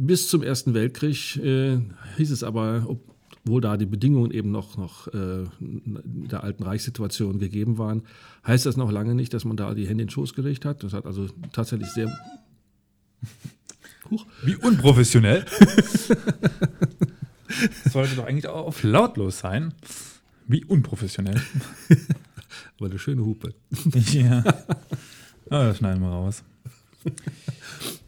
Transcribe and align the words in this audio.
bis 0.00 0.28
zum 0.28 0.42
Ersten 0.42 0.72
Weltkrieg 0.72 1.36
äh, 1.36 1.78
hieß 2.16 2.30
es 2.30 2.42
aber, 2.42 2.86
obwohl 2.88 3.60
da 3.60 3.76
die 3.76 3.84
Bedingungen 3.86 4.30
eben 4.30 4.50
noch, 4.50 4.78
noch 4.78 5.08
äh, 5.08 5.44
der 5.60 6.42
alten 6.42 6.62
Reichssituation 6.62 7.38
gegeben 7.38 7.76
waren, 7.76 8.04
heißt 8.46 8.64
das 8.64 8.78
noch 8.78 8.90
lange 8.90 9.14
nicht, 9.14 9.34
dass 9.34 9.44
man 9.44 9.58
da 9.58 9.74
die 9.74 9.86
Hände 9.86 10.02
in 10.02 10.08
den 10.08 10.10
Schoß 10.10 10.32
gelegt 10.34 10.64
hat. 10.64 10.82
Das 10.82 10.94
hat 10.94 11.04
also 11.04 11.28
tatsächlich 11.52 11.90
sehr. 11.90 12.10
Huch. 14.10 14.26
Wie 14.42 14.56
unprofessionell. 14.56 15.44
das 17.84 17.92
sollte 17.92 18.16
doch 18.16 18.24
eigentlich 18.24 18.48
auch 18.48 18.66
auf 18.66 18.82
lautlos 18.82 19.40
sein. 19.40 19.74
Wie 20.46 20.64
unprofessionell. 20.64 21.40
Aber 22.78 22.86
eine 22.86 22.98
schöne 22.98 23.22
Hupe. 23.22 23.54
ja. 24.12 24.42
Ah, 25.50 25.66
das 25.66 25.76
schneiden 25.76 26.00
wir 26.00 26.08
raus. 26.08 26.42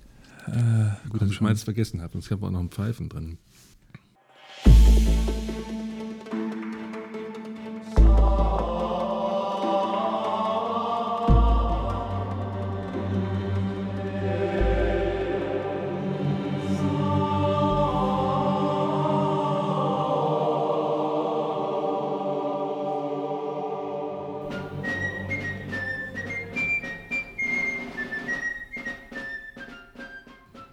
Äh, 0.48 1.08
Gut, 1.08 1.22
dass 1.22 1.30
ich 1.30 1.40
meins 1.40 1.62
vergessen 1.62 2.00
habe. 2.02 2.12
Sonst 2.12 2.30
haben 2.30 2.42
wir 2.42 2.46
auch 2.48 2.50
noch 2.50 2.60
einen 2.60 2.70
Pfeifen 2.70 3.08
drin. 3.08 3.38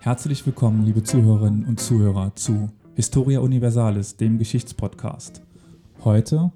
Herzlich 0.10 0.44
willkommen, 0.44 0.88
liebe 0.88 1.04
Zuhörerinnen 1.04 1.66
und 1.66 1.80
Zuhörer, 1.80 2.32
zu 2.34 2.72
Historia 2.96 3.42
Universalis, 3.42 4.18
dem 4.18 4.40
Geschichtspodcast. 4.40 5.44
Heute 6.04 6.52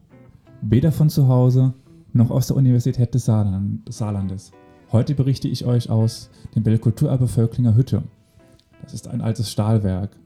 weder 0.64 0.92
von 0.92 1.12
zu 1.12 1.28
Hause 1.28 1.76
noch 2.14 2.32
aus 2.32 2.48
der 2.48 2.58
Universität 2.58 3.14
des, 3.14 3.26
Saarland, 3.26 3.88
des 3.88 4.00
Saarlandes. 4.00 4.54
Heute 4.92 5.14
berichte 5.14 5.48
ich 5.48 5.66
euch 5.66 5.92
aus 5.92 6.32
dem 6.56 6.66
Weltkulturerbe 6.66 7.28
Völklinger 7.28 7.76
Hütte. 7.76 8.02
Das 8.82 8.96
ist 8.96 9.08
ein 9.08 9.22
altes 9.22 9.52
Stahlwerk. 9.52 10.18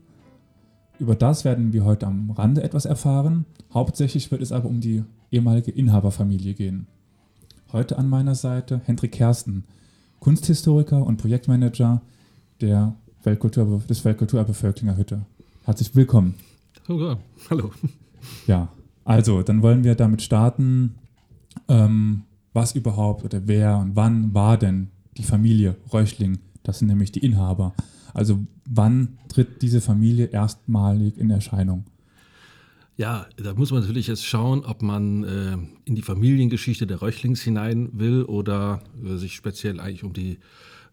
Über 0.97 1.13
das 1.13 1.43
werden 1.43 1.73
wir 1.73 1.83
heute 1.83 2.07
am 2.07 2.31
Rande 2.31 2.63
etwas 2.63 2.85
erfahren. 2.85 3.43
Hauptsächlich 3.73 4.31
wird 4.31 4.41
es 4.41 4.53
aber 4.53 4.69
um 4.69 4.79
die 4.79 5.03
ehemalige 5.31 5.71
Inhaberfamilie 5.71 6.53
gehen. 6.53 6.87
Heute 7.73 7.97
an 7.97 8.07
meiner 8.07 8.35
Seite 8.35 8.79
Hendrik 8.85 9.11
Kersten, 9.11 9.65
Kunsthistoriker 10.21 11.05
und 11.05 11.17
Projektmanager 11.17 12.01
der 12.61 12.95
Weltkultur, 13.27 13.81
des 13.89 14.05
Weltkulturerbe 14.05 14.53
Völklinger 14.53 14.95
Hütte. 14.95 15.25
Herzlich 15.65 15.93
willkommen. 15.93 16.35
Hallo. 16.87 17.17
Ja, 18.47 18.69
also 19.03 19.41
dann 19.41 19.61
wollen 19.61 19.83
wir 19.83 19.95
damit 19.95 20.21
starten, 20.21 20.95
ähm, 21.67 22.23
was 22.53 22.73
überhaupt 22.73 23.25
oder 23.25 23.45
wer 23.45 23.79
und 23.79 23.97
wann 23.97 24.33
war 24.33 24.57
denn 24.57 24.91
die 25.17 25.23
Familie 25.23 25.75
Reuchling? 25.91 26.39
Das 26.63 26.79
sind 26.79 26.87
nämlich 26.87 27.11
die 27.11 27.19
Inhaber. 27.19 27.73
Also 28.13 28.39
wann 28.65 29.17
tritt 29.27 29.61
diese 29.61 29.81
Familie 29.81 30.27
erstmalig 30.27 31.17
in 31.17 31.29
Erscheinung? 31.29 31.83
Ja, 32.95 33.27
da 33.35 33.53
muss 33.53 33.71
man 33.71 33.81
natürlich 33.81 34.07
jetzt 34.07 34.25
schauen, 34.25 34.63
ob 34.63 34.81
man 34.81 35.25
äh, 35.25 35.57
in 35.83 35.95
die 35.95 36.01
Familiengeschichte 36.01 36.87
der 36.87 36.99
Reuchlings 36.99 37.41
hinein 37.41 37.89
will 37.91 38.23
oder 38.23 38.81
äh, 39.03 39.17
sich 39.17 39.35
speziell 39.35 39.81
eigentlich 39.81 40.05
um 40.05 40.13
die 40.13 40.39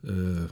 äh, 0.02 0.48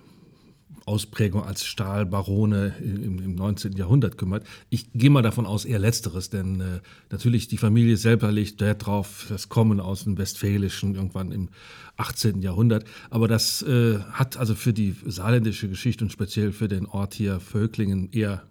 Ausprägung 0.84 1.44
als 1.44 1.64
Stahlbarone 1.64 2.74
im, 2.80 3.18
im 3.18 3.34
19. 3.34 3.72
Jahrhundert 3.72 4.18
kümmert. 4.18 4.44
Ich 4.68 4.92
gehe 4.92 5.10
mal 5.10 5.22
davon 5.22 5.46
aus, 5.46 5.64
eher 5.64 5.78
Letzteres, 5.78 6.30
denn 6.30 6.60
äh, 6.60 6.80
natürlich 7.10 7.48
die 7.48 7.58
Familie 7.58 7.96
selber 7.96 8.32
legt 8.32 8.60
Wert 8.60 8.86
drauf, 8.86 9.26
das 9.28 9.48
Kommen 9.48 9.80
aus 9.80 10.04
dem 10.04 10.18
Westfälischen 10.18 10.94
irgendwann 10.94 11.32
im 11.32 11.48
18. 11.96 12.42
Jahrhundert. 12.42 12.84
Aber 13.10 13.28
das 13.28 13.62
äh, 13.62 13.98
hat 14.12 14.36
also 14.36 14.54
für 14.54 14.72
die 14.72 14.96
saarländische 15.06 15.68
Geschichte 15.68 16.04
und 16.04 16.10
speziell 16.10 16.52
für 16.52 16.68
den 16.68 16.86
Ort 16.86 17.14
hier 17.14 17.38
Völklingen 17.40 18.10
eher 18.12 18.42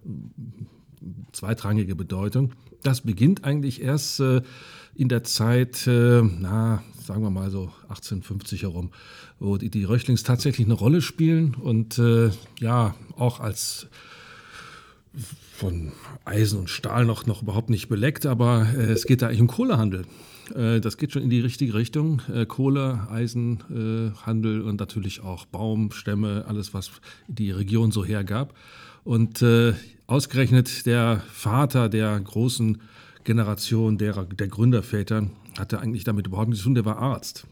zweitrangige 1.32 1.96
Bedeutung. 1.96 2.52
Das 2.82 3.02
beginnt 3.02 3.44
eigentlich 3.44 3.82
erst 3.82 4.20
äh, 4.20 4.42
in 4.94 5.08
der 5.08 5.24
Zeit, 5.24 5.86
äh, 5.86 6.22
na, 6.22 6.82
sagen 7.04 7.22
wir 7.22 7.30
mal 7.30 7.50
so 7.50 7.72
1850 7.88 8.62
herum, 8.62 8.90
wo 9.38 9.56
die, 9.56 9.70
die 9.70 9.84
Röchlings 9.84 10.22
tatsächlich 10.22 10.66
eine 10.66 10.74
Rolle 10.74 11.02
spielen 11.02 11.54
und 11.54 11.98
äh, 11.98 12.30
ja, 12.60 12.94
auch 13.16 13.40
als 13.40 13.88
von 15.54 15.92
Eisen 16.24 16.60
und 16.60 16.70
Stahl 16.70 17.04
noch, 17.04 17.26
noch 17.26 17.42
überhaupt 17.42 17.70
nicht 17.70 17.88
beleckt, 17.88 18.26
aber 18.26 18.66
äh, 18.74 18.92
es 18.92 19.04
geht 19.04 19.22
da 19.22 19.28
eigentlich 19.28 19.40
um 19.40 19.46
Kohlehandel. 19.46 20.06
Äh, 20.54 20.80
das 20.80 20.96
geht 20.96 21.12
schon 21.12 21.22
in 21.22 21.30
die 21.30 21.40
richtige 21.40 21.74
Richtung. 21.74 22.22
Äh, 22.32 22.46
Kohle, 22.46 23.06
Eisenhandel 23.10 24.62
und 24.62 24.80
natürlich 24.80 25.20
auch 25.22 25.44
Baumstämme, 25.44 26.44
alles, 26.48 26.74
was 26.74 26.90
die 27.28 27.50
Region 27.50 27.92
so 27.92 28.04
hergab. 28.04 28.54
Und 29.04 29.42
äh, 29.42 29.74
ausgerechnet 30.06 30.86
der 30.86 31.22
Vater 31.32 31.88
der 31.88 32.18
großen 32.18 32.80
Generation 33.24 33.98
derer, 33.98 34.24
der 34.24 34.48
Gründerväter 34.48 35.28
hatte 35.58 35.80
eigentlich 35.80 36.04
damit 36.04 36.26
überhaupt 36.26 36.48
nichts 36.48 36.62
zu 36.62 36.68
tun, 36.68 36.74
der 36.74 36.84
war 36.84 36.98
Arzt. 36.98 37.46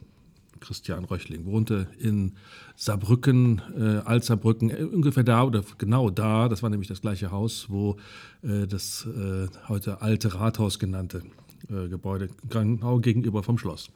Christian 0.61 1.05
Röchling 1.05 1.47
wohnte 1.47 1.89
in 1.99 2.33
Saarbrücken, 2.77 3.63
äh, 3.77 4.07
Altsaarbrücken, 4.07 4.71
äh, 4.71 4.85
ungefähr 4.85 5.25
da 5.25 5.43
oder 5.43 5.65
genau 5.79 6.11
da, 6.11 6.49
das 6.49 6.63
war 6.63 6.71
nämlich 6.71 6.89
das 6.89 7.01
gleiche 7.01 7.31
Haus, 7.31 7.67
wo 7.69 7.97
äh, 8.43 8.67
das 8.67 9.07
äh, 9.07 9.49
heute 9.69 10.03
alte 10.03 10.35
Rathaus 10.35 10.79
genannte 10.79 11.23
äh, 11.69 11.89
Gebäude 11.89 12.29
genau 12.49 12.99
gegenüber 12.99 13.43
vom 13.43 13.59
Schloss. 13.59 13.91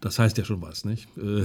Das 0.00 0.18
heißt 0.18 0.38
ja 0.38 0.44
schon 0.44 0.62
was, 0.62 0.86
nicht? 0.86 1.08
Äh, 1.18 1.44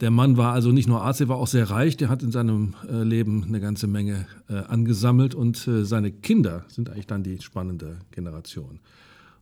der 0.00 0.10
Mann 0.10 0.36
war 0.36 0.52
also 0.52 0.72
nicht 0.72 0.88
nur 0.88 1.02
Arzt, 1.02 1.20
er 1.20 1.28
war 1.28 1.36
auch 1.36 1.46
sehr 1.46 1.70
reich, 1.70 1.96
der 1.96 2.08
hat 2.08 2.22
in 2.22 2.32
seinem 2.32 2.74
äh, 2.88 3.02
Leben 3.02 3.44
eine 3.44 3.60
ganze 3.60 3.86
Menge 3.86 4.26
angesammelt 4.46 5.34
und 5.34 5.56
seine 5.56 6.12
Kinder 6.12 6.64
sind 6.68 6.90
eigentlich 6.90 7.06
dann 7.06 7.22
die 7.22 7.40
spannende 7.40 7.98
Generation. 8.10 8.78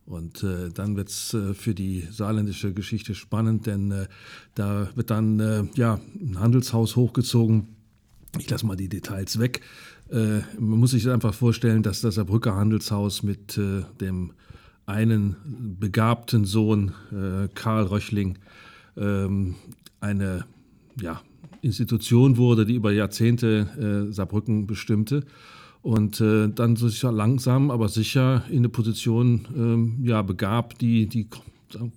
Und 0.05 0.43
äh, 0.43 0.69
dann 0.73 0.95
wird 0.97 1.09
es 1.09 1.33
äh, 1.33 1.53
für 1.53 1.73
die 1.73 2.07
saarländische 2.11 2.73
Geschichte 2.73 3.15
spannend, 3.15 3.67
denn 3.67 3.91
äh, 3.91 4.07
da 4.55 4.89
wird 4.95 5.09
dann 5.09 5.69
ja, 5.75 5.99
ein 6.21 6.39
Handelshaus 6.39 6.95
hochgezogen. 6.95 7.67
Ich 8.37 8.49
lasse 8.49 8.65
mal 8.65 8.75
die 8.75 8.89
Details 8.89 9.39
weg. 9.39 9.61
man 10.09 10.79
muss 10.79 10.91
sich 10.91 11.07
einfach 11.09 11.33
vorstellen, 11.33 11.83
dass 11.83 12.01
das 12.01 12.15
Saarbrücker 12.15 12.55
Handelshaus 12.55 13.21
mit 13.21 13.59
dem 14.01 14.33
einen 14.85 15.35
begabten 15.79 16.45
Sohn, 16.45 16.93
äh, 17.11 17.47
Karl 17.53 17.85
Röchling, 17.85 18.37
ähm, 18.97 19.55
eine 19.99 20.45
ja, 20.99 21.21
Institution 21.61 22.37
wurde, 22.37 22.65
die 22.65 22.75
über 22.75 22.91
Jahrzehnte 22.91 24.07
äh, 24.09 24.13
Saarbrücken 24.13 24.67
bestimmte 24.67 25.23
und 25.83 26.21
äh, 26.21 26.47
dann 26.47 26.75
sich 26.77 27.03
langsam, 27.03 27.69
aber 27.69 27.89
sicher 27.89 28.43
in 28.49 28.59
eine 28.59 28.69
Position 28.69 29.45
ähm, 29.55 29.99
ja, 30.03 30.21
begab, 30.21 30.79
die 30.79 31.07
die 31.07 31.27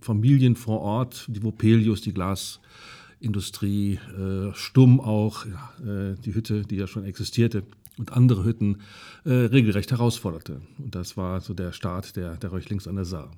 Familien 0.01 0.57
vor 0.57 0.81
Ort, 0.81 1.27
die 1.29 1.43
Vopelius, 1.43 2.01
die 2.01 2.13
Glasindustrie, 2.13 4.01
äh, 4.19 4.53
Stumm 4.55 5.01
auch, 5.01 5.47
ja, 5.47 6.11
äh, 6.11 6.17
die 6.17 6.35
Hütte, 6.35 6.63
die 6.63 6.77
ja 6.77 6.87
schon 6.87 7.05
existierte, 7.05 7.63
und 7.97 8.13
andere 8.13 8.45
Hütten 8.45 8.79
äh, 9.25 9.31
regelrecht 9.31 9.91
herausforderte. 9.91 10.61
Und 10.79 10.95
das 10.95 11.17
war 11.17 11.41
so 11.41 11.55
der 11.55 11.73
Start 11.73 12.17
der, 12.17 12.37
der 12.37 12.51
Reuchlings 12.51 12.87
an 12.87 12.97
der 12.97 13.05
Saar. 13.05 13.31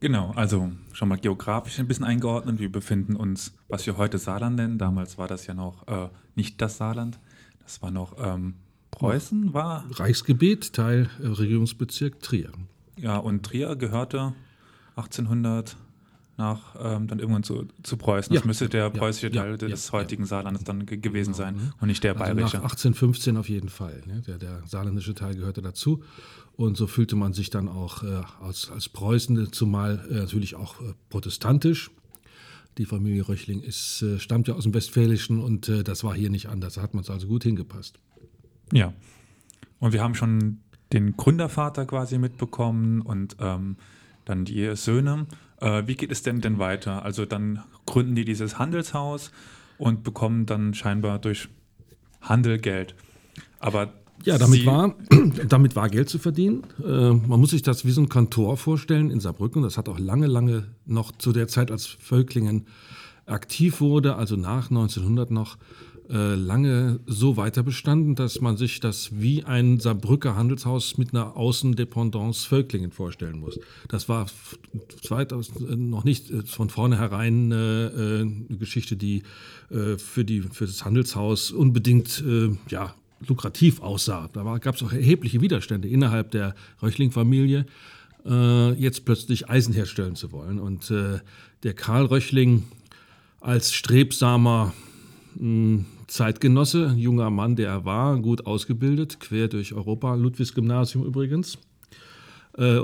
Genau, 0.00 0.32
also 0.36 0.72
schon 0.92 1.08
mal 1.08 1.18
geografisch 1.18 1.78
ein 1.78 1.86
bisschen 1.86 2.04
eingeordnet. 2.04 2.58
Wir 2.60 2.72
befinden 2.72 3.14
uns, 3.14 3.54
was 3.68 3.86
wir 3.86 3.96
heute 3.96 4.18
Saarland 4.18 4.56
nennen. 4.56 4.78
Damals 4.78 5.18
war 5.18 5.28
das 5.28 5.46
ja 5.46 5.54
noch 5.54 5.86
äh, 5.86 6.08
nicht 6.34 6.60
das 6.60 6.78
Saarland. 6.78 7.18
Das 7.62 7.82
war 7.82 7.90
noch 7.90 8.16
ähm, 8.18 8.54
Preußen, 8.92 9.52
war. 9.52 9.84
Reichsgebiet, 9.90 10.72
Teil 10.72 11.10
äh, 11.20 11.26
Regierungsbezirk 11.26 12.20
Trier. 12.20 12.52
Ja, 12.96 13.16
und 13.16 13.42
Trier 13.44 13.74
gehörte 13.74 14.34
1800 14.96 15.76
nach 16.38 16.76
ähm, 16.80 17.08
dann 17.08 17.18
irgendwann 17.18 17.42
zu, 17.42 17.66
zu 17.82 17.96
Preußen. 17.96 18.34
Das 18.34 18.42
ja, 18.42 18.46
müsste 18.46 18.68
der 18.68 18.90
preußische 18.90 19.28
ja, 19.28 19.42
Teil 19.42 19.58
des 19.58 19.92
heutigen 19.92 20.24
Saarlandes 20.24 20.64
dann 20.64 20.86
ge 20.86 20.98
gewesen 20.98 21.32
genau, 21.32 21.44
sein 21.44 21.56
ne? 21.56 21.72
und 21.80 21.88
nicht 21.88 22.02
der 22.04 22.12
also 22.12 22.24
bayerische. 22.24 22.56
Nach 22.56 22.64
1815 22.64 23.36
auf 23.36 23.48
jeden 23.48 23.68
Fall. 23.68 24.02
Ne? 24.06 24.22
Der, 24.26 24.38
der 24.38 24.62
saarländische 24.66 25.14
Teil 25.14 25.34
gehörte 25.34 25.62
dazu. 25.62 26.02
Und 26.56 26.76
so 26.76 26.86
fühlte 26.86 27.16
man 27.16 27.32
sich 27.32 27.50
dann 27.50 27.68
auch 27.68 28.02
äh, 28.02 28.20
als, 28.40 28.70
als 28.70 28.88
Preußen, 28.88 29.52
zumal 29.52 30.04
äh, 30.10 30.14
natürlich 30.14 30.54
auch 30.54 30.80
äh, 30.80 30.94
protestantisch. 31.10 31.90
Die 32.78 32.86
Familie 32.86 33.28
Röchling 33.28 33.60
ist, 33.60 34.02
äh, 34.02 34.18
stammt 34.18 34.48
ja 34.48 34.54
aus 34.54 34.64
dem 34.64 34.74
Westfälischen 34.74 35.38
und 35.38 35.68
äh, 35.68 35.82
das 35.82 36.04
war 36.04 36.14
hier 36.14 36.30
nicht 36.30 36.48
anders. 36.48 36.74
Da 36.74 36.82
hat 36.82 36.94
man 36.94 37.02
es 37.02 37.10
also 37.10 37.26
gut 37.26 37.44
hingepasst. 37.44 37.98
Ja. 38.72 38.92
Und 39.78 39.92
wir 39.92 40.02
haben 40.02 40.14
schon 40.14 40.60
den 40.92 41.16
Gründervater 41.16 41.86
quasi 41.86 42.18
mitbekommen 42.18 43.00
und 43.00 43.36
ähm, 43.40 43.76
dann 44.24 44.44
die 44.44 44.74
Söhne. 44.76 45.26
Äh, 45.60 45.86
wie 45.86 45.94
geht 45.94 46.12
es 46.12 46.22
denn 46.22 46.40
denn 46.40 46.58
weiter? 46.58 47.04
Also 47.04 47.24
dann 47.24 47.62
gründen 47.86 48.14
die 48.14 48.24
dieses 48.24 48.58
Handelshaus 48.58 49.30
und 49.78 50.04
bekommen 50.04 50.46
dann 50.46 50.74
scheinbar 50.74 51.18
durch 51.18 51.48
Handel 52.20 52.58
Geld. 52.58 52.94
Aber 53.58 53.92
ja, 54.24 54.38
damit 54.38 54.64
war, 54.66 54.94
damit 55.48 55.74
war 55.74 55.88
Geld 55.88 56.08
zu 56.08 56.18
verdienen. 56.18 56.62
Äh, 56.84 57.12
man 57.12 57.40
muss 57.40 57.50
sich 57.50 57.62
das 57.62 57.84
wie 57.84 57.90
so 57.90 58.00
ein 58.00 58.08
Kantor 58.08 58.56
vorstellen 58.56 59.10
in 59.10 59.20
Saarbrücken. 59.20 59.62
Das 59.62 59.78
hat 59.78 59.88
auch 59.88 59.98
lange, 59.98 60.26
lange 60.26 60.68
noch 60.86 61.12
zu 61.12 61.32
der 61.32 61.48
Zeit, 61.48 61.70
als 61.70 61.86
Völklingen 61.86 62.66
aktiv 63.26 63.80
wurde, 63.80 64.16
also 64.16 64.36
nach 64.36 64.70
1900 64.70 65.30
noch, 65.30 65.56
äh, 66.12 66.34
lange 66.34 67.00
so 67.06 67.38
weiter 67.38 67.62
bestanden, 67.62 68.14
dass 68.14 68.42
man 68.42 68.58
sich 68.58 68.80
das 68.80 69.18
wie 69.18 69.44
ein 69.44 69.80
Saarbrücker 69.80 70.36
Handelshaus 70.36 70.98
mit 70.98 71.14
einer 71.14 71.38
Außendependance 71.38 72.46
Völklingen 72.46 72.90
vorstellen 72.90 73.40
muss. 73.40 73.58
Das 73.88 74.10
war 74.10 74.26
2000 75.04 75.70
äh, 75.70 75.76
noch 75.76 76.04
nicht 76.04 76.30
äh, 76.30 76.42
von 76.42 76.68
vornherein 76.68 77.50
eine 77.52 78.46
Geschichte, 78.58 78.96
die 78.96 79.22
für, 79.70 80.24
die, 80.24 80.42
für 80.42 80.66
das 80.66 80.84
Handelshaus 80.84 81.50
unbedingt 81.50 82.22
ja, 82.68 82.94
lukrativ 83.26 83.80
aussah. 83.80 84.28
Da 84.32 84.58
gab 84.58 84.74
es 84.74 84.82
auch 84.82 84.92
erhebliche 84.92 85.40
Widerstände 85.40 85.88
innerhalb 85.88 86.30
der 86.30 86.54
Röchling-Familie, 86.82 87.66
jetzt 88.76 89.04
plötzlich 89.04 89.48
Eisen 89.48 89.72
herstellen 89.72 90.16
zu 90.16 90.32
wollen. 90.32 90.58
Und 90.58 90.90
der 90.90 91.74
Karl 91.74 92.06
Röchling 92.06 92.64
als 93.40 93.72
strebsamer 93.72 94.72
hm, 95.38 95.86
Zeitgenosse, 96.12 96.92
junger 96.94 97.30
Mann, 97.30 97.56
der 97.56 97.70
er 97.70 97.84
war, 97.86 98.18
gut 98.18 98.44
ausgebildet, 98.44 99.18
quer 99.18 99.48
durch 99.48 99.72
Europa, 99.72 100.14
Ludwigs 100.14 100.52
Gymnasium 100.52 101.06
übrigens, 101.06 101.56
äh, 102.58 102.80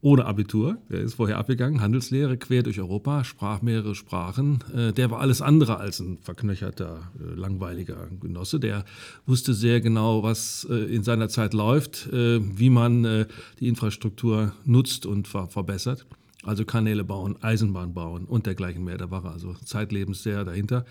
ohne 0.00 0.26
Abitur. 0.26 0.78
Der 0.90 1.02
ist 1.02 1.14
vorher 1.14 1.38
abgegangen, 1.38 1.80
Handelslehre 1.80 2.36
quer 2.36 2.64
durch 2.64 2.80
Europa, 2.80 3.22
sprach 3.22 3.62
mehrere 3.62 3.94
Sprachen. 3.94 4.58
Äh, 4.74 4.92
der 4.92 5.12
war 5.12 5.20
alles 5.20 5.40
andere 5.40 5.76
als 5.76 6.00
ein 6.00 6.18
verknöcherter, 6.18 7.12
äh, 7.20 7.38
langweiliger 7.38 8.08
Genosse. 8.20 8.58
Der 8.58 8.84
wusste 9.24 9.54
sehr 9.54 9.80
genau, 9.80 10.24
was 10.24 10.66
äh, 10.68 10.74
in 10.74 11.04
seiner 11.04 11.28
Zeit 11.28 11.54
läuft, 11.54 12.08
wie 12.12 12.70
man 12.70 13.26
die 13.60 13.68
Infrastruktur 13.68 14.52
nutzt 14.64 15.06
und 15.06 15.28
verbessert. 15.28 16.06
Also 16.42 16.64
Kanäle 16.64 17.04
bauen, 17.04 17.36
Eisenbahn 17.40 17.94
bauen 17.94 18.24
und 18.24 18.46
dergleichen 18.46 18.84
mehr. 18.84 18.98
Da 18.98 19.10
war 19.12 19.24
er 19.24 19.32
also 19.32 19.54
zeitlebens 19.64 20.24
sehr 20.24 20.44
dahinter. 20.44 20.84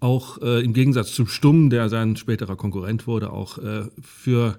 Auch 0.00 0.38
im 0.38 0.72
Gegensatz 0.72 1.12
zum 1.12 1.26
Stumm, 1.26 1.68
der 1.68 1.90
sein 1.90 2.16
späterer 2.16 2.56
Konkurrent 2.56 3.06
wurde, 3.06 3.30
auch 3.30 3.58
für 4.00 4.58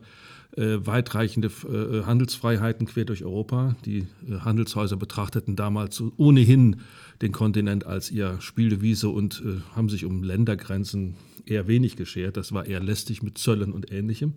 äh, 0.58 0.86
weitreichende 0.86 1.48
äh, 1.48 2.04
Handelsfreiheiten 2.06 2.86
quer 2.86 3.06
durch 3.06 3.24
Europa. 3.24 3.76
Die 3.86 4.00
äh, 4.30 4.40
Handelshäuser 4.42 4.98
betrachteten 4.98 5.56
damals 5.56 6.04
ohnehin 6.18 6.82
den 7.22 7.32
Kontinent 7.32 7.86
als 7.86 8.12
ihr 8.12 8.36
Spieldewiese 8.42 9.08
und 9.10 9.42
äh, 9.46 9.62
haben 9.76 9.88
sich 9.88 10.04
um 10.04 10.24
Ländergrenzen 10.24 11.16
eher 11.46 11.68
wenig 11.68 11.96
geschert. 11.96 12.36
Das 12.36 12.52
war 12.52 12.66
eher 12.66 12.82
lästig 12.82 13.24
mit 13.24 13.38
Zöllen 13.38 13.72
und 13.72 13.92
Ähnlichem. 13.92 14.34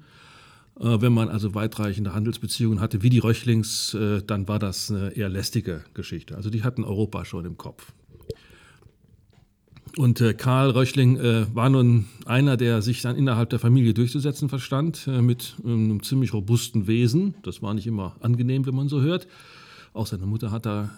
Äh, 0.79 1.01
wenn 1.01 1.13
man 1.13 1.29
also 1.29 1.55
weitreichende 1.57 2.15
Handelsbeziehungen 2.15 2.81
hatte, 2.81 3.03
wie 3.03 3.11
die 3.11 3.19
Röchlings, 3.19 3.95
äh, 3.95 4.23
dann 4.25 4.47
war 4.47 4.61
das 4.61 4.93
eine 4.93 5.17
eher 5.17 5.29
lästige 5.29 5.83
Geschichte. 5.95 6.37
Also 6.37 6.49
die 6.49 6.63
hatten 6.63 6.85
Europa 6.85 7.25
schon 7.25 7.45
im 7.45 7.57
Kopf. 7.57 7.93
Und 9.97 10.21
äh, 10.21 10.35
Karl 10.35 10.71
Röchling 10.71 11.17
äh, 11.19 11.47
war 11.55 11.69
nun 11.69 12.07
einer, 12.27 12.57
der 12.57 12.83
sich 12.83 13.03
dann 13.03 13.17
innerhalb 13.17 13.51
der 13.51 13.61
Familie 13.61 13.95
durchzusetzen 13.95 14.49
verstand, 14.49 15.07
äh, 15.07 15.23
mit 15.23 15.55
ähm, 15.65 15.85
einem 15.85 16.03
ziemlich 16.03 16.33
robusten 16.33 16.87
Wesen. 16.89 17.35
Das 17.43 17.63
war 17.63 17.75
nicht 17.75 17.87
immer 17.87 18.17
angenehm, 18.21 18.67
wenn 18.67 18.75
man 18.75 18.89
so 18.89 19.01
hört. 19.01 19.29
Auch 19.93 20.09
seine 20.09 20.27
Mutter 20.27 20.51
hat 20.51 20.67
da 20.67 20.91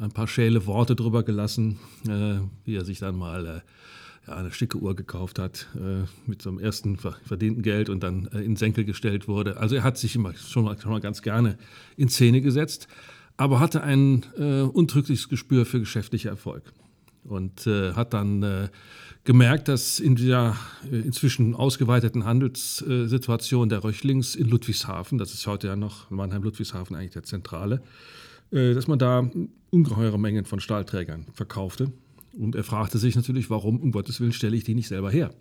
äh, 0.00 0.02
ein 0.04 0.12
paar 0.12 0.26
schäle 0.26 0.64
Worte 0.66 0.96
drüber 0.96 1.22
gelassen, 1.22 1.78
äh, 2.08 2.38
wie 2.64 2.76
er 2.76 2.86
sich 2.86 2.98
dann 2.98 3.18
mal 3.18 3.46
äh, 3.46 3.60
ja, 4.26 4.36
eine 4.36 4.50
schicke 4.50 4.78
Uhr 4.78 4.96
gekauft 4.96 5.38
hat 5.38 5.66
mit 6.26 6.42
so 6.42 6.50
einem 6.50 6.58
ersten 6.58 6.98
verdienten 6.98 7.62
Geld 7.62 7.88
und 7.88 8.02
dann 8.02 8.26
in 8.26 8.54
Senkel 8.54 8.84
gestellt 8.84 9.28
wurde. 9.28 9.56
Also 9.56 9.76
er 9.76 9.82
hat 9.82 9.96
sich 9.96 10.14
immer 10.14 10.34
schon 10.34 10.64
mal, 10.64 10.78
schon 10.78 10.92
mal 10.92 11.00
ganz 11.00 11.22
gerne 11.22 11.56
in 11.96 12.10
Szene 12.10 12.42
gesetzt, 12.42 12.86
aber 13.38 13.60
hatte 13.60 13.82
ein 13.82 14.24
untrügliches 14.74 15.30
Gespür 15.30 15.64
für 15.64 15.80
geschäftlicher 15.80 16.28
Erfolg 16.28 16.74
und 17.24 17.66
äh, 17.66 17.92
hat 17.92 18.14
dann 18.14 18.42
äh, 18.42 18.68
gemerkt, 19.24 19.68
dass 19.68 20.00
in 20.00 20.16
dieser 20.16 20.56
äh, 20.90 20.96
inzwischen 20.96 21.54
ausgeweiteten 21.54 22.24
Handelssituation 22.24 23.68
der 23.68 23.84
Röchlings 23.84 24.34
in 24.34 24.48
Ludwigshafen, 24.48 25.18
das 25.18 25.34
ist 25.34 25.46
heute 25.46 25.68
ja 25.68 25.76
noch 25.76 26.10
Mannheim-Ludwigshafen 26.10 26.96
eigentlich 26.96 27.12
der 27.12 27.24
Zentrale, 27.24 27.82
äh, 28.50 28.74
dass 28.74 28.88
man 28.88 28.98
da 28.98 29.30
ungeheure 29.70 30.18
Mengen 30.18 30.44
von 30.44 30.60
Stahlträgern 30.60 31.26
verkaufte. 31.32 31.92
Und 32.32 32.54
er 32.54 32.64
fragte 32.64 32.98
sich 32.98 33.16
natürlich, 33.16 33.50
warum, 33.50 33.80
um 33.80 33.92
Gottes 33.92 34.20
Willen, 34.20 34.32
stelle 34.32 34.56
ich 34.56 34.64
die 34.64 34.74
nicht 34.74 34.88
selber 34.88 35.10
her? 35.10 35.32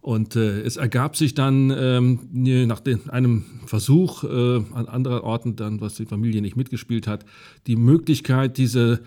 Und 0.00 0.36
äh, 0.36 0.60
es 0.60 0.76
ergab 0.76 1.16
sich 1.16 1.34
dann 1.34 1.74
ähm, 1.76 2.20
nach 2.68 2.78
den, 2.78 3.10
einem 3.10 3.44
Versuch 3.66 4.22
äh, 4.22 4.62
an 4.72 4.86
anderen 4.86 5.20
Orten, 5.20 5.56
dann, 5.56 5.80
was 5.80 5.96
die 5.96 6.06
Familie 6.06 6.42
nicht 6.42 6.54
mitgespielt 6.54 7.08
hat, 7.08 7.24
die 7.66 7.74
Möglichkeit, 7.74 8.56
diese 8.56 9.00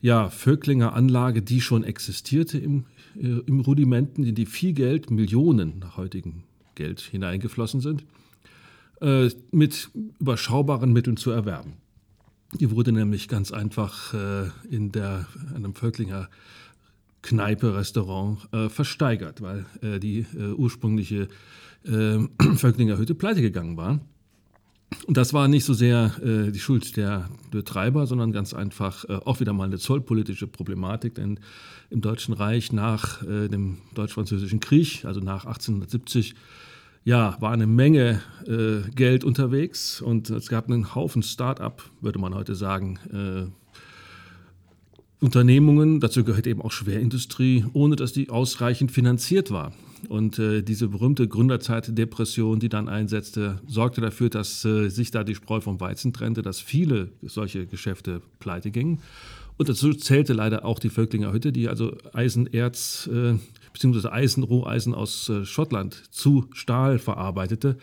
ja, 0.00 0.30
Völklinger 0.30 0.92
Anlage, 0.94 1.42
die 1.42 1.60
schon 1.60 1.84
existierte 1.84 2.58
im, 2.58 2.84
äh, 3.16 3.40
im 3.46 3.60
Rudimenten, 3.60 4.24
in 4.24 4.34
die 4.34 4.46
viel 4.46 4.72
Geld, 4.72 5.10
Millionen 5.10 5.78
nach 5.80 5.96
heutigem 5.96 6.44
Geld 6.74 7.00
hineingeflossen 7.00 7.80
sind, 7.80 8.04
äh, 9.00 9.30
mit 9.50 9.90
überschaubaren 10.20 10.92
Mitteln 10.92 11.16
zu 11.16 11.30
erwerben. 11.30 11.74
Die 12.60 12.70
wurde 12.70 12.92
nämlich 12.92 13.28
ganz 13.28 13.52
einfach 13.52 14.14
äh, 14.14 14.50
in 14.70 14.92
der, 14.92 15.26
einem 15.54 15.74
Völklinger 15.74 16.28
Kneipe, 17.22 17.74
Restaurant 17.74 18.38
äh, 18.52 18.68
versteigert, 18.68 19.42
weil 19.42 19.66
äh, 19.82 19.98
die 19.98 20.26
äh, 20.38 20.52
ursprüngliche 20.52 21.28
Völklinger 22.56 22.98
Hütte 22.98 23.14
pleite 23.14 23.40
gegangen 23.40 23.76
war. 23.76 24.00
Und 25.06 25.16
das 25.16 25.32
war 25.32 25.48
nicht 25.48 25.64
so 25.64 25.74
sehr 25.74 26.12
äh, 26.22 26.52
die 26.52 26.60
Schuld 26.60 26.96
der 26.96 27.28
Betreiber, 27.50 28.06
sondern 28.06 28.32
ganz 28.32 28.54
einfach 28.54 29.04
äh, 29.04 29.14
auch 29.24 29.40
wieder 29.40 29.52
mal 29.52 29.64
eine 29.64 29.78
zollpolitische 29.78 30.46
Problematik. 30.46 31.16
Denn 31.16 31.40
im 31.90 32.00
Deutschen 32.00 32.34
Reich 32.34 32.72
nach 32.72 33.22
äh, 33.22 33.48
dem 33.48 33.78
Deutsch-Französischen 33.94 34.60
Krieg, 34.60 35.04
also 35.04 35.20
nach 35.20 35.44
1870, 35.44 36.34
ja, 37.04 37.36
war 37.40 37.52
eine 37.52 37.66
Menge 37.66 38.20
äh, 38.46 38.88
Geld 38.90 39.22
unterwegs 39.22 40.00
und 40.00 40.28
es 40.30 40.48
gab 40.48 40.68
einen 40.68 40.94
Haufen 40.94 41.22
Start-up, 41.22 41.84
würde 42.00 42.18
man 42.18 42.34
heute 42.34 42.56
sagen, 42.56 42.98
äh, 43.12 43.65
Unternehmungen, 45.20 46.00
dazu 46.00 46.24
gehört 46.24 46.46
eben 46.46 46.60
auch 46.60 46.72
Schwerindustrie, 46.72 47.64
ohne 47.72 47.96
dass 47.96 48.12
die 48.12 48.28
ausreichend 48.28 48.92
finanziert 48.92 49.50
war. 49.50 49.72
Und 50.08 50.38
äh, 50.38 50.62
diese 50.62 50.88
berühmte 50.88 51.26
Gründerzeitdepression, 51.26 52.60
die 52.60 52.68
dann 52.68 52.88
einsetzte, 52.88 53.60
sorgte 53.66 54.00
dafür, 54.02 54.28
dass 54.28 54.64
äh, 54.64 54.88
sich 54.88 55.10
da 55.10 55.24
die 55.24 55.34
Spreu 55.34 55.60
vom 55.60 55.80
Weizen 55.80 56.12
trennte, 56.12 56.42
dass 56.42 56.60
viele 56.60 57.08
solche 57.22 57.66
Geschäfte 57.66 58.20
pleite 58.38 58.70
gingen. 58.70 59.00
Und 59.56 59.70
dazu 59.70 59.94
zählte 59.94 60.34
leider 60.34 60.66
auch 60.66 60.78
die 60.78 60.90
Völklinger 60.90 61.32
Hütte, 61.32 61.50
die 61.50 61.68
also 61.68 61.96
Eisenerz 62.12 63.08
äh, 63.10 63.34
bzw. 63.72 64.08
Eisen, 64.08 64.42
Roheisen 64.42 64.94
aus 64.94 65.30
äh, 65.30 65.46
Schottland 65.46 66.02
zu 66.10 66.46
Stahl 66.52 66.98
verarbeitete 66.98 67.78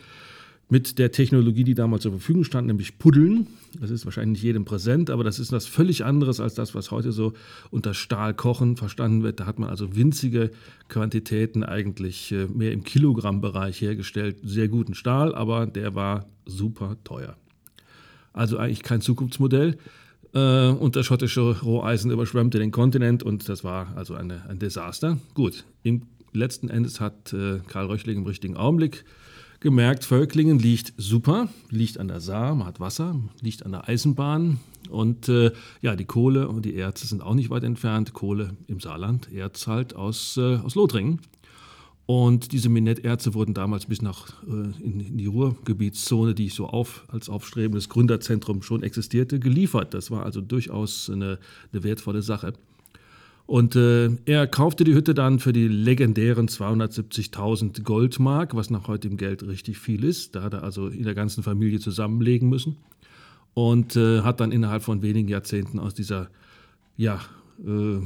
mit 0.74 0.98
der 0.98 1.12
Technologie, 1.12 1.64
die 1.64 1.76
damals 1.76 2.02
zur 2.02 2.14
Verfügung 2.14 2.44
stand, 2.44 2.66
nämlich 2.66 2.98
Puddeln. 2.98 3.46
Das 3.80 3.92
ist 3.92 4.06
wahrscheinlich 4.06 4.40
nicht 4.40 4.44
jedem 4.44 4.66
präsent, 4.66 5.12
aber 5.12 5.24
das 5.24 5.38
ist 5.38 5.52
was 5.52 5.68
völlig 5.68 6.04
anderes 6.04 6.40
als 6.40 6.56
das, 6.56 6.74
was 6.74 6.90
heute 6.90 7.12
so 7.12 7.34
unter 7.70 7.94
Stahlkochen 7.94 8.76
verstanden 8.76 9.22
wird. 9.22 9.40
Da 9.40 9.46
hat 9.46 9.60
man 9.60 9.70
also 9.70 9.96
winzige 9.96 10.50
Quantitäten 10.90 11.64
eigentlich 11.64 12.32
äh, 12.32 12.48
mehr 12.48 12.72
im 12.72 12.84
Kilogrammbereich 12.84 13.82
hergestellt. 13.82 14.38
Sehr 14.42 14.68
guten 14.68 14.96
Stahl, 14.96 15.36
aber 15.36 15.68
der 15.68 15.94
war 15.94 16.26
super 16.48 16.98
teuer. 17.04 17.38
Also 18.34 18.58
eigentlich 18.58 18.82
kein 18.82 19.02
Zukunftsmodell. 19.02 19.78
Äh, 20.34 20.70
und 20.70 20.96
das 20.96 21.06
schottische 21.06 21.62
Roheisen 21.62 22.10
überschwemmte 22.10 22.58
den 22.58 22.72
Kontinent 22.72 23.22
und 23.22 23.48
das 23.48 23.64
war 23.64 23.96
also 23.96 24.16
eine, 24.16 24.50
ein 24.50 24.58
Desaster. 24.58 25.20
Gut, 25.36 25.66
im 25.84 26.08
letzten 26.32 26.70
Endes 26.70 27.00
hat 27.00 27.32
äh, 27.32 27.60
Karl 27.68 27.86
Röchling 27.86 28.18
im 28.18 28.26
richtigen 28.26 28.58
Augenblick 28.58 29.06
gemerkt, 29.64 30.06
Völklingen 30.06 30.60
liegt 30.60 30.94
super, 30.98 31.50
liegt 31.72 31.98
an 31.98 32.10
der 32.10 32.20
Saar, 32.20 32.54
man 32.54 32.68
hat 32.68 32.80
Wasser, 32.80 33.16
liegt 33.42 33.66
an 33.66 33.72
der 33.72 33.90
Eisenbahn 33.90 34.60
und 34.90 35.30
äh, 35.30 35.52
ja, 35.82 35.96
die 35.96 36.06
Kohle 36.06 36.48
und 36.48 36.66
die 36.66 36.76
Erze 36.76 37.08
sind 37.08 37.24
auch 37.24 37.34
nicht 37.34 37.50
weit 37.50 37.64
entfernt. 37.64 38.14
Kohle 38.14 38.56
im 38.68 38.80
Saarland, 38.80 39.32
Erz 39.34 39.66
halt 39.66 39.96
aus, 39.96 40.38
äh, 40.38 40.58
aus 40.58 40.76
Lothringen. 40.76 41.20
Und 42.06 42.52
diese 42.52 42.68
Minetterze 42.68 43.34
wurden 43.34 43.54
damals 43.54 43.86
bis 43.86 44.02
nach 44.02 44.34
äh, 44.44 44.84
in, 44.84 45.18
die 45.18 45.26
Ruhrgebietszone, 45.26 46.36
die 46.36 46.50
so 46.50 46.68
auf, 46.68 47.06
als 47.08 47.30
aufstrebendes 47.30 47.88
Gründerzentrum 47.88 48.62
schon 48.62 48.84
existierte, 48.84 49.40
geliefert. 49.40 49.94
Das 49.94 50.12
war 50.12 50.26
also 50.26 50.42
durchaus 50.42 51.10
eine, 51.10 51.40
eine 51.72 51.84
wertvolle 51.84 52.22
Sache. 52.22 52.54
Und 53.54 53.76
äh, 53.76 54.10
er 54.26 54.48
kaufte 54.48 54.84
die 54.84 54.96
Hütte 54.96 55.14
dann 55.14 55.38
für 55.38 55.54
die 55.54 55.68
legendären 55.68 56.48
270.000 56.48 57.84
Goldmark, 57.84 58.56
was 58.56 58.72
nach 58.72 58.88
heutigem 58.88 59.16
Geld 59.16 59.46
richtig 59.46 59.78
viel 59.78 60.04
ist. 60.04 60.34
Da 60.34 60.42
hat 60.42 60.54
er 60.54 60.64
also 60.64 60.88
in 60.88 61.04
der 61.04 61.14
ganzen 61.14 61.44
Familie 61.44 61.80
zusammenlegen 61.80 62.50
müssen. 62.50 62.78
Und 63.54 63.96
äh, 63.96 64.22
hat 64.22 64.40
dann 64.40 64.52
innerhalb 64.52 64.82
von 64.82 65.04
wenigen 65.04 65.28
Jahrzehnten 65.28 65.78
aus 65.78 65.94
dieser, 65.94 66.32
ja, 66.98 67.22
äh, 67.64 68.00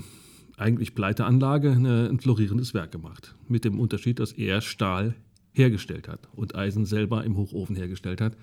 eigentlich 0.57 0.93
Pleiteanlage 0.95 1.71
ein 1.71 2.19
florierendes 2.19 2.73
Werk 2.73 2.91
gemacht. 2.91 3.33
Mit 3.47 3.63
dem 3.63 3.79
Unterschied, 3.79 4.19
dass 4.19 4.33
er 4.33 4.59
Stahl 4.59 5.15
hergestellt 5.53 6.09
hat 6.09 6.27
und 6.35 6.55
Eisen 6.55 6.85
selber 6.85 7.23
im 7.23 7.37
Hochofen 7.37 7.77
hergestellt 7.77 8.19
hat 8.19 8.35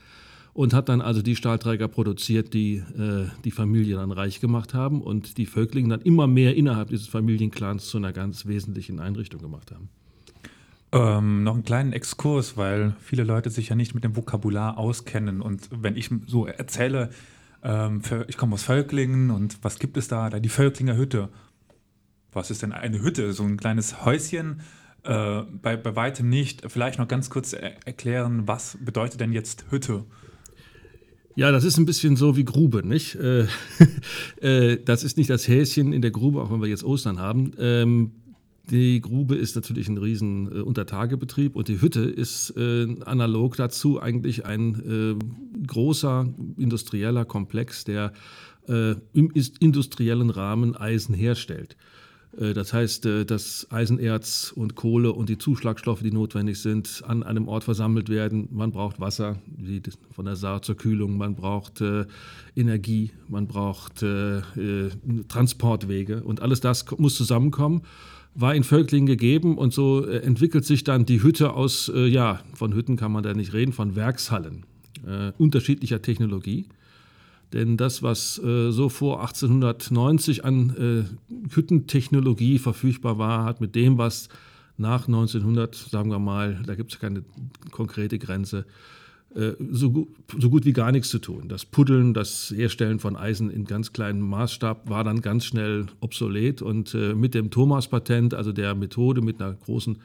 und 0.55 0.73
hat 0.73 0.89
dann 0.89 1.01
also 1.01 1.21
die 1.21 1.37
Stahlträger 1.37 1.89
produziert, 1.89 2.55
die 2.55 2.77
äh, 2.77 3.27
die 3.45 3.51
Familie 3.51 3.97
dann 3.97 4.13
reich 4.13 4.41
gemacht 4.41 4.73
haben 4.73 5.03
und 5.03 5.37
die 5.37 5.47
Völklinge 5.47 5.89
dann 5.89 6.01
immer 6.01 6.29
mehr 6.29 6.57
innerhalb 6.57 6.89
dieses 6.89 7.09
Familienclans 7.09 7.89
zu 7.89 7.99
einer 7.99 8.13
ganz 8.13 8.47
wesentlichen 8.47 9.01
Einrichtung 9.01 9.43
gemacht 9.43 9.73
haben. 9.73 9.89
Ähm, 10.93 11.43
noch 11.43 11.55
einen 11.55 11.65
kleinen 11.65 11.93
Exkurs, 11.93 12.57
weil 12.57 12.95
viele 13.01 13.25
Leute 13.25 13.51
sich 13.51 13.69
ja 13.69 13.75
nicht 13.75 13.97
mit 13.97 14.05
dem 14.05 14.15
Vokabular 14.15 14.79
auskennen. 14.79 15.41
Und 15.41 15.69
wenn 15.73 15.97
ich 15.97 16.09
so 16.29 16.47
erzähle, 16.47 17.11
ähm, 17.65 18.01
ich 18.29 18.37
komme 18.37 18.55
aus 18.55 18.63
Völklingen 18.63 19.33
und 19.33 19.59
was 19.63 19.81
gibt 19.81 19.97
es 19.97 20.07
da? 20.07 20.31
Da 20.31 20.39
die 20.39 20.49
Völklinger 20.49 20.97
Hütte. 20.97 21.31
Was 22.33 22.53
ist 22.53 22.63
denn 22.63 22.71
eine 22.71 23.03
Hütte? 23.03 23.33
So 23.33 23.43
ein 23.43 23.57
kleines 23.57 24.05
Häuschen? 24.05 24.61
Äh, 25.03 25.43
bei, 25.61 25.77
bei 25.77 25.97
weitem 25.97 26.29
nicht. 26.29 26.63
Vielleicht 26.71 27.01
noch 27.01 27.09
ganz 27.09 27.29
kurz 27.29 27.55
er 27.55 27.85
erklären, 27.89 28.47
was 28.47 28.79
bedeutet 28.81 29.19
denn 29.19 29.33
jetzt 29.33 29.65
Hütte? 29.71 30.05
Ja, 31.37 31.51
das 31.51 31.65
ist 31.65 31.79
ein 31.79 31.87
bisschen 31.87 32.17
so 32.17 32.37
wie 32.37 32.45
Grube, 32.45 32.87
nicht? 32.87 33.17
Äh, 33.17 33.47
äh, 34.41 34.79
das 34.85 35.03
ist 35.03 35.17
nicht 35.17 35.31
das 35.31 35.49
Häschen 35.49 35.93
in 35.93 36.01
der 36.01 36.13
Grube, 36.13 36.41
auch 36.41 36.53
wenn 36.53 36.61
wir 36.61 36.69
jetzt 36.69 36.85
Ostern 36.85 37.19
haben. 37.19 37.53
Ähm, 37.59 38.13
die 38.71 39.01
Grube 39.01 39.35
ist 39.35 39.57
natürlich 39.57 39.89
ein 39.89 39.99
riesen 39.99 40.47
äh, 40.47 40.61
Untertagebetrieb 40.61 41.57
und 41.57 41.69
die 41.69 41.81
Hütte 41.81 42.03
ist 42.03 42.55
äh, 42.57 42.87
analog 43.05 43.57
dazu 43.57 44.01
eigentlich 44.01 44.47
ein 44.47 45.19
äh, 45.21 45.67
großer 45.67 46.33
industrieller 46.57 47.25
Komplex, 47.25 47.85
der 47.85 48.13
im 48.67 49.31
industriellen 49.61 50.31
Rahmen 50.31 50.75
Eisen 50.75 51.15
herstellt. 51.15 51.77
Äh, 52.39 52.53
das 52.55 52.73
heißt, 52.73 53.07
äh, 53.07 53.25
dass 53.25 53.67
Eisenerz 53.71 54.53
und 54.55 54.75
Kohle 54.75 55.13
und 55.13 55.29
die 55.29 55.39
Zuschlagstoffe, 55.39 56.03
die 56.03 56.13
notwendig 56.13 56.61
sind, 56.61 57.03
an 57.07 57.23
einem 57.23 57.49
Ort 57.49 57.65
versammelt 57.65 58.09
werden. 58.09 58.49
Man 58.51 58.73
braucht 58.73 59.01
Wasser, 59.01 59.39
wie 59.57 59.83
von 60.11 60.25
der 60.25 60.37
Saar 60.37 60.63
zur 60.63 60.77
Kühlung, 60.77 61.17
man 61.17 61.35
braucht 61.35 61.81
äh, 61.81 62.07
Energie, 62.57 63.11
man 63.29 63.47
braucht 63.49 64.05
Transportwege 65.29 66.23
und 66.23 66.41
alles 66.41 66.61
das 66.61 66.85
muss 66.99 67.17
zusammenkommen. 67.17 67.83
War 68.35 68.55
in 68.55 68.65
Völklingen 68.65 69.07
gegeben 69.07 69.59
und 69.59 69.73
so 69.73 70.05
entwickelt 70.05 70.65
sich 70.65 70.85
dann 70.85 71.05
die 71.07 71.23
Hütte 71.23 71.53
aus, 71.53 71.91
ja, 71.95 72.41
von 72.55 72.75
Hütten 72.75 72.97
kann 72.97 73.13
man 73.13 73.23
da 73.23 73.35
nicht 73.35 73.53
reden, 73.53 73.73
von 73.73 73.97
Werkshallen 73.97 74.65
unterschiedlicher 75.39 76.01
Technologie. 76.03 76.67
Denn 77.55 77.77
das, 77.77 78.03
was 78.03 78.37
äh, 78.43 78.73
so 78.73 78.89
vor 78.89 79.21
1890 79.21 80.45
an 80.45 81.07
äh, 81.07 81.55
Hüttentechnologie 81.55 82.59
verfügbar 82.59 83.17
war, 83.19 83.45
hat 83.45 83.61
mit 83.61 83.77
dem, 83.77 83.97
was 83.97 84.29
nach 84.77 85.07
1900, 85.07 85.73
sagen 85.73 86.11
wir 86.11 86.19
mal, 86.19 86.61
da 86.67 86.75
gibt 86.75 86.93
es 86.93 86.99
keine 86.99 87.23
konkrete 87.71 88.19
Grenze, 88.19 88.67
äh, 89.37 89.53
so, 89.71 90.09
so, 90.37 90.51
gut 90.51 90.65
wie 90.65 90.73
gar 90.73 90.91
nichts 90.91 91.11
zu 91.11 91.21
tun. 91.21 91.49
Das 91.49 91.65
Puddeln, 91.65 92.13
das 92.13 92.53
Herstellen 92.55 92.99
von 92.99 93.15
Eisen 93.17 93.51
in 93.51 93.67
ganz 93.67 93.93
kleinem 93.93 94.23
Maßstab 94.23 94.91
war 94.91 95.05
dann 95.05 95.21
ganz 95.21 95.45
schnell 95.45 95.87
obsolet 96.01 96.61
und 96.61 96.93
äh, 96.95 97.15
mit 97.15 97.35
dem 97.35 97.53
Thomas-Patent, 97.53 98.35
also 98.35 98.51
der 98.51 98.75
Methode 98.75 99.23
mit 99.23 99.41
einer 99.41 99.55
großen 99.55 99.99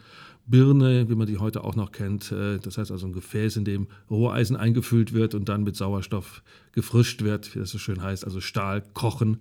Birne, 0.50 1.10
wie 1.10 1.16
man 1.16 1.28
die 1.28 1.38
heute 1.38 1.64
auch 1.64 1.76
noch 1.76 1.92
kennt. 1.92 2.32
Äh, 2.32 2.60
das 2.60 2.78
heißt 2.78 2.92
also 2.92 3.08
ein 3.08 3.14
Gefäß, 3.14 3.58
in 3.58 3.66
dem 3.66 3.88
Roheisen 4.10 4.56
eingefüllt 4.56 5.14
wird 5.14 5.36
und 5.36 5.48
dann 5.50 5.64
mit 5.64 5.76
Sauerstoff 5.76 6.44
gefrischt 6.74 7.22
wird, 7.22 7.54
wie 7.56 7.60
das 7.60 7.70
so 7.70 7.78
schön 7.78 8.02
heißt, 8.02 8.26
also 8.26 8.42
Stahl 8.42 8.84
kochen. 8.94 9.40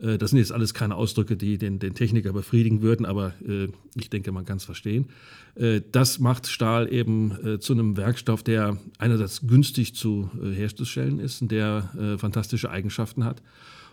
Äh, 0.00 0.18
das 0.18 0.30
sind 0.30 0.38
jetzt 0.38 0.52
alles 0.52 0.74
keine 0.74 0.96
Ausdrücke, 0.96 1.36
die 1.36 1.56
den, 1.58 1.78
den 1.78 1.94
Techniker 1.94 2.32
befriedigen 2.32 2.82
würden, 2.82 3.06
aber 3.06 3.32
äh, 3.46 3.68
ich 3.94 4.10
denke, 4.10 4.32
man 4.32 4.44
kann 4.44 4.56
es 4.56 4.64
verstehen. 4.64 5.06
das 5.92 6.20
macht 6.20 6.46
Stahl 6.46 6.90
eben 6.92 7.60
zu 7.60 7.72
einem 7.72 7.96
Werkstoff, 7.96 8.44
der 8.44 8.78
einerseits 8.98 9.46
günstig 9.46 9.94
zu 9.94 10.30
herstellen 10.54 11.18
ist 11.18 11.42
und 11.42 11.50
der 11.50 12.16
fantastische 12.18 12.70
Eigenschaften 12.70 13.24
hat 13.24 13.42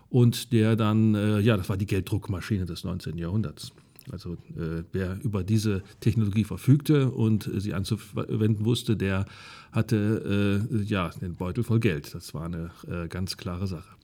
und 0.09 0.53
der 0.53 0.75
dann, 0.75 1.15
ja, 1.41 1.57
das 1.57 1.67
war 1.67 1.77
die 1.77 1.87
Gelddruckmaschine 1.87 2.65
des 2.65 2.83
19. 2.83 3.17
Jahrhunderts. 3.17 3.73
Also 4.11 4.33
äh, 4.33 4.83
wer 4.91 5.17
über 5.23 5.43
diese 5.43 5.83
Technologie 5.99 6.43
verfügte 6.43 7.11
und 7.11 7.47
äh, 7.47 7.59
sie 7.59 7.73
anzuwenden 7.73 8.65
wusste, 8.65 8.95
der 8.95 9.25
hatte 9.71 10.65
äh, 10.71 10.83
ja 10.83 11.09
den 11.21 11.35
Beutel 11.35 11.63
voll 11.63 11.79
Geld. 11.79 12.13
Das 12.13 12.33
war 12.33 12.45
eine 12.45 12.71
äh, 12.87 13.07
ganz 13.07 13.37
klare 13.37 13.67
Sache. 13.67 13.97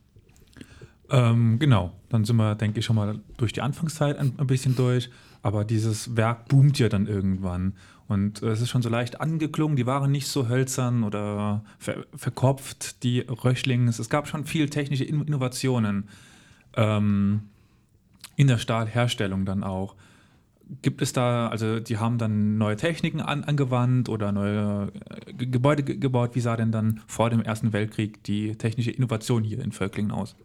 Ähm, 1.09 1.59
genau, 1.59 1.93
dann 2.09 2.25
sind 2.25 2.37
wir, 2.37 2.55
denke 2.55 2.79
ich, 2.79 2.85
schon 2.85 2.95
mal 2.95 3.19
durch 3.37 3.53
die 3.53 3.61
Anfangszeit 3.61 4.17
ein, 4.17 4.33
ein, 4.37 4.47
bisschen 4.47 4.75
durch. 4.75 5.09
Aber 5.41 5.65
dieses 5.65 6.15
Werk 6.15 6.47
boomt 6.47 6.79
ja 6.79 6.89
dann 6.89 7.07
irgendwann. 7.07 7.73
Und 8.07 8.41
es 8.41 8.61
ist 8.61 8.69
schon 8.69 8.81
so 8.81 8.89
leicht 8.89 9.21
angeklungen, 9.21 9.75
die 9.75 9.85
waren 9.85 10.11
nicht 10.11 10.27
so 10.27 10.47
hölzern 10.47 11.03
oder 11.03 11.63
ver 11.77 12.05
verkopft, 12.15 13.03
die 13.03 13.19
Röchlings. 13.19 13.99
Es 13.99 14.09
gab 14.09 14.27
schon 14.27 14.45
viel 14.45 14.69
technische 14.69 15.03
Innovationen. 15.03 16.09
Ähm, 16.75 17.49
in 18.35 18.47
der 18.47 18.57
Stahlherstellung 18.57 19.45
dann 19.45 19.63
auch. 19.63 19.95
Gibt 20.81 21.01
es 21.01 21.13
da, 21.13 21.49
also 21.49 21.79
die 21.79 21.97
haben 21.97 22.17
dann 22.17 22.57
neue 22.57 22.77
Techniken 22.77 23.19
an, 23.19 23.43
angewandt 23.43 24.09
oder 24.09 24.31
neue 24.31 24.91
äh, 25.25 25.33
Gebäude 25.33 25.83
gebaut? 25.83 26.31
Wie 26.33 26.39
sah 26.39 26.55
denn 26.55 26.71
dann 26.71 27.01
vor 27.05 27.29
dem 27.29 27.41
Ersten 27.41 27.73
Weltkrieg 27.73 28.23
die 28.23 28.55
technische 28.55 28.91
Innovation 28.91 29.43
hier 29.43 29.59
in 29.59 29.71
Völklingen 29.71 30.11
aus? 30.11 30.35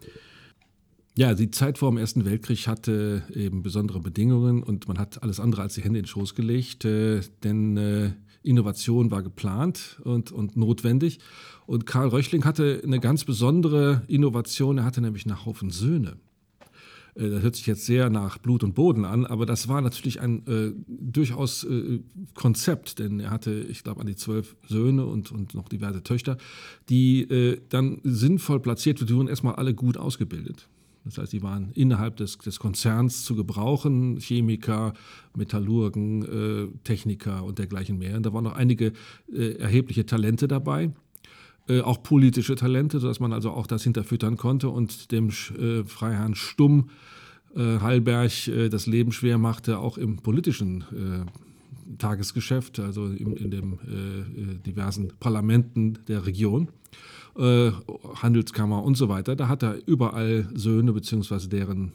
Ja, 1.16 1.34
die 1.34 1.50
Zeit 1.50 1.78
vor 1.78 1.90
dem 1.90 1.98
Ersten 1.98 2.24
Weltkrieg 2.24 2.66
hatte 2.66 3.22
eben 3.32 3.62
besondere 3.62 4.00
Bedingungen 4.00 4.62
und 4.62 4.86
man 4.86 4.98
hat 4.98 5.22
alles 5.22 5.40
andere 5.40 5.62
als 5.62 5.74
die 5.74 5.82
Hände 5.82 5.98
in 5.98 6.04
den 6.04 6.08
Schoß 6.08 6.34
gelegt, 6.34 6.84
äh, 6.84 7.20
denn 7.42 7.76
äh, 7.76 8.10
Innovation 8.42 9.10
war 9.10 9.22
geplant 9.22 10.00
und, 10.04 10.30
und 10.30 10.56
notwendig. 10.56 11.18
Und 11.66 11.86
Karl 11.86 12.08
Röchling 12.08 12.44
hatte 12.44 12.80
eine 12.84 13.00
ganz 13.00 13.24
besondere 13.24 14.02
Innovation, 14.08 14.78
er 14.78 14.84
hatte 14.84 15.00
nämlich 15.00 15.26
einen 15.26 15.44
Haufen 15.44 15.70
Söhne. 15.70 16.16
Äh, 17.18 17.30
das 17.30 17.42
hört 17.42 17.56
sich 17.56 17.66
jetzt 17.66 17.86
sehr 17.86 18.10
nach 18.10 18.38
Blut 18.38 18.62
und 18.62 18.74
Boden 18.74 19.04
an, 19.04 19.26
aber 19.26 19.46
das 19.46 19.68
war 19.68 19.80
natürlich 19.80 20.20
ein 20.20 20.46
äh, 20.46 20.72
durchaus 20.86 21.64
äh, 21.64 22.00
Konzept, 22.34 22.98
denn 22.98 23.20
er 23.20 23.30
hatte, 23.30 23.66
ich 23.68 23.82
glaube, 23.82 24.00
an 24.00 24.06
die 24.06 24.16
zwölf 24.16 24.56
Söhne 24.66 25.04
und, 25.06 25.32
und 25.32 25.54
noch 25.54 25.68
diverse 25.68 26.02
Töchter, 26.02 26.38
die 26.88 27.22
äh, 27.22 27.60
dann 27.68 28.00
sinnvoll 28.04 28.60
platziert 28.60 29.00
wurden, 29.10 29.28
erstmal 29.28 29.56
alle 29.56 29.74
gut 29.74 29.96
ausgebildet. 29.96 30.68
Das 31.04 31.16
heißt, 31.16 31.30
sie 31.30 31.42
waren 31.42 31.70
innerhalb 31.72 32.16
des, 32.16 32.36
des 32.38 32.58
Konzerns 32.58 33.24
zu 33.24 33.34
gebrauchen, 33.34 34.18
Chemiker, 34.18 34.92
Metallurgen, 35.34 36.22
äh, 36.22 36.68
Techniker 36.84 37.44
und 37.44 37.58
dergleichen 37.58 37.98
mehr. 37.98 38.16
Und 38.16 38.26
da 38.26 38.32
waren 38.34 38.44
noch 38.44 38.56
einige 38.56 38.92
äh, 39.32 39.52
erhebliche 39.52 40.04
Talente 40.04 40.48
dabei. 40.48 40.90
Äh, 41.68 41.82
auch 41.82 42.02
politische 42.02 42.54
Talente, 42.54 42.98
sodass 42.98 43.20
man 43.20 43.32
also 43.32 43.50
auch 43.50 43.66
das 43.66 43.82
hinterfüttern 43.84 44.36
konnte 44.36 44.70
und 44.70 45.12
dem 45.12 45.28
äh, 45.28 45.84
Freiherrn 45.84 46.34
Stumm 46.34 46.88
äh, 47.54 47.78
Hallberg 47.80 48.48
äh, 48.48 48.68
das 48.70 48.86
Leben 48.86 49.12
schwer 49.12 49.36
machte, 49.36 49.78
auch 49.78 49.98
im 49.98 50.16
politischen 50.16 50.82
äh, 50.82 51.96
Tagesgeschäft, 51.98 52.80
also 52.80 53.06
in, 53.06 53.32
in 53.32 53.50
den 53.50 54.60
diversen 54.66 55.10
Parlamenten 55.18 55.98
der 56.06 56.26
Region 56.26 56.68
äh, 57.38 57.70
Handelskammer 58.16 58.82
und 58.82 58.96
so 58.96 59.08
weiter. 59.08 59.36
Da 59.36 59.48
hat 59.48 59.62
er 59.62 59.76
überall 59.86 60.48
Söhne 60.54 60.92
bzw. 60.92 61.48
deren 61.48 61.92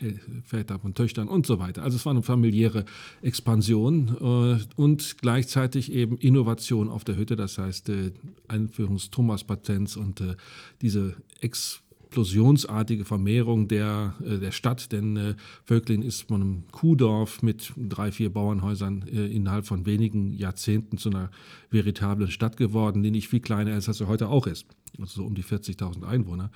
äh, 0.00 0.14
Väter 0.44 0.78
von 0.78 0.94
Töchtern 0.94 1.28
und 1.28 1.46
so 1.46 1.58
weiter. 1.58 1.82
Also 1.82 1.96
es 1.96 2.04
war 2.04 2.12
eine 2.12 2.22
familiäre 2.22 2.84
Expansion 3.22 4.16
äh, 4.20 4.80
und 4.80 5.18
gleichzeitig 5.18 5.92
eben 5.92 6.18
Innovation 6.18 6.88
auf 6.88 7.04
der 7.04 7.16
Hütte, 7.16 7.36
das 7.36 7.58
heißt 7.58 7.88
äh, 7.88 8.12
Einführung 8.48 8.98
Thomas-Patents 9.10 9.96
und 9.96 10.20
äh, 10.20 10.36
diese 10.82 11.14
Expansion 11.40 11.85
explosionsartige 12.16 13.04
Vermehrung 13.04 13.68
der, 13.68 14.14
äh, 14.24 14.38
der 14.38 14.50
Stadt, 14.50 14.90
denn 14.90 15.16
äh, 15.18 15.34
Völklin 15.64 16.00
ist 16.00 16.22
von 16.22 16.40
einem 16.40 16.62
Kuhdorf 16.72 17.42
mit 17.42 17.74
drei, 17.76 18.10
vier 18.10 18.32
Bauernhäusern 18.32 19.04
äh, 19.06 19.26
innerhalb 19.26 19.66
von 19.66 19.84
wenigen 19.84 20.32
Jahrzehnten 20.32 20.96
zu 20.96 21.10
einer 21.10 21.30
veritablen 21.70 22.30
Stadt 22.30 22.56
geworden, 22.56 23.02
die 23.02 23.10
nicht 23.10 23.28
viel 23.28 23.40
kleiner 23.40 23.76
ist, 23.76 23.88
als 23.88 23.98
sie 23.98 24.08
heute 24.08 24.28
auch 24.28 24.46
ist. 24.46 24.66
Also 24.98 25.20
so 25.20 25.26
um 25.26 25.34
die 25.34 25.44
40.000 25.44 26.04
Einwohner. 26.04 26.50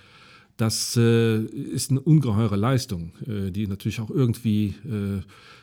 Das 0.60 0.94
äh, 0.94 1.38
ist 1.38 1.90
eine 1.90 2.00
ungeheure 2.00 2.56
Leistung, 2.56 3.12
äh, 3.26 3.50
die 3.50 3.66
natürlich 3.66 3.98
auch 4.00 4.10
irgendwie 4.10 4.74
äh, 4.84 5.22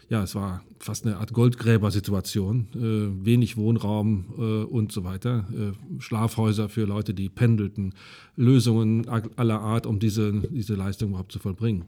ja, 0.10 0.24
es 0.24 0.36
war 0.36 0.64
fast 0.80 1.06
eine 1.06 1.18
Art 1.18 1.34
Goldgräbersituation, 1.34 2.68
äh, 2.76 3.26
wenig 3.26 3.58
Wohnraum 3.58 4.26
äh, 4.38 4.42
und 4.64 4.92
so 4.92 5.04
weiter, 5.04 5.46
äh, 5.52 6.02
Schlafhäuser 6.02 6.70
für 6.70 6.86
Leute, 6.86 7.14
die 7.14 7.28
pendelten, 7.28 7.94
Lösungen 8.38 9.10
aller 9.10 9.60
Art, 9.60 9.86
um 9.86 10.00
diese, 10.00 10.32
diese 10.32 10.76
Leistung 10.76 11.10
überhaupt 11.10 11.32
zu 11.32 11.40
vollbringen. 11.40 11.84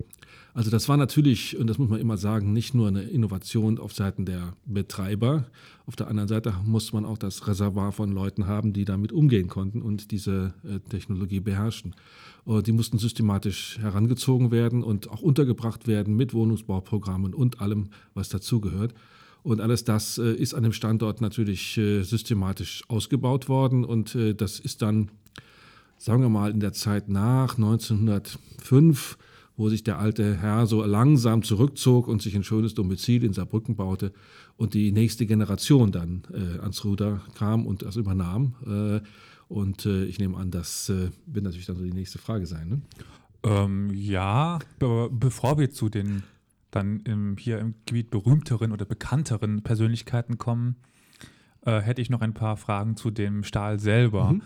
Also 0.54 0.70
das 0.70 0.90
war 0.90 0.98
natürlich, 0.98 1.58
und 1.58 1.68
das 1.68 1.78
muss 1.78 1.90
man 1.90 2.00
immer 2.00 2.18
sagen, 2.18 2.52
nicht 2.52 2.74
nur 2.74 2.88
eine 2.88 3.04
Innovation 3.04 3.78
auf 3.78 3.94
Seiten 3.94 4.26
der 4.26 4.54
Betreiber. 4.66 5.46
Auf 5.86 5.96
der 5.96 6.08
anderen 6.08 6.28
Seite 6.28 6.54
muss 6.66 6.92
man 6.92 7.06
auch 7.06 7.18
das 7.18 7.48
Reservoir 7.48 7.92
von 7.92 8.12
Leuten 8.12 8.48
haben, 8.48 8.74
die 8.74 8.84
damit 8.84 9.12
umgehen 9.12 9.48
konnten 9.48 9.82
und 9.82 10.12
diese 10.12 10.54
Technologie 10.90 11.40
beherrschen. 11.40 11.96
Die 12.66 12.72
mussten 12.72 12.98
systematisch 13.00 13.80
herangezogen 13.80 14.52
werden 14.52 14.84
und 14.84 15.10
auch 15.10 15.22
untergebracht 15.22 15.88
werden 15.88 16.16
mit 16.16 16.34
Wohnungsbauprogrammen 16.34 17.34
und 17.34 17.62
allem, 17.62 17.90
was 18.14 18.30
dazugehört. 18.30 18.94
Und 19.42 19.62
alles 19.62 19.84
das 19.84 20.18
äh, 20.18 20.34
ist 20.34 20.54
an 20.54 20.64
dem 20.64 20.74
Standort 20.74 21.22
natürlich 21.22 21.78
äh, 21.78 22.04
systematisch 22.04 22.84
ausgebaut 22.88 23.48
worden. 23.48 23.86
Und 23.86 24.16
äh, 24.16 24.34
das 24.36 24.60
ist 24.60 24.82
dann, 24.82 25.10
sagen 25.98 26.22
wir 26.22 26.30
mal, 26.30 26.52
in 26.52 26.60
der 26.60 26.74
Zeit 26.74 27.10
nach 27.10 27.56
1905, 27.56 29.18
wo 29.56 29.70
sich 29.70 29.84
der 29.84 30.00
alte 30.00 30.36
Herr 30.36 30.68
so 30.68 30.84
langsam 30.84 31.44
zurückzog 31.44 32.08
und 32.08 32.22
sich 32.22 32.36
ein 32.36 32.44
schönes 32.44 32.74
Domizil 32.74 33.24
in 33.24 33.34
Saarbrücken 33.34 33.76
baute 33.76 34.14
und 34.58 34.74
die 34.74 34.92
nächste 34.92 35.26
Generation 35.26 35.92
dann 35.92 36.24
äh, 36.34 36.60
ans 36.60 36.84
Ruder 36.84 37.22
kam 37.36 37.66
und 37.66 37.82
das 37.82 37.96
übernahm. 37.96 38.56
Äh, 38.66 39.02
und 39.50 39.86
äh, 39.86 40.06
ich 40.06 40.18
nehme 40.20 40.38
an, 40.38 40.52
das 40.52 40.90
wird 40.90 41.44
natürlich 41.44 41.66
dann 41.66 41.76
so 41.76 41.84
die 41.84 41.92
nächste 41.92 42.20
Frage 42.20 42.46
sein. 42.46 42.70
Ne? 42.70 42.82
Ähm, 43.44 43.90
ja, 43.94 44.60
be 44.80 45.10
bevor 45.12 45.58
wir 45.58 45.72
zu 45.72 45.90
den 45.90 46.24
dann 46.72 47.00
im, 47.02 47.38
hier 47.38 47.60
im 47.60 47.76
Gebiet 47.86 48.12
berühmteren 48.12 48.72
oder 48.72 48.86
bekannteren 48.86 49.64
Persönlichkeiten 49.64 50.38
kommen, 50.38 50.76
äh, 51.66 51.80
hätte 51.80 52.02
ich 52.02 52.10
noch 52.10 52.22
ein 52.22 52.34
paar 52.34 52.58
Fragen 52.58 52.96
zu 52.96 53.12
dem 53.12 53.44
Stahl 53.44 53.80
selber. 53.80 54.34
Mhm. 54.34 54.42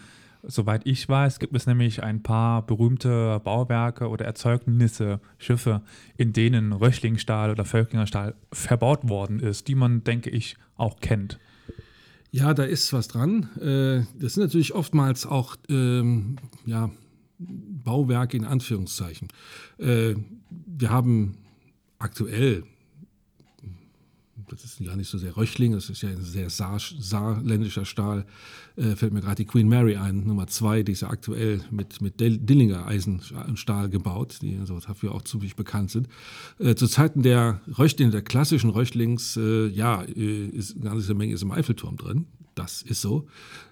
Soweit 0.45 0.85
ich 0.85 1.07
weiß, 1.07 1.39
gibt 1.39 1.55
es 1.55 1.67
nämlich 1.67 2.03
ein 2.03 2.21
paar 2.21 2.65
berühmte 2.65 3.39
Bauwerke 3.43 4.09
oder 4.09 4.25
Erzeugnisse, 4.25 5.21
Schiffe, 5.37 5.83
in 6.17 6.33
denen 6.33 6.73
Röchlingstahl 6.73 7.49
oder 7.49 7.63
Völklingerstahl 7.63 8.35
verbaut 8.51 9.07
worden 9.07 9.39
ist, 9.39 9.69
die 9.69 9.75
man, 9.75 10.03
denke 10.03 10.29
ich, 10.29 10.57
auch 10.75 10.99
kennt. 10.99 11.39
Ja, 12.33 12.55
da 12.55 12.63
ist 12.63 12.91
was 12.93 13.07
dran. 13.07 13.43
Äh, 13.61 14.07
das 14.19 14.33
sind 14.33 14.41
natürlich 14.41 14.73
oftmals 14.73 15.27
auch 15.27 15.55
ähm, 15.69 16.37
ja, 16.65 16.89
Bauwerke 17.37 18.35
in 18.35 18.43
Anführungszeichen. 18.43 19.27
Äh, 19.77 20.15
wir 20.49 20.89
haben 20.89 21.37
aktuell, 21.99 22.63
das 24.49 24.63
ist 24.63 24.83
gar 24.83 24.95
nicht 24.95 25.09
so 25.09 25.17
sehr 25.17 25.35
Röchling, 25.35 25.73
das 25.73 25.89
ist 25.89 26.01
ja 26.01 26.09
ein 26.09 26.21
sehr 26.21 26.49
saar, 26.49 26.79
saarländischer 26.79 27.85
Stahl, 27.85 28.25
äh, 28.75 28.95
fällt 28.95 29.13
mir 29.13 29.21
gerade 29.21 29.35
die 29.35 29.45
Queen 29.45 29.67
Mary 29.67 29.95
ein, 29.95 30.25
Nummer 30.25 30.47
zwei, 30.47 30.83
die 30.83 30.91
ist 30.91 31.01
ja 31.01 31.09
aktuell 31.09 31.61
mit, 31.71 32.01
mit 32.01 32.19
Dillinger 32.19 32.85
Eisenstahl 32.87 33.89
gebaut, 33.89 34.39
die 34.41 34.57
also 34.59 34.79
dafür 34.79 35.13
auch 35.13 35.23
ziemlich 35.23 35.55
bekannt 35.55 35.91
sind. 35.91 36.07
Äh, 36.59 36.75
zu 36.75 36.87
Zeiten 36.87 37.23
der 37.23 37.61
Röchling, 37.77 38.11
der 38.11 38.21
klassischen 38.21 38.69
Röchlings, 38.69 39.37
äh, 39.37 39.67
ja, 39.67 40.03
äh, 40.03 40.47
ist 40.47 40.75
eine 40.75 40.85
ganze 40.85 41.13
Menge 41.13 41.33
ist 41.33 41.43
im 41.43 41.51
Eiffelturm 41.51 41.97
drin. 41.97 42.25
Das 42.55 42.83
ist 42.83 43.01
so. 43.01 43.27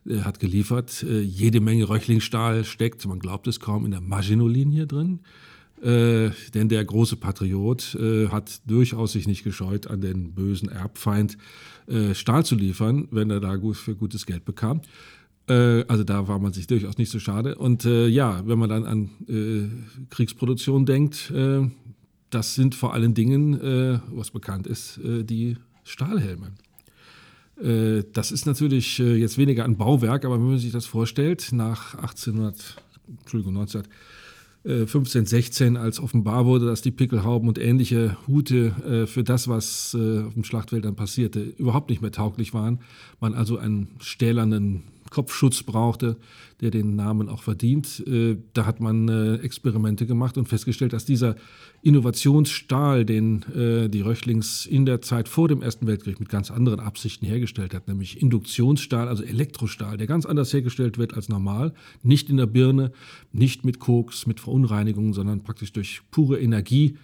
Er 0.06 0.26
hat 0.26 0.40
geliefert. 0.40 1.04
Äh, 1.04 1.22
jede 1.22 1.62
Menge 1.62 1.88
Röchlingstahl 1.88 2.66
steckt, 2.66 3.06
man 3.06 3.20
glaubt 3.20 3.48
es 3.48 3.60
kaum, 3.60 3.86
in 3.86 3.92
der 3.92 4.02
Maginot-Linie 4.02 4.88
drin. 4.88 5.20
Äh, 5.82 6.30
denn 6.54 6.70
der 6.70 6.86
große 6.86 7.16
Patriot 7.16 7.96
äh, 7.96 8.28
hat 8.28 8.62
durchaus 8.68 9.14
sich 9.14 9.28
nicht 9.28 9.44
gescheut, 9.44 9.88
an 9.88 10.00
den 10.00 10.34
bösen 10.34 10.70
Erbfeind 10.70 11.38
äh, 11.88 12.14
Stahl 12.14 12.46
zu 12.46 12.56
liefern, 12.56 13.08
wenn 13.10 13.32
er 13.32 13.40
da 13.40 13.56
gut 13.56 13.78
für 13.78 13.96
gutes 13.96 14.28
Geld 14.28 14.46
bekam. 14.46 14.82
Äh, 15.50 15.84
also 15.88 16.04
da 16.04 16.28
war 16.28 16.38
man 16.38 16.54
sich 16.54 16.68
durchaus 16.68 17.00
nicht 17.00 17.10
so 17.10 17.18
schade. 17.18 17.56
Und 17.56 17.86
äh, 17.86 18.06
ja, 18.08 18.44
wenn 18.46 18.60
man 18.60 18.70
dann 18.70 18.86
an 18.86 19.10
Kriegsproduktion 20.10 20.86
denkt, 20.86 21.34
das 22.30 22.56
sind 22.56 22.76
vor 22.76 22.94
allen 22.94 23.14
Dingen, 23.14 23.60
was 24.12 24.32
bekannt 24.32 24.68
ist, 24.68 25.00
die 25.04 25.58
Stahlhelme. 25.84 26.52
Das 28.14 28.32
ist 28.32 28.46
natürlich 28.46 28.98
jetzt 28.98 29.38
weniger 29.38 29.66
ein 29.66 29.78
Bauwerk, 29.78 30.26
aber 30.26 30.36
wenn 30.36 30.48
man 30.48 30.58
sich 30.58 30.72
das 30.72 30.86
vorstellt, 30.86 31.50
nach 31.52 31.96
1800, 31.96 32.78
Entschuldigung, 33.20 33.58
1900 33.58 33.90
15, 34.64 35.24
äh, 35.24 35.26
16, 35.26 35.78
als 35.78 36.00
offenbar 36.00 36.46
wurde, 36.46 36.68
dass 36.68 36.82
die 36.82 36.92
Pickelhauben 36.92 37.48
und 37.48 37.58
ähnliche 37.58 38.18
Hute 38.28 38.76
äh, 38.86 39.08
für 39.08 39.24
das, 39.24 39.48
was 39.48 39.96
äh, 40.00 40.24
auf 40.24 40.34
dem 40.34 40.44
Schlachtfeld 40.44 40.86
dann 40.86 40.96
passierte, 40.96 41.42
überhaupt 41.42 41.90
nicht 41.90 42.02
mehr 42.02 42.12
tauglich 42.12 42.54
waren. 42.54 42.80
Man 43.20 43.34
also 43.34 43.58
einen 43.58 43.88
stählernen 44.00 44.84
Kopfschutz 45.12 45.62
brauchte, 45.62 46.18
der 46.62 46.72
den 46.72 46.96
Namen 46.96 47.30
auch 47.30 47.44
verdient. 47.44 48.04
Äh, 48.08 48.38
da 48.54 48.66
hat 48.66 48.80
man 48.80 49.08
äh, 49.08 49.36
Experimente 49.36 50.08
gemacht 50.08 50.38
und 50.38 50.48
festgestellt, 50.48 50.94
dass 50.94 51.06
dieser 51.06 51.36
Innovationsstahl, 51.84 53.06
den 53.06 53.44
äh, 53.54 53.90
die 53.90 54.02
Röchlings 54.02 54.66
in 54.66 54.86
der 54.86 55.02
Zeit 55.02 55.30
vor 55.30 55.48
dem 55.48 55.62
Ersten 55.62 55.86
Weltkrieg 55.86 56.20
mit 56.20 56.30
ganz 56.30 56.50
anderen 56.50 56.80
Absichten 56.80 57.26
hergestellt 57.26 57.76
hat, 57.76 57.88
nämlich 57.88 58.22
Induktionsstahl, 58.22 59.08
also 59.08 59.24
Elektrostahl, 59.24 59.98
der 59.98 60.08
ganz 60.08 60.26
anders 60.26 60.52
hergestellt 60.54 60.98
wird 60.98 61.14
als 61.14 61.30
normal, 61.30 61.74
nicht 62.02 62.30
in 62.30 62.38
der 62.38 62.48
Birne, 62.48 62.92
nicht 63.34 63.66
mit 63.66 63.80
Koks, 63.80 64.26
mit 64.26 64.40
Verunreinigungen, 64.40 65.14
sondern 65.14 65.44
praktisch 65.44 65.74
durch 65.74 66.02
pure 66.10 66.40
Energie 66.40 66.98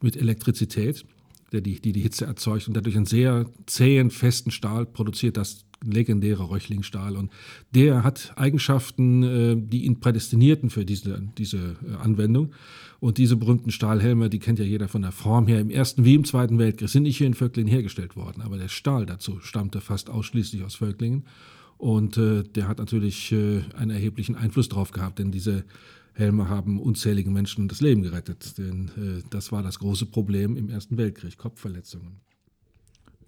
mit 0.00 0.16
Elektrizität 0.16 1.04
die, 1.52 1.80
die 1.80 1.92
die 1.92 2.00
Hitze 2.00 2.26
erzeugt 2.26 2.66
und 2.66 2.74
dadurch 2.74 2.96
einen 2.96 3.06
sehr 3.06 3.46
zähen, 3.66 4.10
festen 4.10 4.50
Stahl 4.50 4.86
produziert, 4.86 5.36
das 5.36 5.64
legendäre 5.84 6.50
Röchlingstahl. 6.50 7.16
Und 7.16 7.30
der 7.74 8.04
hat 8.04 8.32
Eigenschaften, 8.36 9.22
äh, 9.22 9.56
die 9.56 9.84
ihn 9.84 10.00
prädestinierten 10.00 10.70
für 10.70 10.84
diese, 10.84 11.22
diese 11.38 11.76
äh, 11.86 11.94
Anwendung. 12.02 12.52
Und 13.00 13.18
diese 13.18 13.36
berühmten 13.36 13.70
Stahlhelme, 13.70 14.30
die 14.30 14.38
kennt 14.38 14.58
ja 14.58 14.64
jeder 14.64 14.88
von 14.88 15.02
der 15.02 15.12
Form 15.12 15.46
her, 15.46 15.60
im 15.60 15.70
Ersten 15.70 16.04
wie 16.04 16.14
im 16.14 16.24
Zweiten 16.24 16.58
Weltkrieg, 16.58 16.88
sind 16.88 17.02
nicht 17.02 17.18
hier 17.18 17.26
in 17.26 17.34
Völklingen 17.34 17.70
hergestellt 17.70 18.16
worden. 18.16 18.42
Aber 18.42 18.56
der 18.56 18.68
Stahl 18.68 19.06
dazu 19.06 19.40
stammte 19.40 19.80
fast 19.80 20.08
ausschließlich 20.08 20.62
aus 20.64 20.74
Völklingen. 20.74 21.24
Und 21.76 22.16
äh, 22.16 22.44
der 22.44 22.68
hat 22.68 22.78
natürlich 22.78 23.34
einen 23.34 23.90
erheblichen 23.90 24.36
Einfluss 24.36 24.68
darauf 24.68 24.92
gehabt, 24.92 25.18
denn 25.18 25.32
diese 25.32 25.64
Helme 26.14 26.48
haben 26.48 26.80
unzähligen 26.80 27.32
Menschen 27.32 27.68
das 27.68 27.80
Leben 27.80 28.02
gerettet. 28.02 28.56
Denn 28.56 29.22
das 29.30 29.50
war 29.50 29.62
das 29.62 29.80
große 29.80 30.06
Problem 30.06 30.56
im 30.56 30.70
Ersten 30.70 30.96
Weltkrieg, 30.96 31.36
Kopfverletzungen. 31.36 32.23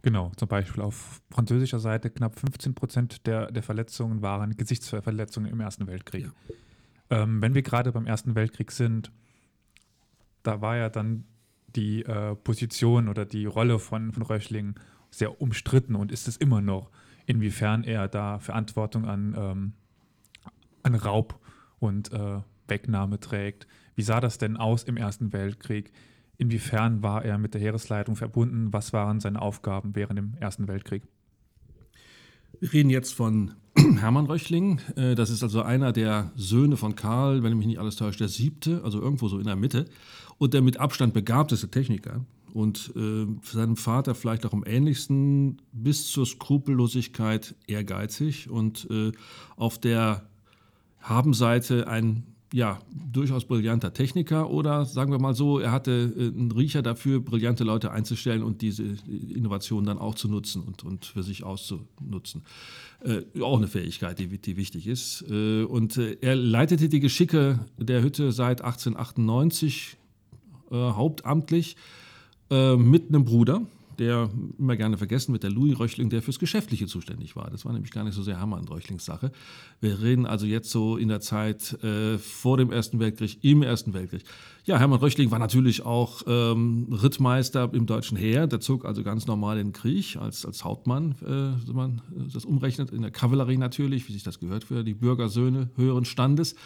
Genau, 0.06 0.30
zum 0.36 0.46
Beispiel 0.46 0.84
auf 0.84 1.20
französischer 1.32 1.80
Seite 1.80 2.10
knapp 2.10 2.38
15 2.38 2.76
Prozent 2.76 3.26
der, 3.26 3.50
der 3.50 3.64
Verletzungen 3.64 4.22
waren 4.22 4.56
Gesichtsverletzungen 4.56 5.50
im 5.50 5.58
Ersten 5.58 5.88
Weltkrieg. 5.88 6.30
Ja. 7.10 7.24
Ähm, 7.24 7.42
wenn 7.42 7.54
wir 7.54 7.62
gerade 7.62 7.90
beim 7.90 8.06
Ersten 8.06 8.36
Weltkrieg 8.36 8.70
sind, 8.70 9.10
da 10.44 10.60
war 10.60 10.76
ja 10.76 10.90
dann 10.90 11.24
die 11.74 12.04
äh, 12.04 12.36
Position 12.36 13.08
oder 13.08 13.24
die 13.24 13.46
Rolle 13.46 13.80
von, 13.80 14.12
von 14.12 14.22
Röchling 14.22 14.78
sehr 15.10 15.42
umstritten 15.42 15.96
und 15.96 16.12
ist 16.12 16.28
es 16.28 16.36
immer 16.36 16.60
noch, 16.60 16.92
inwiefern 17.26 17.82
er 17.82 18.06
da 18.06 18.38
Verantwortung 18.38 19.06
an, 19.06 19.34
ähm, 19.36 19.72
an 20.84 20.94
Raub 20.94 21.40
und 21.80 22.12
äh, 22.12 22.42
Wegnahme 22.68 23.18
trägt. 23.18 23.66
Wie 23.96 24.02
sah 24.02 24.20
das 24.20 24.38
denn 24.38 24.56
aus 24.56 24.84
im 24.84 24.98
Ersten 24.98 25.32
Weltkrieg? 25.32 25.90
Inwiefern 26.38 27.02
war 27.02 27.24
er 27.24 27.38
mit 27.38 27.54
der 27.54 27.60
Heeresleitung 27.60 28.16
verbunden? 28.16 28.72
Was 28.72 28.92
waren 28.92 29.20
seine 29.20 29.40
Aufgaben 29.40 29.94
während 29.94 30.18
dem 30.18 30.34
Ersten 30.38 30.68
Weltkrieg? 30.68 31.02
Wir 32.60 32.72
reden 32.72 32.90
jetzt 32.90 33.14
von 33.14 33.52
Hermann 33.98 34.26
Röchling. 34.26 34.80
Äh, 34.96 35.14
das 35.14 35.30
ist 35.30 35.42
also 35.42 35.62
einer 35.62 35.92
der 35.92 36.32
Söhne 36.36 36.76
von 36.76 36.94
Karl, 36.94 37.42
wenn 37.42 37.56
mich 37.56 37.66
nicht 37.66 37.78
alles 37.78 37.96
täuscht, 37.96 38.20
der 38.20 38.28
siebte, 38.28 38.82
also 38.84 39.00
irgendwo 39.00 39.28
so 39.28 39.38
in 39.38 39.46
der 39.46 39.56
Mitte. 39.56 39.86
Und 40.38 40.54
der 40.54 40.62
mit 40.62 40.78
Abstand 40.78 41.14
begabteste 41.14 41.70
Techniker. 41.70 42.24
Und 42.52 42.92
äh, 42.96 43.26
seinem 43.42 43.76
Vater 43.76 44.14
vielleicht 44.14 44.46
auch 44.46 44.52
am 44.52 44.64
ähnlichsten 44.66 45.60
bis 45.72 46.06
zur 46.06 46.24
Skrupellosigkeit 46.24 47.54
ehrgeizig 47.66 48.48
und 48.48 48.88
äh, 48.90 49.12
auf 49.56 49.78
der 49.78 50.22
Habenseite 51.00 51.86
ein 51.86 52.35
ja, 52.56 52.78
durchaus 53.12 53.44
brillanter 53.44 53.92
Techniker 53.92 54.48
oder 54.48 54.86
sagen 54.86 55.12
wir 55.12 55.18
mal 55.18 55.34
so, 55.34 55.58
er 55.58 55.72
hatte 55.72 56.14
äh, 56.16 56.28
einen 56.28 56.50
Riecher 56.50 56.80
dafür, 56.80 57.20
brillante 57.20 57.64
Leute 57.64 57.90
einzustellen 57.90 58.42
und 58.42 58.62
diese 58.62 58.82
Innovation 59.06 59.84
dann 59.84 59.98
auch 59.98 60.14
zu 60.14 60.26
nutzen 60.26 60.62
und, 60.62 60.82
und 60.82 61.04
für 61.04 61.22
sich 61.22 61.44
auszunutzen. 61.44 62.44
Äh, 63.04 63.42
auch 63.42 63.58
eine 63.58 63.68
Fähigkeit, 63.68 64.18
die, 64.18 64.38
die 64.38 64.56
wichtig 64.56 64.86
ist. 64.86 65.22
Äh, 65.28 65.64
und 65.64 65.98
äh, 65.98 66.16
er 66.22 66.34
leitete 66.34 66.88
die 66.88 67.00
Geschicke 67.00 67.58
der 67.76 68.02
Hütte 68.02 68.32
seit 68.32 68.62
1898 68.62 69.98
äh, 70.70 70.74
hauptamtlich 70.76 71.76
äh, 72.50 72.74
mit 72.76 73.10
einem 73.10 73.26
Bruder, 73.26 73.66
der 73.98 74.30
immer 74.58 74.76
gerne 74.76 74.98
vergessen 74.98 75.32
wird, 75.32 75.42
der 75.42 75.50
Louis 75.50 75.78
Röchling, 75.78 76.10
der 76.10 76.22
fürs 76.22 76.38
Geschäftliche 76.38 76.86
zuständig 76.86 77.36
war. 77.36 77.50
Das 77.50 77.64
war 77.64 77.72
nämlich 77.72 77.92
gar 77.92 78.04
nicht 78.04 78.14
so 78.14 78.22
sehr 78.22 78.38
Hermann 78.38 78.68
Röchlings 78.68 79.04
Sache. 79.04 79.32
Wir 79.80 80.00
reden 80.00 80.26
also 80.26 80.46
jetzt 80.46 80.70
so 80.70 80.96
in 80.96 81.08
der 81.08 81.20
Zeit 81.20 81.72
äh, 81.82 82.18
vor 82.18 82.56
dem 82.56 82.70
Ersten 82.70 82.98
Weltkrieg, 82.98 83.42
im 83.42 83.62
Ersten 83.62 83.94
Weltkrieg. 83.94 84.22
Ja, 84.64 84.78
Hermann 84.78 84.98
Röchling 84.98 85.30
war 85.30 85.38
natürlich 85.38 85.84
auch 85.84 86.22
ähm, 86.26 86.88
Rittmeister 86.90 87.70
im 87.72 87.86
deutschen 87.86 88.16
Heer. 88.16 88.46
Der 88.46 88.60
zog 88.60 88.84
also 88.84 89.02
ganz 89.02 89.26
normal 89.26 89.58
in 89.58 89.68
den 89.68 89.72
Krieg 89.72 90.16
als, 90.16 90.44
als 90.44 90.64
Hauptmann, 90.64 91.12
äh, 91.22 91.68
wenn 91.68 91.76
man 91.76 92.02
das 92.32 92.44
umrechnet, 92.44 92.90
in 92.90 93.02
der 93.02 93.10
Kavallerie 93.10 93.58
natürlich, 93.58 94.08
wie 94.08 94.12
sich 94.12 94.24
das 94.24 94.40
gehört 94.40 94.64
für 94.64 94.82
die 94.82 94.94
Bürgersöhne 94.94 95.70
höheren 95.76 96.04
Standes. 96.04 96.56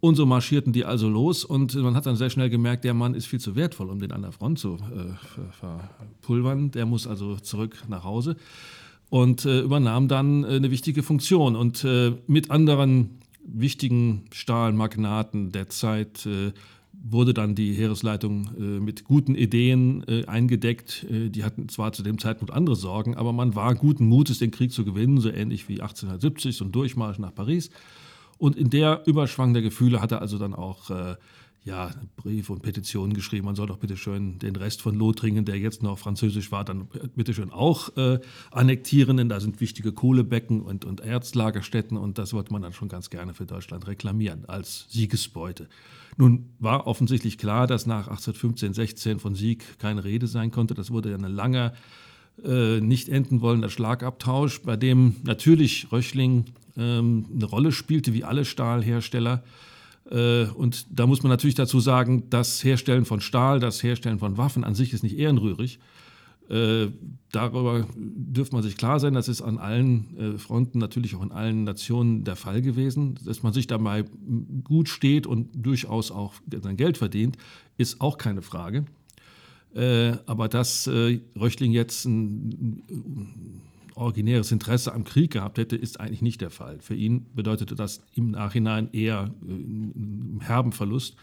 Und 0.00 0.14
so 0.14 0.26
marschierten 0.26 0.72
die 0.72 0.84
also 0.84 1.08
los 1.08 1.44
und 1.44 1.74
man 1.74 1.96
hat 1.96 2.06
dann 2.06 2.14
sehr 2.14 2.30
schnell 2.30 2.50
gemerkt, 2.50 2.84
der 2.84 2.94
Mann 2.94 3.14
ist 3.14 3.26
viel 3.26 3.40
zu 3.40 3.56
wertvoll, 3.56 3.90
um 3.90 3.98
den 3.98 4.12
an 4.12 4.22
der 4.22 4.30
Front 4.32 4.60
zu 4.60 4.76
äh, 4.76 5.42
verpulvern. 5.52 6.70
Der 6.70 6.86
muss 6.86 7.06
also 7.06 7.36
zurück 7.36 7.82
nach 7.88 8.04
Hause 8.04 8.36
und 9.10 9.44
äh, 9.44 9.60
übernahm 9.60 10.06
dann 10.06 10.44
äh, 10.44 10.48
eine 10.48 10.70
wichtige 10.70 11.02
Funktion. 11.02 11.56
Und 11.56 11.82
äh, 11.84 12.12
mit 12.28 12.50
anderen 12.50 13.18
wichtigen 13.42 14.26
Stahlmagnaten 14.30 15.50
der 15.50 15.68
Zeit, 15.68 16.26
äh, 16.26 16.52
wurde 17.02 17.34
dann 17.34 17.54
die 17.54 17.72
Heeresleitung 17.72 18.48
äh, 18.58 18.80
mit 18.80 19.04
guten 19.04 19.34
Ideen 19.34 20.04
äh, 20.08 20.24
eingedeckt. 20.26 21.06
Äh, 21.10 21.30
die 21.30 21.44
hatten 21.44 21.68
zwar 21.68 21.92
zu 21.92 22.02
dem 22.02 22.18
Zeitpunkt 22.18 22.52
andere 22.52 22.76
Sorgen, 22.76 23.16
aber 23.16 23.32
man 23.32 23.54
war 23.54 23.74
guten 23.74 24.06
Mutes, 24.06 24.38
den 24.38 24.50
Krieg 24.50 24.72
zu 24.72 24.84
gewinnen, 24.84 25.20
so 25.20 25.30
ähnlich 25.30 25.68
wie 25.68 25.80
1870, 25.80 26.56
so 26.56 26.64
ein 26.64 26.72
Durchmarsch 26.72 27.18
nach 27.18 27.34
Paris. 27.34 27.70
Und 28.38 28.56
in 28.56 28.70
der 28.70 29.02
Überschwang 29.06 29.52
der 29.52 29.62
Gefühle 29.62 30.00
hat 30.00 30.12
er 30.12 30.22
also 30.22 30.38
dann 30.38 30.54
auch 30.54 30.90
äh, 30.90 31.16
ja, 31.64 31.90
Briefe 32.16 32.52
und 32.52 32.62
Petitionen 32.62 33.12
geschrieben, 33.12 33.44
man 33.44 33.54
soll 33.54 33.66
doch 33.66 33.76
bitte 33.76 33.96
schön 33.96 34.38
den 34.38 34.56
Rest 34.56 34.80
von 34.80 34.94
Lothringen, 34.94 35.44
der 35.44 35.58
jetzt 35.58 35.82
noch 35.82 35.98
französisch 35.98 36.50
war, 36.50 36.64
dann 36.64 36.88
bitte 37.14 37.34
schön 37.34 37.50
auch 37.50 37.94
äh, 37.96 38.20
annektieren, 38.50 39.18
denn 39.18 39.28
da 39.28 39.38
sind 39.38 39.60
wichtige 39.60 39.92
Kohlebecken 39.92 40.62
und, 40.62 40.84
und 40.84 41.00
Erzlagerstätten 41.00 41.96
und 41.96 42.16
das 42.16 42.32
wollte 42.32 42.52
man 42.52 42.62
dann 42.62 42.72
schon 42.72 42.88
ganz 42.88 43.10
gerne 43.10 43.34
für 43.34 43.44
Deutschland 43.44 43.86
reklamieren 43.86 44.44
als 44.46 44.86
Siegesbeute. 44.88 45.68
Nun 46.16 46.50
war 46.58 46.86
offensichtlich 46.86 47.38
klar, 47.38 47.66
dass 47.66 47.86
nach 47.86 48.08
1815, 48.08 48.72
16 48.72 49.18
von 49.18 49.34
Sieg 49.34 49.78
keine 49.78 50.04
Rede 50.04 50.26
sein 50.26 50.50
konnte. 50.50 50.74
Das 50.74 50.90
wurde 50.90 51.14
ein 51.14 51.20
langer, 51.20 51.74
äh, 52.44 52.80
nicht 52.80 53.08
enden 53.08 53.40
wollender 53.40 53.68
Schlagabtausch, 53.68 54.62
bei 54.62 54.76
dem 54.76 55.16
natürlich 55.22 55.92
Röchling 55.92 56.46
ähm, 56.78 57.26
eine 57.34 57.44
Rolle 57.44 57.72
spielte, 57.72 58.14
wie 58.14 58.24
alle 58.24 58.44
Stahlhersteller. 58.44 59.42
Äh, 60.10 60.46
und 60.46 60.86
da 60.90 61.06
muss 61.06 61.22
man 61.22 61.30
natürlich 61.30 61.54
dazu 61.54 61.80
sagen, 61.80 62.24
das 62.30 62.62
Herstellen 62.64 63.04
von 63.04 63.20
Stahl, 63.20 63.60
das 63.60 63.82
Herstellen 63.82 64.18
von 64.18 64.36
Waffen 64.36 64.64
an 64.64 64.74
sich 64.74 64.92
ist 64.92 65.02
nicht 65.02 65.18
ehrenrührig. 65.18 65.78
Äh, 66.48 66.88
darüber 67.30 67.86
dürfte 67.94 68.54
man 68.54 68.62
sich 68.62 68.78
klar 68.78 69.00
sein, 69.00 69.12
das 69.12 69.28
ist 69.28 69.42
an 69.42 69.58
allen 69.58 70.16
äh, 70.16 70.38
Fronten, 70.38 70.78
natürlich 70.78 71.14
auch 71.14 71.22
in 71.22 71.30
allen 71.30 71.64
Nationen 71.64 72.24
der 72.24 72.36
Fall 72.36 72.62
gewesen. 72.62 73.18
Dass 73.24 73.42
man 73.42 73.52
sich 73.52 73.66
dabei 73.66 74.04
gut 74.64 74.88
steht 74.88 75.26
und 75.26 75.50
durchaus 75.54 76.10
auch 76.10 76.34
sein 76.62 76.78
Geld 76.78 76.96
verdient, 76.96 77.36
ist 77.76 78.00
auch 78.00 78.18
keine 78.18 78.42
Frage. 78.42 78.86
aber 79.74 80.48
dass 80.48 80.88
Röchling 80.88 81.72
jetzt 81.72 82.06
ein 82.06 82.82
originäres 83.98 84.52
Interesse 84.52 84.94
am 84.94 85.04
Krieg 85.04 85.32
gehabt 85.32 85.58
hätte, 85.58 85.76
ist 85.76 86.00
eigentlich 86.00 86.22
nicht 86.22 86.40
der 86.40 86.50
Fall. 86.50 86.78
Für 86.80 86.94
ihn 86.94 87.26
bedeutete 87.34 87.74
das 87.74 88.00
im 88.14 88.30
Nachhinein 88.30 88.88
eher 88.92 89.30
äh, 89.46 89.52
einen 89.52 90.40
herben 90.42 90.72
Verlust. 90.72 91.16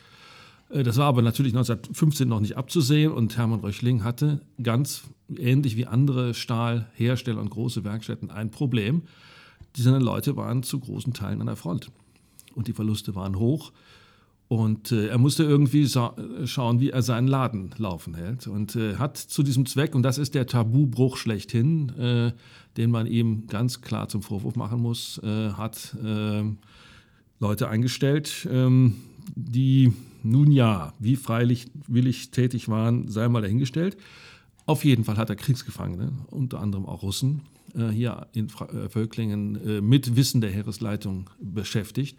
Äh, 0.69 0.83
das 0.83 0.97
war 0.97 1.07
aber 1.07 1.21
natürlich 1.21 1.53
1915 1.53 2.27
noch 2.27 2.39
nicht 2.39 2.57
abzusehen 2.57 3.11
und 3.11 3.37
Hermann 3.37 3.61
Röchling 3.61 4.03
hatte 4.03 4.41
ganz 4.61 5.03
ähnlich 5.35 5.75
wie 5.75 5.87
andere 5.87 6.33
Stahlhersteller 6.33 7.41
und 7.41 7.49
große 7.49 7.83
Werkstätten 7.83 8.29
ein 8.29 8.51
Problem. 8.51 9.03
Diese 9.75 9.97
Leute 9.97 10.35
waren 10.35 10.63
zu 10.63 10.79
großen 10.79 11.13
Teilen 11.13 11.41
an 11.41 11.47
der 11.47 11.55
Front 11.55 11.91
und 12.53 12.67
die 12.67 12.73
Verluste 12.73 13.15
waren 13.15 13.37
hoch. 13.37 13.71
Und 14.47 14.91
äh, 14.91 15.07
er 15.07 15.17
musste 15.17 15.43
irgendwie 15.43 15.87
schauen, 15.87 16.79
wie 16.79 16.91
er 16.91 17.01
seinen 17.01 17.27
Laden 17.27 17.71
laufen 17.77 18.13
hält. 18.13 18.45
Und 18.45 18.75
äh, 18.75 18.97
hat 18.97 19.17
zu 19.17 19.41
diesem 19.41 19.65
Zweck, 19.65 19.95
und 19.95 20.03
das 20.03 20.17
ist 20.19 20.35
der 20.35 20.45
Tabubruch 20.45 21.17
schlechthin, 21.17 21.89
äh, 21.97 22.31
den 22.77 22.91
man 22.91 23.07
ihm 23.07 23.47
ganz 23.47 23.81
klar 23.81 24.07
zum 24.07 24.21
Vorwurf 24.21 24.55
machen 24.55 24.81
muss, 24.81 25.19
äh, 25.23 25.51
hat 25.51 25.95
äh, 26.03 26.43
Leute 27.39 27.69
eingestellt, 27.69 28.47
ähm, 28.51 28.97
die 29.35 29.93
nun 30.21 30.51
ja, 30.51 30.93
wie 30.99 31.15
freilich 31.15 31.67
willig 31.87 32.29
tätig 32.29 32.69
waren, 32.69 33.07
sei 33.07 33.27
mal 33.27 33.41
dahingestellt. 33.41 33.97
Auf 34.67 34.85
jeden 34.85 35.05
Fall 35.05 35.17
hat 35.17 35.29
er 35.29 35.35
Kriegsgefangene, 35.35 36.11
unter 36.29 36.59
anderem 36.59 36.85
auch 36.85 37.01
Russen, 37.01 37.41
äh, 37.75 37.89
hier 37.89 38.27
in 38.33 38.49
Völklingen 38.49 39.87
mit 39.87 40.15
Wissen 40.15 40.41
der 40.41 40.51
Heeresleitung 40.51 41.31
beschäftigt 41.39 42.17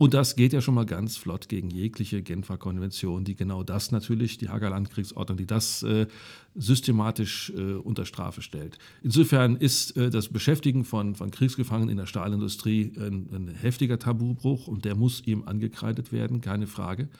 und 0.00 0.14
das 0.14 0.34
geht 0.34 0.54
ja 0.54 0.62
schon 0.62 0.72
mal 0.72 0.86
ganz 0.86 1.18
flott 1.18 1.50
gegen 1.50 1.68
jegliche 1.68 2.22
Genfer 2.22 2.56
Konvention, 2.56 3.22
die 3.22 3.36
genau 3.36 3.62
das 3.62 3.92
natürlich, 3.92 4.38
die 4.38 4.48
Hager 4.48 4.70
Landkriegsordnung, 4.70 5.36
die 5.36 5.46
das 5.46 5.82
äh, 5.82 6.06
systematisch 6.54 7.52
äh, 7.54 7.74
unter 7.74 8.06
Strafe 8.06 8.40
stellt. 8.40 8.78
Insofern 9.02 9.56
ist 9.56 9.98
äh, 9.98 10.08
das 10.08 10.28
Beschäftigen 10.28 10.84
von, 10.84 11.16
von 11.16 11.30
Kriegsgefangenen 11.30 11.90
in 11.90 11.98
der 11.98 12.06
Stahlindustrie 12.06 12.94
ein, 12.96 13.28
ein 13.30 13.48
heftiger 13.48 13.98
Tabubruch 13.98 14.68
und 14.68 14.86
der 14.86 14.94
muss 14.94 15.22
ihm 15.26 15.42
angekreidet 15.44 16.12
werden, 16.12 16.40
keine 16.40 16.66
Frage. 16.66 17.10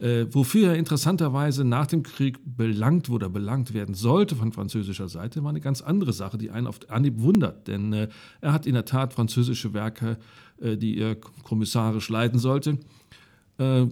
Äh, 0.00 0.26
wofür 0.32 0.70
er 0.70 0.76
interessanterweise 0.76 1.64
nach 1.64 1.86
dem 1.86 2.02
Krieg 2.02 2.38
belangt 2.44 3.08
wurde, 3.08 3.28
belangt 3.30 3.74
werden 3.74 3.94
sollte 3.94 4.34
von 4.34 4.52
französischer 4.52 5.08
Seite, 5.08 5.42
war 5.44 5.50
eine 5.50 5.60
ganz 5.60 5.80
andere 5.80 6.12
Sache, 6.12 6.38
die 6.38 6.50
einen 6.50 6.66
auf 6.66 6.78
Anhieb 6.88 7.20
wundert. 7.20 7.68
Denn 7.68 7.92
äh, 7.92 8.08
er 8.40 8.52
hat 8.52 8.66
in 8.66 8.74
der 8.74 8.84
Tat 8.84 9.12
französische 9.12 9.74
Werke, 9.74 10.18
die 10.62 10.98
er 10.98 11.16
kommissarisch 11.16 12.08
leiten 12.08 12.38
sollte, 12.38 12.78
äh, 13.58 13.86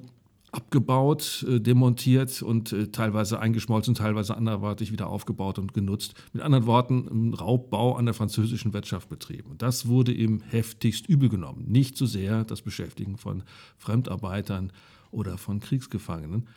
abgebaut, 0.53 1.45
äh, 1.49 1.61
demontiert 1.61 2.43
und 2.43 2.73
äh, 2.73 2.89
teilweise 2.89 3.39
eingeschmolzen, 3.39 3.95
teilweise 3.95 4.37
anderweitig 4.37 4.93
wieder 4.93 5.09
aufgebaut 5.09 5.59
und 5.59 5.75
genutzt. 5.75 6.15
Mit 6.33 6.43
anderen 6.43 6.67
Worten, 6.67 7.09
ein 7.11 7.35
Raubbau 7.35 7.95
an 7.95 8.07
der 8.07 8.15
französischen 8.15 8.73
Wirtschaft 8.73 9.09
betrieben. 9.09 9.55
Das 9.59 9.87
wurde 9.87 10.13
ihm 10.13 10.41
heftigst 10.41 11.09
übel 11.09 11.29
genommen. 11.29 11.67
Nicht 11.69 11.97
so 11.97 12.07
sehr 12.07 12.45
das 12.45 12.63
Beschäftigen 12.63 13.17
von 13.17 13.45
Fremdarbeitern 13.79 14.73
oder 15.11 15.39
von 15.39 15.61
Kriegsgefangenen. 15.61 16.49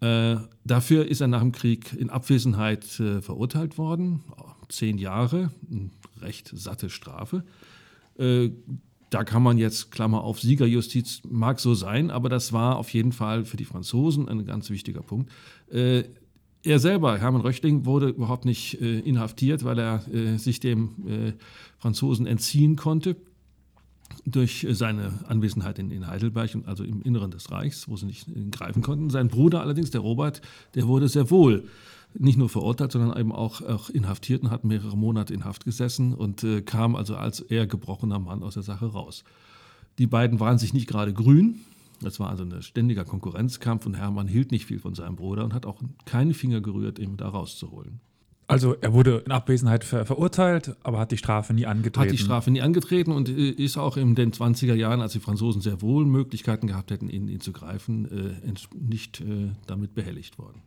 Äh, 0.00 0.36
dafür 0.64 1.06
ist 1.06 1.20
er 1.20 1.28
nach 1.28 1.40
dem 1.40 1.52
Krieg 1.52 1.92
in 1.92 2.08
Abwesenheit 2.08 3.00
äh, 3.00 3.20
verurteilt 3.20 3.78
worden. 3.78 4.22
Zehn 4.68 4.98
Jahre, 4.98 5.50
recht 6.20 6.50
satte 6.54 6.88
Strafe. 6.88 7.44
Äh, 8.16 8.50
da 9.10 9.24
kann 9.24 9.42
man 9.42 9.58
jetzt, 9.58 9.90
Klammer 9.90 10.22
auf, 10.22 10.40
Siegerjustiz 10.40 11.22
mag 11.28 11.58
so 11.58 11.74
sein, 11.74 12.10
aber 12.10 12.28
das 12.28 12.52
war 12.52 12.76
auf 12.76 12.90
jeden 12.90 13.12
Fall 13.12 13.44
für 13.44 13.56
die 13.56 13.64
Franzosen 13.64 14.28
ein 14.28 14.44
ganz 14.46 14.70
wichtiger 14.70 15.02
Punkt. 15.02 15.30
Äh, 15.70 16.04
er 16.62 16.78
selber, 16.78 17.18
Hermann 17.18 17.40
Röchling, 17.40 17.86
wurde 17.86 18.08
überhaupt 18.08 18.44
nicht 18.44 18.80
äh, 18.80 19.00
inhaftiert, 19.00 19.64
weil 19.64 19.78
er 19.78 20.06
äh, 20.12 20.36
sich 20.36 20.60
dem 20.60 21.34
Franzosen 21.78 22.26
entziehen 22.26 22.76
konnte 22.76 23.16
durch 24.26 24.66
seine 24.70 25.12
Anwesenheit 25.28 25.78
in, 25.78 25.90
in, 25.90 26.06
Heidelberg 26.06 26.54
und 26.54 26.68
also 26.68 26.84
im 26.84 27.00
Inneren 27.02 27.30
des 27.30 27.50
Reichs, 27.50 27.88
wo 27.88 27.96
sie 27.96 28.06
nicht 28.06 28.26
greifen 28.50 28.82
konnten. 28.82 29.08
Sein 29.08 29.28
Bruder 29.28 29.60
allerdings, 29.60 29.90
der 29.90 30.02
Robert, 30.02 30.42
der 30.74 30.86
wurde 30.86 31.08
sehr 31.08 31.30
wohl 31.30 31.68
nicht 32.18 32.38
nur 32.38 32.48
verurteilt, 32.48 32.92
sondern 32.92 33.18
eben 33.18 33.32
auch, 33.32 33.62
auch 33.62 33.90
inhaftiert 33.90 34.42
und 34.42 34.50
hat 34.50 34.64
mehrere 34.64 34.96
Monate 34.96 35.32
in 35.32 35.44
Haft 35.44 35.64
gesessen 35.64 36.14
und 36.14 36.42
äh, 36.44 36.62
kam 36.62 36.96
also 36.96 37.16
als 37.16 37.40
eher 37.40 37.66
gebrochener 37.66 38.18
Mann 38.18 38.42
aus 38.42 38.54
der 38.54 38.62
Sache 38.62 38.86
raus. 38.86 39.24
Die 39.98 40.06
beiden 40.06 40.40
waren 40.40 40.58
sich 40.58 40.74
nicht 40.74 40.88
gerade 40.88 41.12
grün. 41.12 41.60
Das 42.02 42.18
war 42.18 42.30
also 42.30 42.44
ein 42.44 42.62
ständiger 42.62 43.04
Konkurrenzkampf 43.04 43.84
und 43.86 43.94
Hermann 43.94 44.26
hielt 44.26 44.52
nicht 44.52 44.66
viel 44.66 44.78
von 44.78 44.94
seinem 44.94 45.16
Bruder 45.16 45.44
und 45.44 45.52
hat 45.52 45.66
auch 45.66 45.82
keine 46.06 46.34
Finger 46.34 46.60
gerührt, 46.60 46.98
ihn 46.98 47.16
da 47.16 47.28
rauszuholen. 47.28 48.00
Also 48.50 48.74
er 48.80 48.92
wurde 48.92 49.22
in 49.24 49.30
Abwesenheit 49.30 49.84
ver 49.84 50.04
verurteilt, 50.04 50.74
aber 50.82 50.98
hat 50.98 51.12
die 51.12 51.18
Strafe 51.18 51.54
nie 51.54 51.66
angetreten. 51.66 52.08
Hat 52.08 52.12
die 52.12 52.18
Strafe 52.18 52.50
nie 52.50 52.62
angetreten 52.62 53.12
und 53.12 53.28
äh, 53.28 53.50
ist 53.50 53.76
auch 53.76 53.96
in 53.96 54.16
den 54.16 54.32
20er 54.32 54.74
Jahren, 54.74 55.00
als 55.00 55.12
die 55.12 55.20
Franzosen 55.20 55.60
sehr 55.60 55.82
wohl 55.82 56.04
Möglichkeiten 56.04 56.66
gehabt 56.66 56.90
hätten, 56.90 57.08
ihn, 57.08 57.28
ihn 57.28 57.40
zu 57.40 57.52
greifen, 57.52 58.06
äh, 58.10 58.52
nicht 58.74 59.20
äh, 59.20 59.52
damit 59.68 59.94
behelligt 59.94 60.38
worden. 60.38 60.62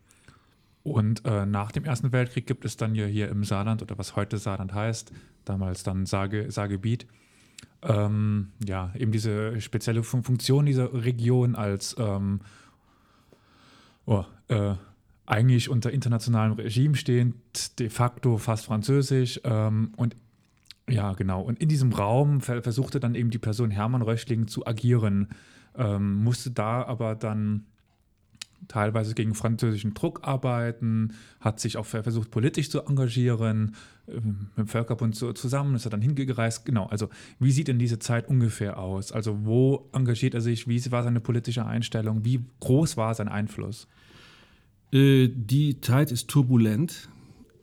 Und 0.84 1.26
äh, 1.26 1.46
nach 1.46 1.72
dem 1.72 1.86
Ersten 1.86 2.12
Weltkrieg 2.12 2.46
gibt 2.46 2.66
es 2.66 2.76
dann 2.76 2.94
ja 2.94 3.06
hier 3.06 3.30
im 3.30 3.44
Saarland 3.46 3.82
oder 3.82 3.98
was 3.98 4.18
heute 4.18 4.38
Saarland 4.38 4.74
heißt, 4.74 5.12
damals 5.46 5.84
dann 5.84 6.06
Saarge, 6.06 6.52
Saargebiet, 6.52 7.08
ähm, 7.82 8.50
ja, 8.66 8.92
eben 8.96 9.12
diese 9.12 9.60
spezielle 9.62 10.04
Funktion 10.04 10.66
dieser 10.66 10.94
Region 10.94 11.56
als 11.56 11.96
ähm, 11.98 12.42
oh, 14.06 14.26
äh, 14.50 14.76
eigentlich 15.26 15.70
unter 15.70 15.92
internationalem 15.92 16.54
Regime 16.54 16.96
stehend, 16.96 17.80
de 17.80 17.90
facto 17.90 18.38
fast 18.38 18.66
französisch. 18.66 19.40
Ähm, 19.46 19.94
und 19.96 20.18
ja, 20.90 21.14
genau. 21.14 21.42
Und 21.42 21.60
in 21.60 21.70
diesem 21.70 21.94
Raum 21.94 22.42
versuchte 22.42 23.00
dann 23.00 23.16
eben 23.16 23.30
die 23.30 23.38
Person 23.38 23.72
Hermann 23.72 24.02
Röchling 24.02 24.48
zu 24.48 24.68
agieren, 24.68 25.30
ähm, 25.76 26.24
musste 26.24 26.52
da 26.52 26.84
aber 26.84 27.16
dann 27.16 27.66
teilweise 28.68 29.14
gegen 29.14 29.36
französischen 29.36 29.94
Druck 29.94 30.22
arbeiten, 30.24 31.14
hat 31.40 31.60
sich 31.60 31.78
auch 31.78 31.86
versucht, 31.86 32.32
politisch 32.32 32.70
zu 32.70 32.82
engagieren, 32.82 33.76
ähm, 34.08 34.48
mit 34.56 34.66
dem 34.66 34.68
Völkerbund 34.68 35.16
zusammen, 35.16 35.76
ist 35.76 35.86
er 35.86 35.92
dann 35.92 36.02
hingereist. 36.02 36.66
Genau, 36.66 36.88
also 36.88 37.10
wie 37.40 37.52
sieht 37.52 37.68
denn 37.68 37.80
diese 37.80 38.00
Zeit 38.00 38.28
ungefähr 38.28 38.78
aus? 38.78 39.12
Also 39.12 39.46
wo 39.46 39.90
engagiert 39.94 40.34
er 40.34 40.42
sich? 40.42 40.68
Wie 40.68 40.92
war 40.92 41.04
seine 41.04 41.20
politische 41.20 41.66
Einstellung? 41.66 42.26
Wie 42.26 42.42
groß 42.60 42.98
war 42.98 43.14
sein 43.14 43.28
Einfluss? 43.28 43.88
Äh, 44.92 45.30
die 45.34 45.82
Zeit 45.82 46.12
ist 46.12 46.30
turbulent. 46.30 47.10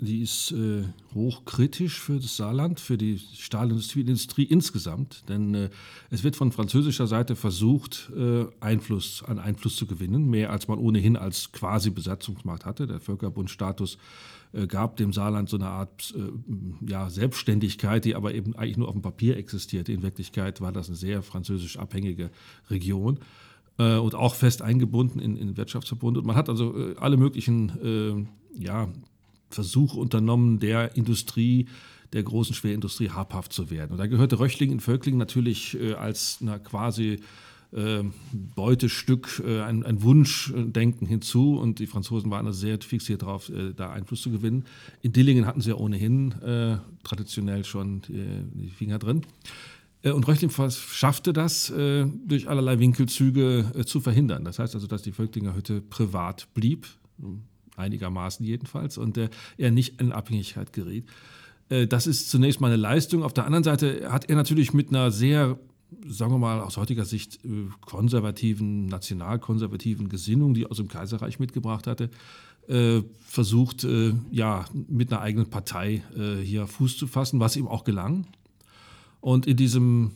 Die 0.03 0.23
ist 0.23 0.53
äh, 0.53 0.85
hochkritisch 1.15 2.01
für 2.01 2.19
das 2.19 2.37
Saarland, 2.37 2.81
für 2.81 2.97
die 2.97 3.19
Stahlindustrie 3.19 4.01
Industrie 4.01 4.45
insgesamt. 4.45 5.29
Denn 5.29 5.55
äh, 5.55 5.71
es 6.09 6.25
wird 6.25 6.37
von 6.37 6.53
französischer 6.53 7.07
Seite 7.07 7.37
versucht, 7.37 8.11
äh, 8.17 8.47
Einfluss, 8.61 9.23
an 9.23 9.39
Einfluss 9.39 9.77
zu 9.77 9.87
gewinnen, 9.87 10.31
mehr 10.31 10.51
als 10.53 10.69
man 10.69 10.79
ohnehin 10.79 11.19
als 11.19 11.53
quasi 11.53 11.91
Besatzungsmacht 11.91 12.65
hatte. 12.65 12.87
Der 12.87 12.99
Völkerbundstatus 12.99 13.99
äh, 14.53 14.67
gab 14.67 14.97
dem 14.97 15.13
Saarland 15.13 15.51
so 15.51 15.59
eine 15.59 15.69
Art 15.69 16.15
äh, 16.17 16.91
ja, 16.91 17.11
Selbstständigkeit, 17.11 18.07
die 18.07 18.15
aber 18.15 18.33
eben 18.35 18.57
eigentlich 18.57 18.79
nur 18.79 18.89
auf 18.89 18.95
dem 18.95 19.03
Papier 19.03 19.37
existierte. 19.37 19.93
In 19.93 20.03
Wirklichkeit 20.03 20.63
war 20.63 20.73
das 20.73 20.89
eine 20.89 20.97
sehr 20.97 21.23
französisch 21.23 21.79
abhängige 21.79 22.31
Region. 22.71 23.19
äh, 23.77 23.97
und 23.97 24.15
auch 24.15 24.35
fest 24.35 24.63
eingebunden 24.63 25.21
in, 25.21 25.37
in 25.37 25.59
Wirtschaftsverbund. 25.59 26.17
Und 26.17 26.25
man 26.25 26.37
hat 26.37 26.49
also 26.49 26.95
alle 26.97 27.19
möglichen 27.19 28.29
ja, 28.59 28.89
Versuche 29.51 29.99
unternommen, 29.99 30.59
der 30.59 30.97
Industrie, 30.97 31.67
der 32.13 32.23
großen 32.23 32.55
Schwerindustrie 32.55 33.11
habhaft 33.11 33.53
zu 33.53 33.71
werden. 33.71 33.93
Und 33.93 33.99
da 33.99 34.07
gehörte 34.07 34.39
Röchling 34.39 34.73
in 34.73 34.81
Völkling 34.81 35.17
natürlich 35.17 35.79
äh, 35.81 35.95
als 35.95 36.39
na, 36.41 36.59
quasi 36.59 37.21
äh, 37.73 38.03
Beutestück, 38.33 39.43
äh, 39.47 39.61
ein, 39.61 39.85
ein, 39.85 40.03
Wunschdenken 40.03 41.07
hinzu 41.07 41.59
und 41.59 41.79
die 41.79 41.87
Franzosen 41.87 42.31
waren 42.31 42.47
also 42.47 42.59
sehr 42.59 42.81
fixiert 42.81 43.23
darauf, 43.23 43.49
äh, 43.49 43.73
da 43.75 43.91
Einfluss 43.91 44.23
zu 44.23 44.31
gewinnen. 44.31 44.65
In 45.03 45.13
Dillingen 45.13 45.47
hatten 45.47 45.61
sie 45.61 45.71
ja 45.71 45.77
ohnehin 45.77 46.33
äh, 46.43 46.79
traditionell 47.05 47.65
schon 47.65 48.03
die, 48.03 48.25
die 48.55 48.71
Finger 48.71 48.99
drin. 48.99 49.23
Äh, 50.03 50.11
und 50.11 50.27
Röchling 50.27 50.51
schaffte 50.51 51.33
das, 51.33 51.71
äh, 51.71 52.07
durch 52.27 52.49
allerlei 52.49 52.81
Winkelzüge 52.81 53.85
zu 53.87 54.01
verhindern. 54.01 54.45
Das 54.45 54.59
heißt 54.59 54.75
also, 54.75 54.89
dass 54.89 55.03
die 55.03 55.13
Völklinger 55.13 55.55
Hütte 55.55 55.81
privat 55.81 56.49
blieb, 56.55 56.89
einigermaßen 57.81 58.47
jedenfalls, 58.47 58.99
und 58.99 59.19
er 59.57 59.71
nicht 59.71 60.01
in 60.01 60.13
Abhängigkeit 60.13 60.73
geriet. 60.73 61.07
Das 61.89 62.07
ist 62.07 62.31
zunächst 62.31 62.61
mal 62.61 62.69
eine 62.69 62.77
Leistung. 62.77 63.23
Auf 63.23 63.33
der 63.33 63.47
anderen 63.47 63.65
Seite 63.65 64.13
hat 64.13 64.29
er 64.29 64.37
natürlich 64.37 64.73
mit 64.75 64.91
einer 64.91 65.11
sehr 65.11 65.59
sagen 66.07 66.33
wir 66.33 66.39
mal, 66.39 66.61
aus 66.61 66.77
heutiger 66.77 67.05
Sicht 67.05 67.45
äh, 67.45 67.69
konservativen, 67.81 68.87
nationalkonservativen 68.87 70.09
Gesinnung, 70.09 70.55
die 70.55 70.67
aus 70.67 70.77
dem 70.77 70.89
Kaiserreich 70.89 71.39
mitgebracht 71.39 71.87
hatte, 71.87 72.11
äh, 72.69 73.03
versucht, 73.21 73.85
äh, 73.85 74.15
ja, 74.31 74.65
mit 74.89 75.13
einer 75.13 75.23
eigenen 75.23 75.51
Partei 75.51 76.03
hier 76.43 76.67
Fuß 76.67 76.97
zu 76.97 77.07
fassen, 77.07 77.41
was 77.41 77.57
ihm 77.57 77.67
auch 77.67 77.85
gelang. 77.85 78.27
Und 79.21 79.47
in 79.47 79.57
diesem 79.57 80.13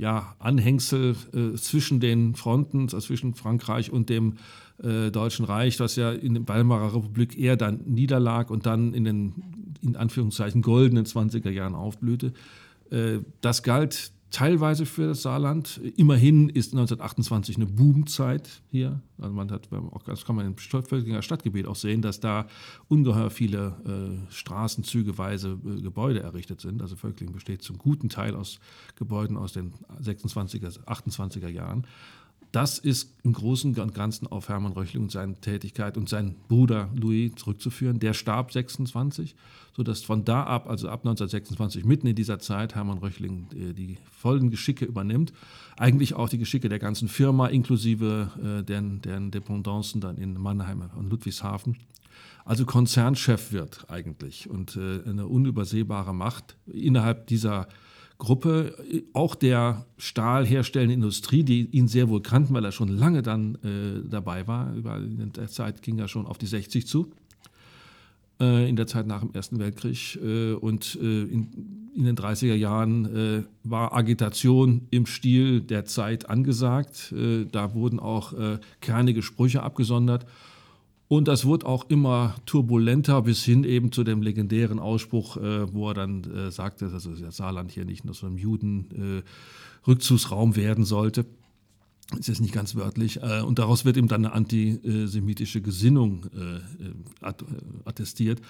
ja, 0.00 0.34
Anhängsel 0.38 1.16
zwischen 1.56 2.00
den 2.00 2.34
Fronten, 2.34 2.82
also 2.82 3.00
zwischen 3.00 3.34
Frankreich 3.34 3.90
und 3.90 4.08
dem 4.08 4.34
Deutschen 4.78 5.46
Reich, 5.46 5.80
was 5.80 5.96
ja 5.96 6.12
in 6.12 6.34
der 6.34 6.48
Weimarer 6.48 6.94
Republik 6.94 7.38
eher 7.38 7.56
dann 7.56 7.80
niederlag 7.86 8.50
und 8.50 8.66
dann 8.66 8.92
in 8.92 9.04
den, 9.04 9.34
in 9.80 9.96
Anführungszeichen, 9.96 10.60
goldenen 10.60 11.06
20er 11.06 11.48
Jahren 11.48 11.74
aufblühte, 11.74 12.34
das 13.40 13.62
galt 13.62 14.12
teilweise 14.30 14.86
für 14.86 15.08
das 15.08 15.22
Saarland. 15.22 15.80
Immerhin 15.96 16.48
ist 16.48 16.72
1928 16.72 17.56
eine 17.56 17.66
Boomzeit 17.66 18.62
hier. 18.70 19.00
Also 19.18 19.34
man 19.34 19.50
hat, 19.50 19.68
das 20.06 20.24
kann 20.24 20.36
man 20.36 20.46
im 20.46 20.56
Völklinger 20.56 21.22
Stadtgebiet 21.22 21.66
auch 21.66 21.76
sehen, 21.76 22.02
dass 22.02 22.20
da 22.20 22.46
ungeheuer 22.88 23.30
viele 23.30 23.76
äh, 24.28 24.32
straßenzügeweise 24.32 25.58
äh, 25.64 25.80
Gebäude 25.80 26.20
errichtet 26.22 26.60
sind. 26.60 26.82
Also 26.82 26.96
Völkling 26.96 27.32
besteht 27.32 27.62
zum 27.62 27.78
guten 27.78 28.08
Teil 28.08 28.34
aus 28.34 28.58
Gebäuden 28.96 29.36
aus 29.36 29.52
den 29.52 29.72
26er, 30.02 30.84
28er 30.84 31.48
Jahren. 31.48 31.86
Das 32.52 32.78
ist 32.78 33.12
im 33.22 33.32
Großen 33.32 33.78
und 33.78 33.94
Ganzen 33.94 34.26
auf 34.26 34.48
Hermann 34.48 34.72
Röchling 34.72 35.04
und 35.04 35.12
seine 35.12 35.34
Tätigkeit 35.34 35.96
und 35.96 36.08
seinen 36.08 36.36
Bruder 36.48 36.88
Louis 36.94 37.34
zurückzuführen. 37.34 37.98
Der 37.98 38.14
starb 38.14 38.52
26, 38.52 39.34
sodass 39.76 40.02
von 40.02 40.24
da 40.24 40.44
ab, 40.44 40.68
also 40.68 40.88
ab 40.88 41.00
1926, 41.00 41.84
mitten 41.84 42.06
in 42.06 42.16
dieser 42.16 42.38
Zeit, 42.38 42.74
Hermann 42.74 42.98
Röchling 42.98 43.48
äh, 43.52 43.72
die 43.74 43.98
vollen 44.10 44.50
Geschicke 44.50 44.84
übernimmt. 44.84 45.32
Eigentlich 45.76 46.14
auch 46.14 46.28
die 46.28 46.38
Geschicke 46.38 46.68
der 46.68 46.78
ganzen 46.78 47.08
Firma, 47.08 47.48
inklusive 47.48 48.30
äh, 48.42 48.64
deren, 48.64 49.02
deren 49.02 49.30
Dependancen 49.30 50.00
dann 50.00 50.16
in 50.16 50.40
Mannheim 50.40 50.84
und 50.96 51.10
Ludwigshafen. 51.10 51.76
Also 52.46 52.64
Konzernchef 52.64 53.50
wird 53.50 53.90
eigentlich 53.90 54.48
und 54.48 54.76
äh, 54.76 55.02
eine 55.04 55.26
unübersehbare 55.26 56.14
Macht 56.14 56.56
innerhalb 56.66 57.26
dieser 57.26 57.66
Gruppe, 58.18 58.74
auch 59.12 59.34
der 59.34 59.84
stahlherstellenden 59.98 60.94
Industrie, 60.94 61.42
die 61.42 61.66
ihn 61.66 61.86
sehr 61.86 62.08
wohl 62.08 62.22
kannten, 62.22 62.54
weil 62.54 62.64
er 62.64 62.72
schon 62.72 62.88
lange 62.88 63.22
dann 63.22 63.56
äh, 63.56 64.08
dabei 64.08 64.46
war. 64.46 64.72
In 64.72 65.32
der 65.34 65.48
Zeit 65.48 65.82
ging 65.82 65.98
er 65.98 66.08
schon 66.08 66.26
auf 66.26 66.38
die 66.38 66.46
60 66.46 66.86
zu, 66.86 67.10
äh, 68.40 68.68
in 68.68 68.76
der 68.76 68.86
Zeit 68.86 69.06
nach 69.06 69.20
dem 69.20 69.32
Ersten 69.34 69.58
Weltkrieg. 69.58 70.18
Äh, 70.22 70.54
und 70.54 70.98
äh, 71.00 71.24
in, 71.24 71.90
in, 71.94 72.04
den 72.04 72.16
30er 72.16 72.54
Jahren 72.54 73.04
äh, 73.04 73.42
war 73.64 73.94
Agitation 73.94 74.86
im 74.90 75.04
Stil 75.04 75.60
der 75.60 75.84
Zeit 75.84 76.30
angesagt. 76.30 77.12
Äh, 77.12 77.44
da 77.44 77.74
wurden 77.74 78.00
auch 78.00 78.32
kernige 78.80 79.22
Sprüche 79.22 79.62
abgesondert. 79.62 80.26
Und 81.08 81.28
das 81.28 81.44
wurde 81.44 81.66
auch 81.66 81.88
immer 81.88 82.34
turbulenter 82.46 83.22
bis 83.22 83.44
hin 83.44 83.62
eben 83.64 83.92
zu 83.92 84.02
dem 84.02 84.22
legendären 84.22 84.80
Ausspruch, 84.80 85.36
äh, 85.36 85.72
wo 85.72 85.90
er 85.90 85.94
dann 85.94 86.24
äh, 86.24 86.50
sagte, 86.50 86.88
dass 86.88 87.04
das 87.04 87.36
Saarland 87.36 87.70
hier 87.70 87.84
nicht 87.84 88.04
nur 88.04 88.14
so 88.14 88.26
ein 88.26 88.36
Juden-Rückzugsraum 88.36 90.52
äh, 90.52 90.56
werden 90.56 90.84
sollte. 90.84 91.26
Ist 92.16 92.40
nicht 92.40 92.54
ganz 92.54 92.76
wörtlich. 92.76 93.20
Äh, 93.22 93.40
und 93.40 93.58
daraus 93.58 93.84
wird 93.84 93.96
ihm 93.96 94.06
dann 94.06 94.24
eine 94.24 94.32
antisemitische 94.32 95.60
Gesinnung 95.60 96.26
äh, 96.36 96.58
äh, 96.58 96.60
attestiert, 97.84 98.40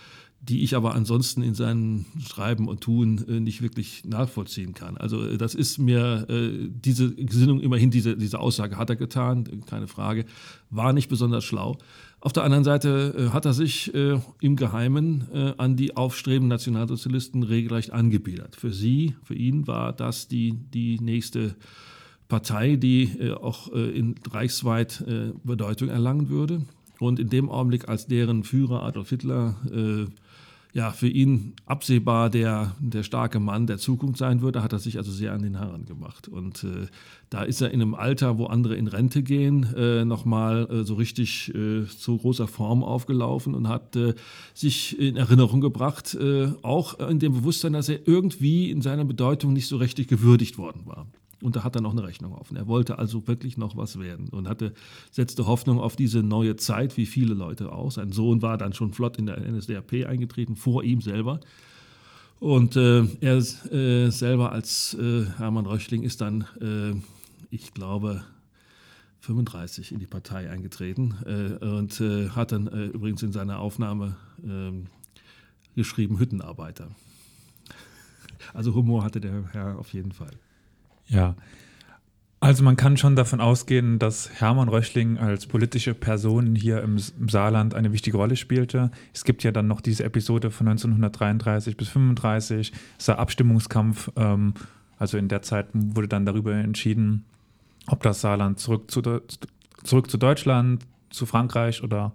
die 0.42 0.62
ich 0.62 0.76
aber 0.76 0.94
ansonsten 0.94 1.42
in 1.42 1.54
seinem 1.54 2.04
Schreiben 2.22 2.68
und 2.68 2.82
Tun 2.82 3.24
nicht 3.42 3.62
wirklich 3.62 4.04
nachvollziehen 4.04 4.74
kann. 4.74 4.98
Also 4.98 5.34
das 5.38 5.54
ist 5.54 5.78
mir, 5.78 6.26
diese 6.68 7.14
Gesinnung, 7.14 7.60
immerhin 7.60 7.90
diese, 7.90 8.18
diese 8.18 8.38
Aussage 8.38 8.76
hat 8.76 8.90
er 8.90 8.96
getan, 8.96 9.62
keine 9.64 9.86
Frage, 9.88 10.26
war 10.68 10.92
nicht 10.92 11.08
besonders 11.08 11.42
schlau. 11.42 11.78
Auf 12.26 12.32
der 12.32 12.42
anderen 12.42 12.64
Seite 12.64 13.14
äh, 13.16 13.32
hat 13.32 13.44
er 13.44 13.52
sich 13.52 13.94
äh, 13.94 14.18
im 14.40 14.56
Geheimen 14.56 15.28
äh, 15.32 15.52
an 15.58 15.76
die 15.76 15.96
aufstrebenden 15.96 16.48
Nationalsozialisten 16.48 17.44
regelrecht 17.44 17.92
angebiedert. 17.92 18.56
Für 18.56 18.72
sie, 18.72 19.14
für 19.22 19.36
ihn 19.36 19.68
war 19.68 19.92
das 19.92 20.26
die, 20.26 20.54
die 20.74 20.98
nächste 20.98 21.54
Partei, 22.26 22.74
die 22.74 23.04
äh, 23.04 23.34
auch 23.34 23.72
äh, 23.72 23.96
in 23.96 24.16
reichsweit 24.28 25.04
äh, 25.06 25.34
Bedeutung 25.44 25.88
erlangen 25.88 26.28
würde. 26.28 26.62
Und 26.98 27.20
in 27.20 27.28
dem 27.28 27.48
Augenblick, 27.48 27.88
als 27.88 28.08
deren 28.08 28.42
Führer 28.42 28.82
Adolf 28.82 29.10
Hitler 29.10 29.54
ja, 30.76 30.90
für 30.90 31.08
ihn 31.08 31.54
absehbar 31.64 32.28
der, 32.28 32.76
der 32.80 33.02
starke 33.02 33.40
Mann 33.40 33.66
der 33.66 33.78
Zukunft 33.78 34.18
sein 34.18 34.42
würde, 34.42 34.62
hat 34.62 34.74
er 34.74 34.78
sich 34.78 34.98
also 34.98 35.10
sehr 35.10 35.32
an 35.32 35.40
den 35.40 35.56
Herren 35.56 35.86
gemacht. 35.86 36.28
Und 36.28 36.64
äh, 36.64 36.88
da 37.30 37.44
ist 37.44 37.62
er 37.62 37.70
in 37.70 37.80
einem 37.80 37.94
Alter, 37.94 38.36
wo 38.36 38.44
andere 38.44 38.76
in 38.76 38.86
Rente 38.86 39.22
gehen, 39.22 39.74
äh, 39.74 40.04
nochmal 40.04 40.68
äh, 40.70 40.84
so 40.84 40.92
richtig 40.92 41.48
äh, 41.54 41.86
zu 41.86 42.18
großer 42.18 42.46
Form 42.46 42.84
aufgelaufen 42.84 43.54
und 43.54 43.68
hat 43.68 43.96
äh, 43.96 44.12
sich 44.52 44.98
in 44.98 45.16
Erinnerung 45.16 45.62
gebracht, 45.62 46.14
äh, 46.14 46.48
auch 46.60 47.00
in 47.08 47.20
dem 47.20 47.32
Bewusstsein, 47.32 47.72
dass 47.72 47.88
er 47.88 48.06
irgendwie 48.06 48.70
in 48.70 48.82
seiner 48.82 49.06
Bedeutung 49.06 49.54
nicht 49.54 49.68
so 49.68 49.78
richtig 49.78 50.08
gewürdigt 50.08 50.58
worden 50.58 50.82
war. 50.84 51.06
Und 51.42 51.56
da 51.56 51.64
hat 51.64 51.76
er 51.76 51.82
noch 51.82 51.92
eine 51.92 52.02
Rechnung 52.02 52.32
offen. 52.32 52.56
Er 52.56 52.66
wollte 52.66 52.98
also 52.98 53.26
wirklich 53.28 53.58
noch 53.58 53.76
was 53.76 53.98
werden 53.98 54.28
und 54.30 54.48
hatte, 54.48 54.72
setzte 55.10 55.46
Hoffnung 55.46 55.78
auf 55.80 55.94
diese 55.94 56.22
neue 56.22 56.56
Zeit, 56.56 56.96
wie 56.96 57.06
viele 57.06 57.34
Leute 57.34 57.72
auch. 57.72 57.90
Sein 57.90 58.12
Sohn 58.12 58.40
war 58.40 58.56
dann 58.56 58.72
schon 58.72 58.92
flott 58.92 59.18
in 59.18 59.26
der 59.26 59.38
NSDAP 59.38 60.06
eingetreten, 60.06 60.56
vor 60.56 60.82
ihm 60.82 61.02
selber. 61.02 61.40
Und 62.40 62.76
äh, 62.76 63.04
er 63.20 63.36
äh, 63.36 64.10
selber 64.10 64.52
als 64.52 64.94
äh, 64.94 65.26
Hermann 65.36 65.66
Röchling 65.66 66.02
ist 66.02 66.20
dann, 66.20 66.42
äh, 66.60 66.94
ich 67.50 67.72
glaube, 67.74 68.24
35 69.20 69.92
in 69.92 69.98
die 69.98 70.06
Partei 70.06 70.48
eingetreten 70.50 71.16
äh, 71.26 71.64
und 71.64 72.00
äh, 72.00 72.30
hat 72.30 72.52
dann 72.52 72.68
übrigens 72.68 73.22
in 73.22 73.32
seiner 73.32 73.58
Aufnahme 73.58 74.16
ähm, 74.44 74.86
geschrieben 75.74 76.18
Hüttenarbeiter. 76.18 76.90
Also 78.54 78.74
Humor 78.74 79.04
hatte 79.04 79.20
der 79.20 79.44
Herr 79.52 79.78
auf 79.78 79.92
jeden 79.92 80.12
Fall. 80.12 80.30
Ja, 81.08 81.36
also 82.38 82.62
man 82.62 82.76
kann 82.76 82.96
schon 82.96 83.16
davon 83.16 83.40
ausgehen, 83.40 83.98
dass 83.98 84.30
Hermann 84.40 84.68
Röchling 84.68 85.18
als 85.18 85.46
politische 85.46 85.94
Person 85.94 86.54
hier 86.54 86.82
im, 86.82 86.98
Saarland 86.98 87.74
eine 87.74 87.92
wichtige 87.92 88.18
Rolle 88.18 88.36
spielte. 88.36 88.90
Es 89.14 89.24
gibt 89.24 89.42
ja 89.42 89.52
dann 89.52 89.66
noch 89.66 89.80
diese 89.80 90.04
Episode 90.04 90.50
von 90.50 90.68
1933 90.68 91.76
bis 91.76 91.88
1935, 91.88 92.72
es 92.98 93.08
war 93.08 93.18
Abstimmungskampf. 93.18 94.10
Ähm, 94.16 94.52
also 94.98 95.16
in 95.16 95.28
der 95.28 95.42
Zeit 95.42 95.68
wurde 95.72 96.08
dann 96.08 96.26
darüber 96.26 96.54
entschieden, 96.54 97.24
ob 97.86 98.02
das 98.02 98.20
Saarland 98.20 98.60
zurück 98.60 98.90
zu, 98.90 99.02
zurück 99.82 100.10
zu 100.10 100.18
Deutschland, 100.18 100.86
zu 101.10 101.24
Frankreich 101.24 101.82
oder 101.82 102.12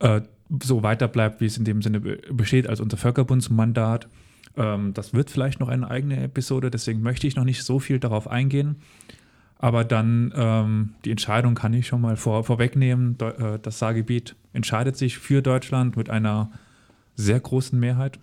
äh, 0.00 0.20
so 0.62 0.82
weiter 0.82 1.06
bleibt, 1.06 1.40
wie 1.40 1.46
es 1.46 1.58
in 1.58 1.64
dem 1.64 1.82
Sinne 1.82 2.00
besteht, 2.00 2.68
als 2.68 2.80
unser 2.80 2.96
Völkerbundsmandat. 2.96 4.08
Ähm, 4.56 4.94
das 4.94 5.14
wird 5.14 5.30
vielleicht 5.30 5.60
noch 5.60 5.68
eine 5.68 5.90
eigene 5.90 6.22
Episode, 6.22 6.70
deswegen 6.70 7.02
möchte 7.02 7.26
ich 7.26 7.36
noch 7.36 7.44
nicht 7.44 7.64
so 7.64 7.78
viel 7.78 7.98
darauf 7.98 8.28
eingehen. 8.28 8.76
Aber 9.58 9.84
dann 9.84 10.32
ähm, 10.36 10.94
die 11.04 11.10
Entscheidung 11.10 11.54
kann 11.54 11.74
ich 11.74 11.88
schon 11.88 12.00
mal 12.00 12.16
vor, 12.16 12.44
vorwegnehmen. 12.44 13.18
Äh, 13.18 13.58
das 13.60 13.80
Saargebiet 13.80 14.36
entscheidet 14.52 14.96
sich 14.96 15.18
für 15.18 15.42
Deutschland 15.42 15.96
mit 15.96 16.10
einer 16.10 16.52
sehr 17.16 17.40
großen 17.40 17.78
Mehrheit 17.78 18.20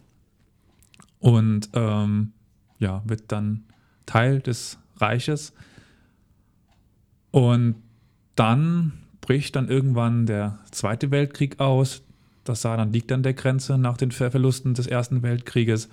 und 1.20 1.70
ähm, 1.74 2.32
ja, 2.80 3.04
wird 3.06 3.32
dann 3.32 3.64
Teil 4.06 4.40
des 4.40 4.80
Reiches. 4.98 5.54
Und 7.32 7.76
dann 8.36 8.94
bricht 9.20 9.56
dann 9.56 9.68
irgendwann 9.68 10.26
der 10.26 10.60
Zweite 10.72 11.12
Weltkrieg 11.12 11.60
aus. 11.60 12.04
Das 12.44 12.62
Saarland 12.62 12.94
liegt 12.94 13.12
an 13.12 13.24
der 13.24 13.34
Grenze 13.34 13.78
nach 13.78 13.98
den 13.98 14.12
Verlusten 14.12 14.74
des 14.74 14.88
Ersten 14.88 15.24
Weltkrieges. 15.24 15.90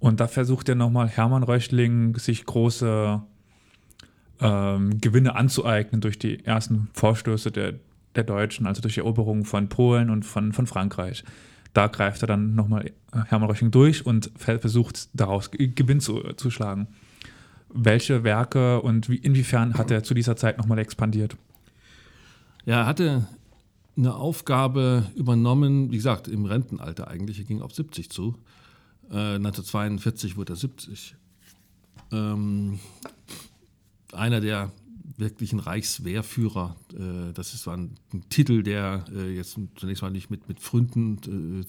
Und 0.00 0.20
da 0.20 0.28
versucht 0.28 0.68
ja 0.68 0.74
nochmal 0.74 1.08
Hermann 1.08 1.42
Röchling, 1.42 2.16
sich 2.16 2.44
große 2.44 3.20
ähm, 4.40 5.00
Gewinne 5.00 5.34
anzueignen 5.34 6.00
durch 6.00 6.18
die 6.18 6.44
ersten 6.44 6.88
Vorstöße 6.92 7.50
der, 7.50 7.74
der 8.14 8.24
Deutschen, 8.24 8.66
also 8.66 8.80
durch 8.80 8.94
die 8.94 9.00
Eroberung 9.00 9.44
von 9.44 9.68
Polen 9.68 10.10
und 10.10 10.24
von, 10.24 10.52
von 10.52 10.66
Frankreich. 10.66 11.24
Da 11.74 11.88
greift 11.88 12.22
er 12.22 12.28
dann 12.28 12.54
nochmal 12.54 12.86
äh, 12.86 12.90
Hermann 13.26 13.50
Röchling 13.50 13.70
durch 13.70 14.06
und 14.06 14.30
versucht 14.36 15.08
daraus 15.12 15.50
Gewinn 15.50 16.00
zu, 16.00 16.20
zu 16.36 16.50
schlagen. 16.50 16.88
Welche 17.68 18.24
Werke 18.24 18.80
und 18.80 19.08
wie, 19.08 19.16
inwiefern 19.16 19.74
hat 19.74 19.90
er 19.90 20.02
zu 20.02 20.14
dieser 20.14 20.36
Zeit 20.36 20.58
nochmal 20.58 20.78
expandiert? 20.78 21.36
Ja, 22.64 22.80
er 22.80 22.86
hatte 22.86 23.26
eine 23.96 24.14
Aufgabe 24.14 25.06
übernommen, 25.16 25.90
wie 25.90 25.96
gesagt, 25.96 26.28
im 26.28 26.44
Rentenalter 26.44 27.08
eigentlich. 27.08 27.38
Er 27.38 27.44
ging 27.44 27.60
auf 27.62 27.74
70 27.74 28.10
zu. 28.10 28.36
Äh, 29.10 29.36
1942 29.36 30.36
wurde 30.36 30.52
er 30.54 30.56
70. 30.56 31.16
Ähm, 32.12 32.78
einer 34.12 34.40
der 34.40 34.70
wirklichen 35.16 35.58
Reichswehrführer. 35.60 36.76
Äh, 36.92 37.32
das 37.32 37.54
ist 37.54 37.66
ein, 37.68 37.94
ein 38.12 38.28
Titel, 38.28 38.62
der 38.62 39.04
äh, 39.14 39.34
jetzt 39.34 39.58
zunächst 39.76 40.02
mal 40.02 40.10
nicht 40.10 40.30
mit, 40.30 40.48
mit 40.48 40.60
Fründen 40.60 41.64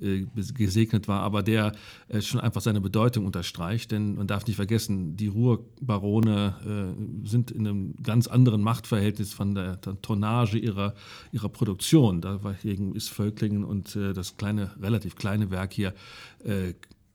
äh, 0.00 0.26
gesegnet 0.54 1.08
war, 1.08 1.20
aber 1.20 1.42
der 1.42 1.72
schon 2.20 2.40
einfach 2.40 2.60
seine 2.60 2.80
Bedeutung 2.80 3.26
unterstreicht. 3.26 3.92
Denn 3.92 4.16
man 4.16 4.26
darf 4.26 4.46
nicht 4.46 4.56
vergessen, 4.56 5.16
die 5.16 5.28
Ruhrbarone 5.28 6.94
sind 7.24 7.50
in 7.50 7.66
einem 7.66 7.94
ganz 8.02 8.26
anderen 8.26 8.62
Machtverhältnis 8.62 9.32
von 9.32 9.54
der, 9.54 9.76
der 9.76 10.00
Tonnage 10.02 10.58
ihrer, 10.58 10.94
ihrer 11.30 11.48
Produktion. 11.48 12.20
Dagegen 12.20 12.94
ist 12.94 13.10
Völklingen 13.10 13.64
und 13.64 13.94
das 13.94 14.36
kleine, 14.36 14.72
relativ 14.80 15.14
kleine 15.14 15.50
Werk 15.50 15.72
hier 15.72 15.94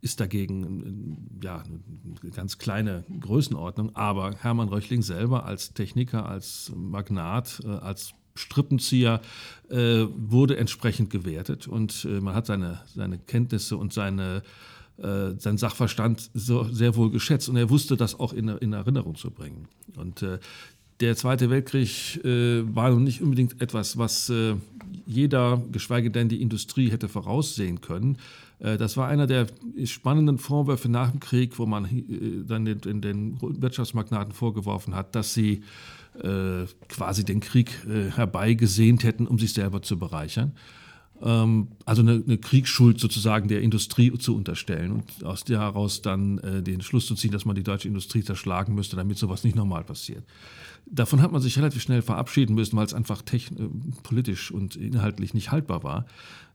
ist 0.02 0.20
dagegen 0.20 1.40
ja, 1.42 1.64
eine 1.64 2.32
ganz 2.32 2.58
kleine 2.58 3.04
Größenordnung, 3.20 3.96
aber 3.96 4.36
Hermann 4.40 4.70
Röchling 4.70 5.02
selber 5.02 5.46
als 5.46 5.74
Techniker, 5.74 6.28
als 6.28 6.72
Magnat, 6.76 7.62
äh, 7.66 7.70
als 7.70 8.14
Strippenzieher 8.36 9.22
äh, 9.70 10.06
wurde 10.16 10.58
entsprechend 10.58 11.10
gewertet 11.10 11.68
und 11.68 12.06
äh, 12.06 12.22
man 12.22 12.36
hat 12.36 12.46
seine, 12.46 12.80
seine 12.94 13.18
Kenntnisse 13.18 13.78
und 13.78 13.94
seine, 13.94 14.44
äh, 14.98 15.32
seinen 15.38 15.58
Sachverstand 15.58 16.30
so, 16.34 16.64
sehr 16.66 16.96
wohl 16.96 17.10
geschätzt 17.10 17.50
und 17.50 17.58
er 17.58 17.70
wusste 17.70 17.98
das 17.98 18.20
auch 18.20 18.34
in, 18.34 18.50
in 18.50 18.74
Erinnerung 18.74 19.16
zu 19.16 19.32
bringen. 19.32 19.68
Und 19.96 20.22
äh, 20.22 20.38
der 21.00 21.16
Zweite 21.16 21.50
Weltkrieg 21.50 22.24
äh, 22.24 22.64
war 22.76 22.92
nun 22.92 23.04
nicht 23.04 23.22
unbedingt 23.22 23.62
etwas, 23.62 23.98
was 23.98 24.32
jeder, 25.06 25.62
geschweige 25.72 26.12
denn 26.12 26.30
die 26.30 26.42
Industrie, 26.42 26.92
hätte 26.92 27.08
voraussehen 27.08 27.82
können. 27.82 28.18
Äh, 28.60 28.78
das 28.78 28.98
war 28.98 29.08
einer 29.08 29.28
der 29.28 29.48
spannenden 29.86 30.38
Vorwürfe 30.38 30.90
nach 30.90 31.12
dem 31.12 31.20
Krieg, 31.20 31.60
wo 31.60 31.66
man 31.66 31.86
äh, 31.86 32.46
dann 32.46 32.66
den, 32.66 33.02
den 33.02 33.38
Wirtschaftsmagnaten 33.42 34.34
vorgeworfen 34.34 34.96
hat, 34.96 35.16
dass 35.16 35.34
sie 35.34 35.64
äh, 36.22 36.66
quasi 36.90 37.24
den 37.24 37.40
Krieg 37.40 37.72
herbeigesehnt 37.88 39.04
hätten, 39.04 39.28
um 39.28 39.38
sich 39.38 39.54
selber 39.54 39.82
zu 39.82 40.00
bereichern. 40.00 40.54
Ähm, 41.22 41.70
also 41.86 42.02
eine, 42.02 42.24
eine, 42.26 42.38
Kriegsschuld 42.38 43.00
sozusagen 43.00 43.48
der 43.48 43.62
Industrie 43.62 44.12
zu 44.18 44.36
unterstellen 44.36 44.92
und 44.92 45.24
aus 45.24 45.44
der 45.44 45.60
heraus 45.60 46.02
dann 46.02 46.40
den 46.64 46.82
Schluss 46.82 47.06
zu 47.06 47.16
ziehen, 47.16 47.32
dass 47.32 47.46
man 47.46 47.56
die 47.56 47.64
deutsche 47.64 47.88
Industrie 47.88 48.24
zerschlagen 48.24 48.74
müsste, 48.74 48.96
damit 48.96 49.18
sowas 49.18 49.44
nicht 49.44 49.56
nochmal 49.56 49.84
passiert. 49.84 50.24
Davon 50.90 51.22
hat 51.22 51.32
man 51.32 51.42
sich 51.42 51.58
relativ 51.58 51.82
schnell 51.82 52.02
verabschieden 52.02 52.56
müssen, 52.56 52.78
weil 52.78 52.86
es 52.86 52.94
einfach 52.94 53.22
politisch 54.04 54.52
und 54.52 54.76
inhaltlich 54.76 55.34
nicht 55.34 55.52
haltbar 55.52 55.84
war. 55.84 56.06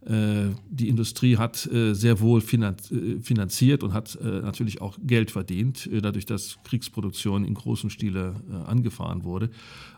Äh, 0.05 0.51
die 0.69 0.89
Industrie 0.89 1.37
hat 1.37 1.67
äh, 1.67 1.95
sehr 1.95 2.21
wohl 2.21 2.41
äh, 2.41 3.21
finanziert 3.21 3.83
und 3.85 3.93
hat 3.93 4.19
natürlich 4.21 4.81
auch 4.81 4.99
Geld 5.03 5.31
verdient, 5.31 5.89
dadurch, 6.03 6.27
dass 6.27 6.59
Kriegsproduktion 6.65 7.45
in 7.45 7.55
großem 7.55 7.91
Stile 7.91 8.35
angefahren 8.67 9.25
wurde. 9.25 9.51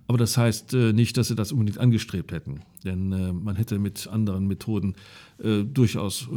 Aber 0.06 0.18
das 0.18 0.36
heißt 0.36 0.74
nicht, 0.74 1.16
dass 1.16 1.28
sie 1.28 1.34
das 1.34 1.52
unbedingt 1.52 1.78
angestrebt 1.78 2.32
hätten. 2.32 2.60
Denn 2.84 3.08
man 3.42 3.56
hätte 3.56 3.78
mit 3.78 4.06
anderen 4.06 4.46
Methoden 4.46 4.94
durchaus 5.38 6.28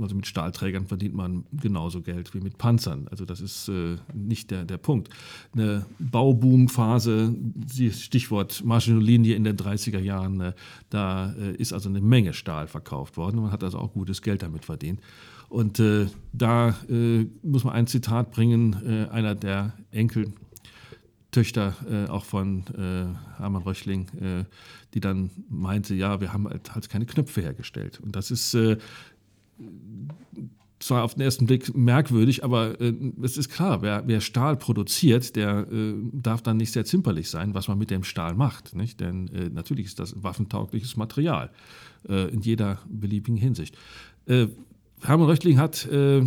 also 0.00 0.14
mit 0.14 0.26
Stahlträgern 0.26 0.86
verdient 0.86 1.14
man 1.14 1.44
genauso 1.52 2.00
Geld 2.00 2.34
wie 2.34 2.40
mit 2.40 2.58
Panzern. 2.58 3.08
Also 3.10 3.24
das 3.24 3.40
ist 3.40 3.68
äh, 3.68 3.96
nicht 4.12 4.50
der, 4.50 4.64
der 4.64 4.78
Punkt. 4.78 5.08
Eine 5.52 5.86
Bauboomphase, 5.98 7.34
Stichwort 7.92 8.64
Maschinenlinie 8.64 9.34
in 9.34 9.44
den 9.44 9.56
30er 9.56 10.00
Jahren, 10.00 10.40
äh, 10.40 10.52
da 10.90 11.32
äh, 11.32 11.54
ist 11.56 11.72
also 11.72 11.88
eine 11.88 12.00
Menge 12.00 12.32
Stahl 12.32 12.66
verkauft 12.66 13.16
worden. 13.16 13.40
Man 13.40 13.52
hat 13.52 13.62
also 13.64 13.78
auch 13.78 13.92
gutes 13.92 14.22
Geld 14.22 14.42
damit 14.42 14.64
verdient. 14.64 15.00
Und 15.48 15.78
äh, 15.78 16.06
da 16.32 16.70
äh, 16.88 17.26
muss 17.42 17.64
man 17.64 17.74
ein 17.74 17.86
Zitat 17.86 18.32
bringen, 18.32 19.08
einer 19.10 19.34
der 19.34 19.74
Enkel 19.90 20.32
Töchter 21.34 21.74
äh, 21.90 22.08
auch 22.08 22.24
von 22.24 22.62
äh, 22.78 23.38
Hermann 23.38 23.62
Röchling, 23.62 24.06
äh, 24.20 24.44
die 24.94 25.00
dann 25.00 25.30
meinte, 25.48 25.92
ja, 25.92 26.20
wir 26.20 26.32
haben 26.32 26.48
halt, 26.48 26.72
halt 26.72 26.88
keine 26.88 27.06
Knöpfe 27.06 27.42
hergestellt. 27.42 27.98
Und 27.98 28.14
das 28.14 28.30
ist 28.30 28.56
zwar 30.84 31.02
auf 31.02 31.14
den 31.14 31.22
ersten 31.22 31.46
Blick 31.46 31.74
merkwürdig, 31.74 32.44
aber 32.44 32.78
äh, 32.80 32.92
es 33.22 33.38
ist 33.38 33.48
klar, 33.48 33.80
wer, 33.80 34.02
wer 34.06 34.20
Stahl 34.20 34.56
produziert, 34.56 35.34
der 35.34 35.66
äh, 35.72 35.94
darf 36.12 36.42
dann 36.42 36.58
nicht 36.58 36.72
sehr 36.72 36.84
zimperlich 36.84 37.30
sein, 37.30 37.54
was 37.54 37.68
man 37.68 37.78
mit 37.78 37.90
dem 37.90 38.04
Stahl 38.04 38.34
macht. 38.34 38.76
Nicht? 38.76 39.00
Denn 39.00 39.28
äh, 39.28 39.48
natürlich 39.48 39.86
ist 39.86 39.98
das 39.98 40.22
waffentaugliches 40.22 40.96
Material 40.96 41.50
äh, 42.08 42.28
in 42.30 42.40
jeder 42.42 42.80
beliebigen 42.86 43.38
Hinsicht. 43.38 43.78
Äh, 44.26 44.48
Hermann 45.02 45.26
Röchtling 45.26 45.58
hat 45.58 45.86
äh, 45.86 46.22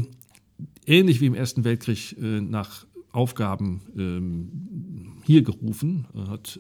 ähnlich 0.88 1.22
wie 1.22 1.28
im 1.28 1.36
Ersten 1.36 1.64
Weltkrieg 1.64 2.16
nach 2.20 2.87
Aufgaben 3.18 3.82
ähm, 3.98 5.18
hier 5.24 5.42
gerufen, 5.42 6.06
hat 6.30 6.60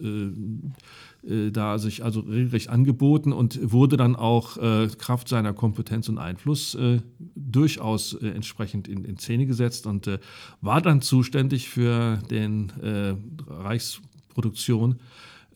äh, 1.24 1.52
da 1.52 1.78
sich 1.78 2.04
also 2.04 2.22
regelrecht 2.22 2.70
angeboten 2.70 3.32
und 3.32 3.60
wurde 3.72 3.96
dann 3.96 4.15
auch 4.15 4.58
äh, 4.58 4.88
Kraft 4.98 5.30
seiner 5.30 5.54
Kompetenz 5.54 6.10
und 6.10 6.17
Einfluss 6.17 6.74
äh, 6.74 7.00
durchaus 7.36 8.13
äh, 8.15 8.30
entsprechend 8.30 8.88
in, 8.88 9.06
in, 9.06 9.17
Szene 9.17 9.46
gesetzt 9.46 9.86
und 9.86 10.08
äh, 10.08 10.17
war 10.62 10.82
dann 10.82 11.02
zuständig 11.02 11.70
für 11.70 12.17
den 12.32 12.72
äh, 12.82 13.15
Reichsproduktion 13.48 14.96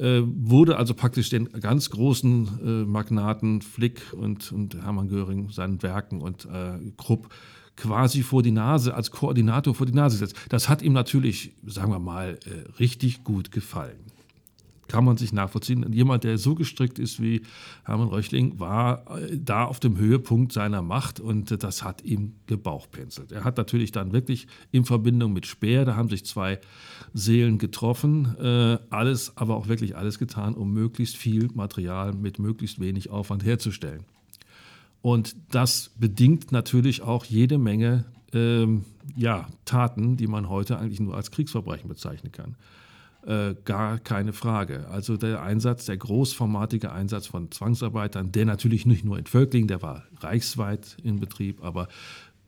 wurde 0.04 0.78
also 0.78 0.96
praktisch 0.96 1.30
den 1.30 1.48
ganz 1.52 1.92
großen 1.92 2.88
Magnaten 2.90 3.62
Flick 3.62 4.02
und, 4.14 4.52
und 4.52 4.74
Hermann 4.82 5.10
Göring, 5.10 5.50
seinen 5.52 5.84
Werken 5.84 6.22
und 6.22 6.48
Krupp 6.98 7.30
quasi 7.76 8.24
vor 8.24 8.44
die 8.44 8.52
Nase, 8.52 8.94
als 8.94 9.12
Koordinator 9.12 9.74
vor 9.74 9.86
die 9.86 9.94
Nase 9.94 10.20
gesetzt. 10.20 10.36
Das 10.50 10.70
hat 10.70 10.82
ihm 10.82 10.94
natürlich, 10.94 11.54
sagen 11.66 11.92
wir 11.92 12.00
mal, 12.00 12.40
richtig 12.80 13.24
gut 13.24 13.52
gefallen 13.52 14.12
kann 14.92 15.06
man 15.06 15.16
sich 15.16 15.32
nachvollziehen. 15.32 15.94
Jemand, 15.94 16.26
der 16.26 16.38
so 16.38 16.54
gestrickt 16.54 17.00
ist 17.00 17.22
wie 17.22 17.44
Hermann 17.86 18.10
Röchling, 18.10 18.60
war 18.60 19.06
äh, 19.18 19.38
da 19.38 19.64
auf 19.64 19.80
dem 19.80 19.98
Höhepunkt 19.98 20.52
seiner 20.52 20.82
Macht 20.82 21.22
und 21.22 21.64
das 21.64 21.82
hat 21.82 22.04
ihm 22.04 22.34
gebauchpinselt. 22.46 23.32
Er 23.32 23.46
hat 23.46 23.56
natürlich 23.56 23.94
dann 23.94 24.12
wirklich 24.12 24.48
in 24.72 24.84
Verbindung 24.84 25.32
mit 25.32 25.46
Speer, 25.46 25.86
da 25.86 25.96
haben 25.96 26.10
sich 26.10 26.26
zwei 26.26 26.60
Seelen 27.14 27.58
getroffen, 27.58 28.36
äh, 28.38 28.80
alles, 28.90 29.38
aber 29.38 29.56
auch 29.56 29.70
wirklich 29.70 29.96
alles 29.96 30.20
getan, 30.20 30.56
um 30.56 30.74
möglichst 30.74 31.16
viel 31.16 31.48
Material 31.54 32.12
mit 32.12 32.38
möglichst 32.38 32.82
wenig 32.82 33.10
Aufwand 33.10 33.46
herzustellen. 33.46 34.04
Und 35.02 35.36
das 35.50 35.92
bedingt 35.98 36.52
natürlich 36.52 37.02
auch 37.02 37.26
jede 37.26 37.58
Menge 37.58 38.06
ähm, 38.34 38.86
ja, 39.16 39.48
Taten, 39.66 40.18
die 40.18 40.28
man 40.28 40.50
heute 40.50 40.78
eigentlich 40.78 41.00
nur 41.00 41.16
als 41.16 41.32
Kriegsverbrechen 41.32 41.90
bezeichnen 41.90 42.32
kann. 42.32 42.56
Äh, 43.26 43.56
gar 43.66 44.00
keine 44.00 44.34
Frage. 44.34 44.88
Also 44.90 45.18
der 45.18 45.42
Einsatz, 45.44 45.86
der 45.86 45.98
großformatige 45.98 46.92
Einsatz 46.92 47.28
von 47.28 47.52
Zwangsarbeitern, 47.52 48.32
der 48.32 48.46
natürlich 48.46 48.86
nicht 48.86 49.06
nur 49.06 49.18
in 49.18 49.26
Völklingen, 49.26 49.68
der 49.68 49.82
war 49.82 50.04
reichsweit 50.20 50.98
in 51.04 51.20
Betrieb, 51.20 51.64
aber 51.64 51.88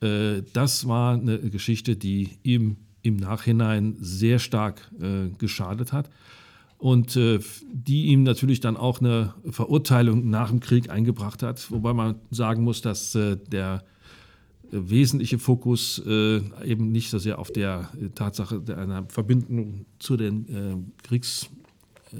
äh, 0.01 0.41
das 0.53 0.87
war 0.87 1.13
eine 1.13 1.37
Geschichte, 1.37 1.95
die 1.95 2.39
ihm 2.43 2.77
im 3.03 3.17
Nachhinein 3.17 3.97
sehr 3.99 4.39
stark 4.39 4.89
äh, 4.99 5.29
geschadet 5.37 5.93
hat 5.93 6.09
und 6.83 7.15
äh, 7.15 7.39
die 7.71 8.07
ihm 8.07 8.23
natürlich 8.23 8.59
dann 8.59 8.75
auch 8.75 8.99
eine 8.99 9.33
Verurteilung 9.49 10.29
nach 10.29 10.49
dem 10.49 10.59
Krieg 10.59 10.89
eingebracht 10.89 11.41
hat, 11.41 11.71
wobei 11.71 11.93
man 11.93 12.15
sagen 12.29 12.65
muss, 12.65 12.81
dass 12.81 13.15
äh, 13.15 13.37
der 13.37 13.85
wesentliche 14.69 15.39
Fokus 15.39 16.01
äh, 16.05 16.41
eben 16.65 16.91
nicht 16.91 17.09
so 17.09 17.19
sehr 17.19 17.39
auf 17.39 17.51
der 17.51 17.89
Tatsache 18.15 18.61
einer 18.75 19.05
Verbindung 19.07 19.85
zu 19.99 20.17
den 20.17 20.49
äh, 20.49 21.07
Kriegs 21.07 21.49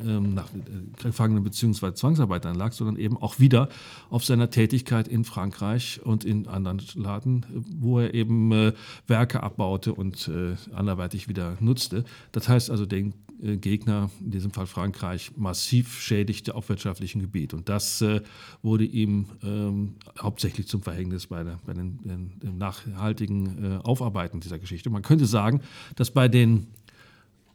ähm, 0.02 0.34
nach 0.34 0.48
äh, 0.54 1.04
Gefangenen 1.04 1.44
bzw. 1.44 1.94
Zwangsarbeitern 1.94 2.56
lag, 2.56 2.72
sondern 2.72 2.96
eben 2.96 3.18
auch 3.18 3.40
wieder 3.40 3.68
auf 4.10 4.24
seiner 4.24 4.50
Tätigkeit 4.50 5.10
in 5.10 5.26
Frankreich 5.26 6.00
und 6.06 6.24
in 6.24 6.48
anderen 6.48 6.80
Staaten, 6.80 7.44
wo 7.82 8.00
er 8.00 8.14
eben 8.14 8.54
äh, 8.54 8.72
Werke 9.08 9.44
abbaute 9.44 9.94
und 9.94 10.32
anderweitig 10.74 11.28
wieder 11.28 11.58
nutzte. 11.60 12.06
Das 12.32 12.48
heißt 12.48 12.70
also, 12.70 12.86
den 12.86 13.14
Gegner, 13.44 14.10
in 14.22 14.32
diesem 14.32 14.52
Fall 14.52 14.68
Frankreich, 14.68 15.32
massiv 15.36 16.00
schädigte 16.00 16.56
auf 16.56 16.70
wirtschaftlichem 16.70 17.22
Gebiet. 17.22 17.54
Und 17.54 17.68
das 17.68 18.02
äh, 18.02 18.22
wurde 18.62 18.86
ihm 18.86 19.26
ähm, 19.44 19.96
hauptsächlich 20.18 20.68
zum 20.68 20.82
Verhängnis 20.82 21.28
bei, 21.28 21.44
der, 21.44 21.60
bei 21.66 21.74
den, 21.74 22.00
den, 22.04 22.58
nachhaltigen 22.58 23.64
äh, 23.64 23.78
Aufarbeiten 23.84 24.40
dieser 24.40 24.60
Geschichte. 24.60 24.90
Man 24.90 25.02
könnte 25.02 25.26
sagen, 25.26 25.62
dass 25.96 26.12
bei 26.12 26.28
den 26.28 26.68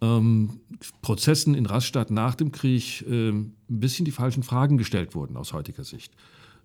ähm, 0.00 0.60
Prozessen 1.00 1.54
in 1.54 1.66
Rastatt 1.66 2.10
nach 2.10 2.34
dem 2.34 2.52
Krieg 2.52 3.02
äh, 3.08 3.30
ein 3.30 3.54
bisschen 3.68 4.04
die 4.04 4.12
falschen 4.12 4.42
Fragen 4.42 4.78
gestellt 4.78 5.14
wurden 5.14 5.36
aus 5.36 5.52
heutiger 5.52 5.84
Sicht. 5.84 6.12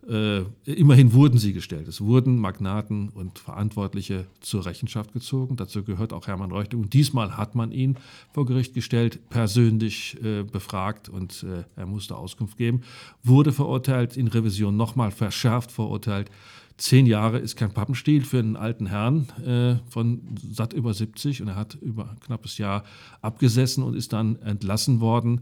Äh, 0.08 0.42
immerhin 0.66 1.14
wurden 1.14 1.38
sie 1.38 1.54
gestellt. 1.54 1.88
Es 1.88 2.02
wurden 2.02 2.38
Magnaten 2.38 3.10
und 3.10 3.40
Verantwortliche 3.40 4.26
zur 4.42 4.66
Rechenschaft 4.66 5.14
gezogen. 5.14 5.56
Dazu 5.56 5.84
gehört 5.84 6.12
auch 6.12 6.28
Hermann 6.28 6.52
Reuchling. 6.52 6.82
Und 6.82 6.94
diesmal 6.94 7.38
hat 7.38 7.56
man 7.56 7.72
ihn 7.72 7.98
vor 8.34 8.46
Gericht 8.46 8.74
gestellt, 8.74 9.20
persönlich 9.30 10.18
äh, 10.22 10.44
befragt 10.44 11.08
und 11.08 11.44
äh, 11.44 11.64
er 11.76 11.86
musste 11.86 12.18
Auskunft 12.18 12.58
geben. 12.58 12.82
Wurde 13.24 13.54
verurteilt, 13.54 14.18
in 14.18 14.28
Revision 14.28 14.76
nochmal 14.76 15.12
verschärft 15.12 15.72
verurteilt. 15.72 16.30
Zehn 16.76 17.06
Jahre 17.06 17.38
ist 17.38 17.56
kein 17.56 17.72
Pappenstiel 17.72 18.26
für 18.26 18.40
einen 18.40 18.58
alten 18.58 18.88
Herrn 18.88 19.28
äh, 19.46 19.76
von 19.90 20.22
satt 20.52 20.74
über 20.74 20.94
70 20.94 21.42
und 21.42 21.50
er 21.50 21.56
hat 21.56 21.76
über 21.76 22.10
ein 22.10 22.20
knappes 22.20 22.58
Jahr 22.58 22.84
abgesessen 23.22 23.84
und 23.84 23.96
ist 23.96 24.12
dann 24.12 24.42
entlassen 24.42 25.00
worden 25.00 25.42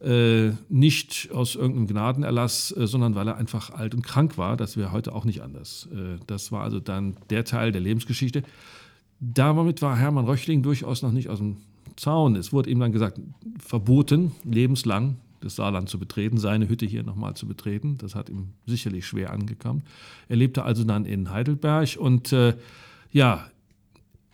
äh, 0.00 0.50
nicht 0.68 1.30
aus 1.32 1.54
irgendeinem 1.56 1.88
Gnadenerlass, 1.88 2.74
äh, 2.76 2.86
sondern 2.86 3.14
weil 3.14 3.28
er 3.28 3.36
einfach 3.36 3.70
alt 3.70 3.94
und 3.94 4.02
krank 4.02 4.38
war. 4.38 4.56
Das 4.56 4.76
wäre 4.76 4.92
heute 4.92 5.14
auch 5.14 5.24
nicht 5.24 5.42
anders. 5.42 5.88
Äh, 5.92 6.18
das 6.26 6.52
war 6.52 6.62
also 6.62 6.80
dann 6.80 7.16
der 7.30 7.44
Teil 7.44 7.72
der 7.72 7.80
Lebensgeschichte. 7.80 8.42
Damit 9.20 9.82
war 9.82 9.96
Hermann 9.96 10.26
Röchling 10.26 10.62
durchaus 10.62 11.02
noch 11.02 11.12
nicht 11.12 11.28
aus 11.28 11.38
dem 11.38 11.56
Zaun. 11.96 12.36
Es 12.36 12.52
wurde 12.52 12.70
ihm 12.70 12.78
dann 12.78 12.92
gesagt, 12.92 13.20
verboten, 13.58 14.32
lebenslang 14.44 15.16
das 15.40 15.56
Saarland 15.56 15.88
zu 15.88 15.98
betreten, 15.98 16.38
seine 16.38 16.68
Hütte 16.68 16.86
hier 16.86 17.02
nochmal 17.02 17.34
zu 17.34 17.46
betreten. 17.46 17.96
Das 17.98 18.14
hat 18.14 18.28
ihm 18.28 18.48
sicherlich 18.66 19.06
schwer 19.06 19.32
angekommen. 19.32 19.82
Er 20.28 20.36
lebte 20.36 20.64
also 20.64 20.84
dann 20.84 21.04
in 21.04 21.30
Heidelberg 21.30 21.96
und 21.98 22.32
äh, 22.32 22.54
ja, 23.10 23.46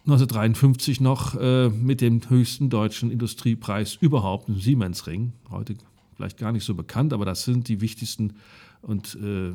1953 0.07 1.01
noch 1.01 1.35
äh, 1.35 1.71
mit 1.71 2.03
dem 2.03 2.21
höchsten 2.29 2.69
deutschen 2.69 3.11
Industriepreis 3.11 3.95
überhaupt, 3.95 4.51
im 4.51 4.61
Siemensring. 4.61 5.33
Heute 5.51 5.77
vielleicht 6.15 6.37
gar 6.37 6.53
nicht 6.53 6.65
so 6.65 6.75
bekannt, 6.75 7.15
aber 7.15 7.25
das 7.25 7.45
sind 7.45 7.69
die 7.69 7.81
wichtigsten 7.81 8.35
und 8.83 9.17
äh, 9.23 9.53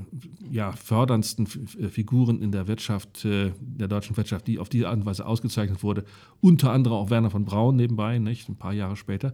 ja, 0.50 0.72
förderndsten 0.72 1.46
Figuren 1.46 2.42
in 2.42 2.52
der 2.52 2.68
Wirtschaft, 2.68 3.26
äh, 3.26 3.52
der 3.62 3.88
deutschen 3.88 4.18
Wirtschaft, 4.18 4.48
die 4.48 4.58
auf 4.58 4.70
diese 4.70 4.90
Art 4.90 4.98
und 4.98 5.06
Weise 5.06 5.26
ausgezeichnet 5.26 5.84
wurde. 5.84 6.04
Unter 6.42 6.72
anderem 6.72 6.98
auch 6.98 7.10
Werner 7.12 7.30
von 7.30 7.46
Braun 7.46 7.76
nebenbei, 7.76 8.18
nicht, 8.18 8.50
ein 8.50 8.56
paar 8.56 8.74
Jahre 8.74 8.96
später. 8.96 9.34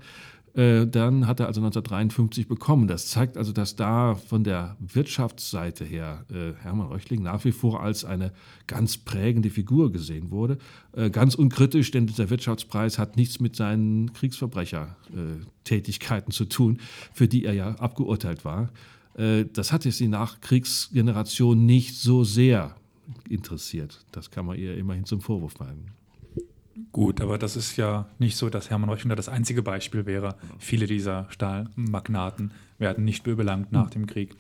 Äh, 0.55 0.87
dann 0.87 1.27
hat 1.27 1.41
er 1.41 1.47
also 1.47 1.59
1953 1.59 2.47
bekommen. 2.47 2.87
Das 2.87 3.07
zeigt 3.07 3.35
also, 3.37 3.51
dass 3.51 3.75
da 3.75 4.15
von 4.15 4.45
der 4.45 4.77
Wirtschaftsseite 4.79 5.83
her 5.83 6.23
äh, 6.31 6.53
Hermann 6.63 6.87
Röchling 6.87 7.21
nach 7.21 7.43
wie 7.43 7.51
vor 7.51 7.83
als 7.83 8.05
eine 8.05 8.31
ganz 8.65 8.95
prägende 8.97 9.49
Figur 9.49 9.91
gesehen 9.91 10.31
wurde. 10.31 10.57
Äh, 10.93 11.09
ganz 11.09 11.35
unkritisch, 11.35 11.91
denn 11.91 12.07
dieser 12.07 12.29
Wirtschaftspreis 12.29 12.97
hat 12.97 13.17
nichts 13.17 13.41
mit 13.41 13.57
seinen 13.57 14.13
Kriegsverbrechertätigkeiten 14.13 16.31
zu 16.31 16.45
tun, 16.45 16.79
für 17.13 17.27
die 17.27 17.43
er 17.43 17.53
ja 17.53 17.75
abgeurteilt 17.75 18.45
war. 18.45 18.69
das 19.53 19.71
hat 19.71 19.85
jetzt 19.85 20.01
die 20.01 20.09
Nachkriegsgeneration 20.09 21.65
nicht 21.65 21.95
so 21.95 22.25
sehr 22.25 22.75
interessiert. 23.29 24.03
Das 24.11 24.29
kann 24.29 24.45
man 24.45 24.57
ihr 24.57 24.75
immerhin 24.77 25.05
zum 25.05 25.21
Vorwurf 25.21 25.57
machen. 25.59 25.91
Gut, 26.91 27.21
aber 27.21 27.37
das 27.37 27.55
ist 27.55 27.77
ja 27.77 28.07
nicht 28.19 28.35
so, 28.35 28.49
dass 28.49 28.69
Hermann 28.69 28.89
Reuchlinger 28.89 29.15
das 29.15 29.29
einzige 29.29 29.63
Beispiel 29.63 30.05
wäre. 30.05 30.35
Viele 30.59 30.87
dieser 30.87 31.25
Stahlmagnaten 31.29 32.51
werden 32.77 33.05
nicht 33.05 33.23
belangt 33.23 33.71
nach 33.71 33.89
dem 33.89 34.07
Krieg. 34.07 34.35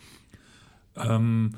Ähm, 0.97 1.51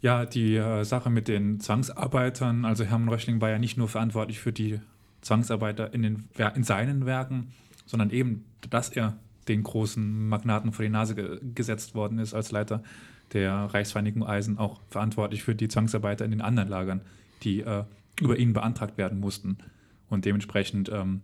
ja, 0.00 0.26
die 0.26 0.56
äh, 0.56 0.84
Sache 0.84 1.10
mit 1.10 1.28
den 1.28 1.60
Zwangsarbeitern, 1.60 2.64
also 2.64 2.84
Hermann 2.84 3.08
Röchling 3.08 3.40
war 3.40 3.50
ja 3.50 3.58
nicht 3.58 3.76
nur 3.76 3.88
verantwortlich 3.88 4.40
für 4.40 4.52
die 4.52 4.80
Zwangsarbeiter 5.20 5.94
in, 5.94 6.02
den, 6.02 6.28
in 6.54 6.64
seinen 6.64 7.06
Werken, 7.06 7.52
sondern 7.86 8.10
eben, 8.10 8.44
dass 8.68 8.88
er 8.88 9.16
den 9.48 9.62
großen 9.62 10.28
Magnaten 10.28 10.72
vor 10.72 10.84
die 10.84 10.90
Nase 10.90 11.14
ge 11.14 11.40
gesetzt 11.54 11.94
worden 11.94 12.18
ist 12.18 12.34
als 12.34 12.50
Leiter 12.50 12.82
der 13.32 13.52
Reichsvereinigung 13.52 14.26
Eisen, 14.26 14.58
auch 14.58 14.80
verantwortlich 14.90 15.42
für 15.42 15.54
die 15.54 15.68
Zwangsarbeiter 15.68 16.24
in 16.24 16.30
den 16.32 16.40
anderen 16.40 16.68
Lagern, 16.68 17.00
die 17.42 17.60
äh, 17.60 17.84
über 18.20 18.36
ihn 18.36 18.52
beantragt 18.52 18.98
werden 18.98 19.20
mussten. 19.20 19.58
Und 20.08 20.24
dementsprechend 20.24 20.90
ähm, 20.92 21.22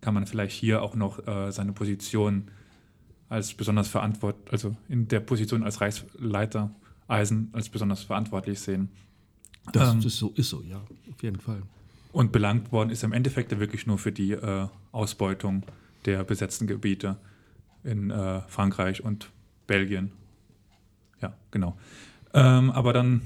kann 0.00 0.14
man 0.14 0.26
vielleicht 0.26 0.56
hier 0.56 0.82
auch 0.82 0.94
noch 0.94 1.26
äh, 1.26 1.50
seine 1.52 1.72
Position 1.72 2.50
als 3.28 3.54
besonders 3.54 3.88
verantwortlich, 3.88 4.52
also 4.52 4.76
in 4.88 5.08
der 5.08 5.20
Position 5.20 5.62
als 5.62 5.80
Reichsleiter 5.80 6.70
Eisen 7.08 7.50
als 7.52 7.68
besonders 7.68 8.02
verantwortlich 8.02 8.60
sehen. 8.60 8.88
Das 9.72 9.92
ähm, 9.92 9.98
ist 10.00 10.16
so, 10.16 10.32
ist 10.34 10.48
so, 10.48 10.62
ja, 10.62 10.78
auf 10.78 11.22
jeden 11.22 11.40
Fall. 11.40 11.62
Und 12.12 12.32
belangt 12.32 12.72
worden 12.72 12.90
ist 12.90 13.04
im 13.04 13.12
Endeffekt 13.12 13.56
wirklich 13.58 13.86
nur 13.86 13.98
für 13.98 14.12
die 14.12 14.32
äh, 14.32 14.68
Ausbeutung 14.92 15.64
der 16.04 16.24
besetzten 16.24 16.66
Gebiete 16.66 17.16
in 17.84 18.10
äh, 18.10 18.40
Frankreich 18.48 19.04
und 19.04 19.30
Belgien. 19.66 20.12
Ja, 21.20 21.36
genau. 21.50 21.76
Ähm, 22.32 22.70
aber 22.70 22.92
dann 22.92 23.22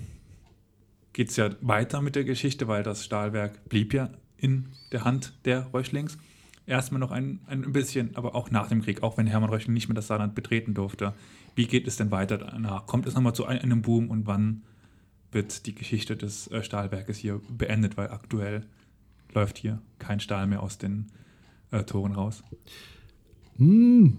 geht 1.13 1.31
es 1.31 1.37
ja 1.37 1.51
weiter 1.61 2.01
mit 2.01 2.17
der 2.17 2.25
Geschichte, 2.25 2.69
weil 2.69 2.83
das 2.83 3.05
Stahlwerk 3.05 3.69
blieb 3.69 3.93
ja 3.93 4.11
in 4.41 4.69
der 4.93 5.05
Hand 5.05 5.35
der 5.45 5.73
Röchlings. 5.73 6.19
Erstmal 6.67 7.01
noch 7.01 7.11
ein, 7.11 7.41
ein 7.47 7.73
bisschen, 7.73 8.17
aber 8.17 8.35
auch 8.35 8.51
nach 8.51 8.69
dem 8.69 8.83
Krieg, 8.83 9.03
auch 9.03 9.17
wenn 9.19 9.27
Hermann 9.27 9.51
Röchling 9.51 9.75
nicht 9.75 9.89
mehr 9.89 9.95
das 9.95 10.07
Saarland 10.07 10.35
betreten 10.35 10.75
durfte. 10.75 11.15
Wie 11.55 11.67
geht 11.67 11.89
es 11.89 11.97
denn 11.97 12.11
weiter 12.11 12.39
danach? 12.39 12.87
Kommt 12.87 13.07
es 13.07 13.15
nochmal 13.15 13.35
zu 13.35 13.45
einem 13.47 13.83
Boom 13.83 14.09
und 14.09 14.27
wann 14.27 14.63
wird 15.33 15.67
die 15.67 15.75
Geschichte 15.75 16.17
des 16.17 16.49
äh, 16.49 16.63
Stahlwerkes 16.63 17.17
hier 17.17 17.41
beendet? 17.49 17.97
Weil 17.97 18.11
aktuell 18.11 18.67
läuft 19.35 19.59
hier 19.59 19.81
kein 19.99 20.21
Stahl 20.21 20.47
mehr 20.47 20.63
aus 20.63 20.79
den 20.79 21.07
äh, 21.71 21.83
Toren 21.85 22.13
raus. 22.13 22.43
Hm, 23.57 24.19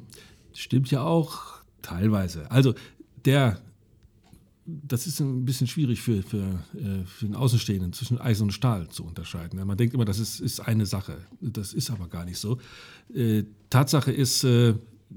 stimmt 0.54 0.92
ja 0.92 1.04
auch 1.04 1.64
teilweise. 1.82 2.50
Also 2.52 2.76
der 3.26 3.62
das 4.66 5.08
ist 5.08 5.20
ein 5.20 5.46
bisschen 5.46 5.68
schwierig 5.68 6.02
für, 6.02 6.22
für, 6.22 6.60
äh, 6.76 7.06
für 7.06 7.26
den 7.26 7.36
Außenstehenden 7.36 7.94
zwischen 7.94 8.20
Eisen 8.20 8.44
und 8.44 8.52
Stahl 8.52 8.88
zu 8.90 9.04
unterscheiden. 9.04 9.66
Man 9.66 9.78
denkt 9.78 9.94
immer, 9.94 10.06
das 10.06 10.20
ist, 10.20 10.40
ist 10.40 10.60
eine 10.60 10.86
Sache. 10.86 11.18
Das 11.42 11.74
ist 11.74 11.90
aber 11.90 12.08
gar 12.08 12.26
nicht 12.26 12.38
so. 12.38 12.60
Äh, 13.14 13.44
Tatsache 13.70 14.12
ist, 14.12 14.44
äh, 14.44 14.76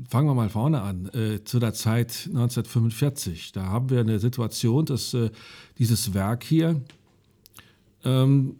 fangen 0.08 0.26
wir 0.26 0.34
mal 0.34 0.48
vorne 0.48 0.82
an, 0.82 1.08
zu 1.44 1.60
der 1.60 1.72
Zeit 1.72 2.26
1945. 2.26 3.52
Da 3.52 3.66
haben 3.66 3.90
wir 3.90 4.00
eine 4.00 4.18
Situation, 4.18 4.86
dass 4.86 5.16
dieses 5.78 6.14
Werk 6.14 6.42
hier 6.42 6.82
ähm, 8.02 8.56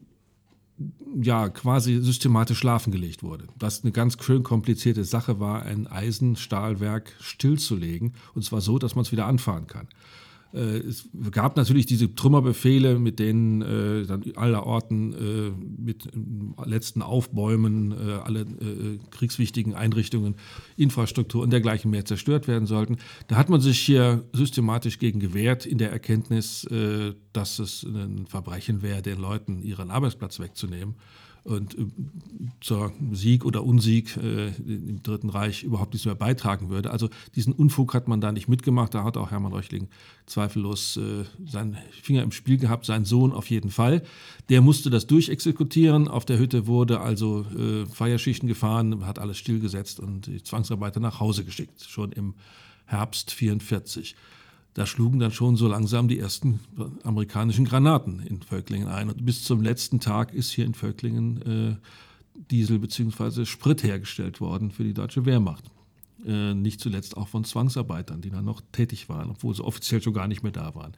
ja, 1.20 1.48
quasi 1.48 2.00
systematisch 2.00 2.58
schlafen 2.58 2.92
gelegt 2.92 3.22
wurde. 3.22 3.46
Das 3.58 3.82
eine 3.82 3.92
ganz 3.92 4.16
schön 4.22 4.42
komplizierte 4.42 5.04
Sache 5.04 5.40
war, 5.40 5.62
ein 5.62 5.86
Eisenstahlwerk 5.86 7.12
stillzulegen. 7.20 8.14
Und 8.34 8.44
zwar 8.44 8.60
so, 8.60 8.78
dass 8.78 8.94
man 8.94 9.02
es 9.02 9.12
wieder 9.12 9.26
anfahren 9.26 9.66
kann. 9.66 9.88
Äh, 10.54 10.78
es 10.78 11.08
gab 11.32 11.56
natürlich 11.56 11.86
diese 11.86 12.14
Trümmerbefehle, 12.14 12.98
mit 12.98 13.18
denen 13.18 13.62
äh, 13.62 14.06
dann 14.06 14.22
allerorten 14.36 15.12
äh, 15.12 15.82
mit 15.82 16.08
letzten 16.64 17.02
Aufbäumen 17.02 17.92
äh, 17.92 18.12
alle 18.22 18.42
äh, 18.42 18.98
kriegswichtigen 19.10 19.74
Einrichtungen, 19.74 20.36
Infrastruktur 20.76 21.42
und 21.42 21.50
dergleichen 21.50 21.90
mehr 21.90 22.04
zerstört 22.04 22.46
werden 22.46 22.66
sollten. 22.66 22.98
Da 23.26 23.36
hat 23.36 23.48
man 23.48 23.60
sich 23.60 23.78
hier 23.80 24.24
systematisch 24.32 24.98
gegen 24.98 25.20
gewehrt, 25.20 25.66
in 25.66 25.78
der 25.78 25.90
Erkenntnis, 25.90 26.64
äh, 26.64 27.14
dass 27.32 27.58
es 27.58 27.82
ein 27.82 28.26
Verbrechen 28.28 28.82
wäre, 28.82 29.02
den 29.02 29.18
Leuten 29.18 29.62
ihren 29.62 29.90
Arbeitsplatz 29.90 30.38
wegzunehmen 30.38 30.94
und 31.44 31.78
äh, 31.78 31.86
zur 32.60 32.92
Sieg 33.12 33.44
oder 33.44 33.64
Unsieg 33.64 34.16
äh, 34.16 34.48
im 34.48 35.02
Dritten 35.02 35.28
Reich 35.28 35.62
überhaupt 35.62 35.92
nichts 35.92 36.06
mehr 36.06 36.14
beitragen 36.14 36.70
würde. 36.70 36.90
Also 36.90 37.10
diesen 37.36 37.52
Unfug 37.52 37.94
hat 37.94 38.08
man 38.08 38.20
da 38.20 38.32
nicht 38.32 38.48
mitgemacht. 38.48 38.94
Da 38.94 39.04
hat 39.04 39.16
auch 39.16 39.30
Hermann 39.30 39.52
Reuchling 39.52 39.88
zweifellos 40.26 40.96
äh, 40.96 41.24
seinen 41.46 41.76
Finger 42.02 42.22
im 42.22 42.32
Spiel 42.32 42.56
gehabt, 42.56 42.86
sein 42.86 43.04
Sohn 43.04 43.32
auf 43.32 43.50
jeden 43.50 43.70
Fall. 43.70 44.02
Der 44.48 44.62
musste 44.62 44.88
das 44.88 45.06
durchexekutieren. 45.06 46.08
Auf 46.08 46.24
der 46.24 46.38
Hütte 46.38 46.66
wurde 46.66 47.00
also 47.00 47.44
äh, 47.56 47.86
Feierschichten 47.86 48.48
gefahren, 48.48 49.06
hat 49.06 49.18
alles 49.18 49.36
stillgesetzt 49.36 50.00
und 50.00 50.26
die 50.26 50.42
Zwangsarbeiter 50.42 51.00
nach 51.00 51.20
Hause 51.20 51.44
geschickt, 51.44 51.84
schon 51.86 52.12
im 52.12 52.34
Herbst 52.86 53.32
44 53.32 54.16
da 54.74 54.86
schlugen 54.86 55.20
dann 55.20 55.30
schon 55.30 55.56
so 55.56 55.68
langsam 55.68 56.08
die 56.08 56.18
ersten 56.18 56.60
amerikanischen 57.04 57.64
Granaten 57.64 58.20
in 58.20 58.42
Völklingen 58.42 58.88
ein. 58.88 59.08
Und 59.08 59.24
bis 59.24 59.44
zum 59.44 59.62
letzten 59.62 60.00
Tag 60.00 60.34
ist 60.34 60.50
hier 60.50 60.64
in 60.64 60.74
Völklingen 60.74 61.42
äh, 61.42 61.76
Diesel 62.50 62.80
bzw. 62.80 63.44
Sprit 63.44 63.84
hergestellt 63.84 64.40
worden 64.40 64.72
für 64.72 64.82
die 64.82 64.94
deutsche 64.94 65.24
Wehrmacht. 65.26 65.64
Äh, 66.26 66.54
nicht 66.54 66.80
zuletzt 66.80 67.16
auch 67.16 67.28
von 67.28 67.44
Zwangsarbeitern, 67.44 68.20
die 68.20 68.30
dann 68.30 68.44
noch 68.44 68.62
tätig 68.72 69.08
waren, 69.08 69.30
obwohl 69.30 69.54
sie 69.54 69.62
offiziell 69.62 70.02
schon 70.02 70.14
gar 70.14 70.26
nicht 70.26 70.42
mehr 70.42 70.52
da 70.52 70.74
waren. 70.74 70.94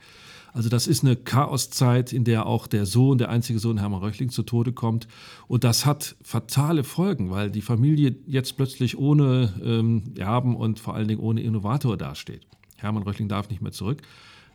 Also 0.54 0.70
das 0.70 0.86
ist 0.86 1.04
eine 1.04 1.16
Chaoszeit, 1.16 2.14
in 2.14 2.24
der 2.24 2.46
auch 2.46 2.66
der 2.66 2.86
Sohn, 2.86 3.18
der 3.18 3.28
einzige 3.28 3.58
Sohn 3.58 3.76
Hermann 3.76 4.00
Röchling, 4.00 4.30
zu 4.30 4.42
Tode 4.42 4.72
kommt. 4.72 5.06
Und 5.48 5.64
das 5.64 5.84
hat 5.84 6.16
fatale 6.22 6.82
Folgen, 6.82 7.30
weil 7.30 7.50
die 7.50 7.60
Familie 7.60 8.16
jetzt 8.26 8.56
plötzlich 8.56 8.96
ohne 8.96 9.52
ähm, 9.62 10.14
Erben 10.16 10.56
und 10.56 10.80
vor 10.80 10.94
allen 10.94 11.08
Dingen 11.08 11.20
ohne 11.20 11.42
Innovator 11.42 11.98
dasteht. 11.98 12.46
Hermann 12.76 13.02
Röchling 13.02 13.28
darf 13.28 13.48
nicht 13.50 13.62
mehr 13.62 13.72
zurück. 13.72 14.02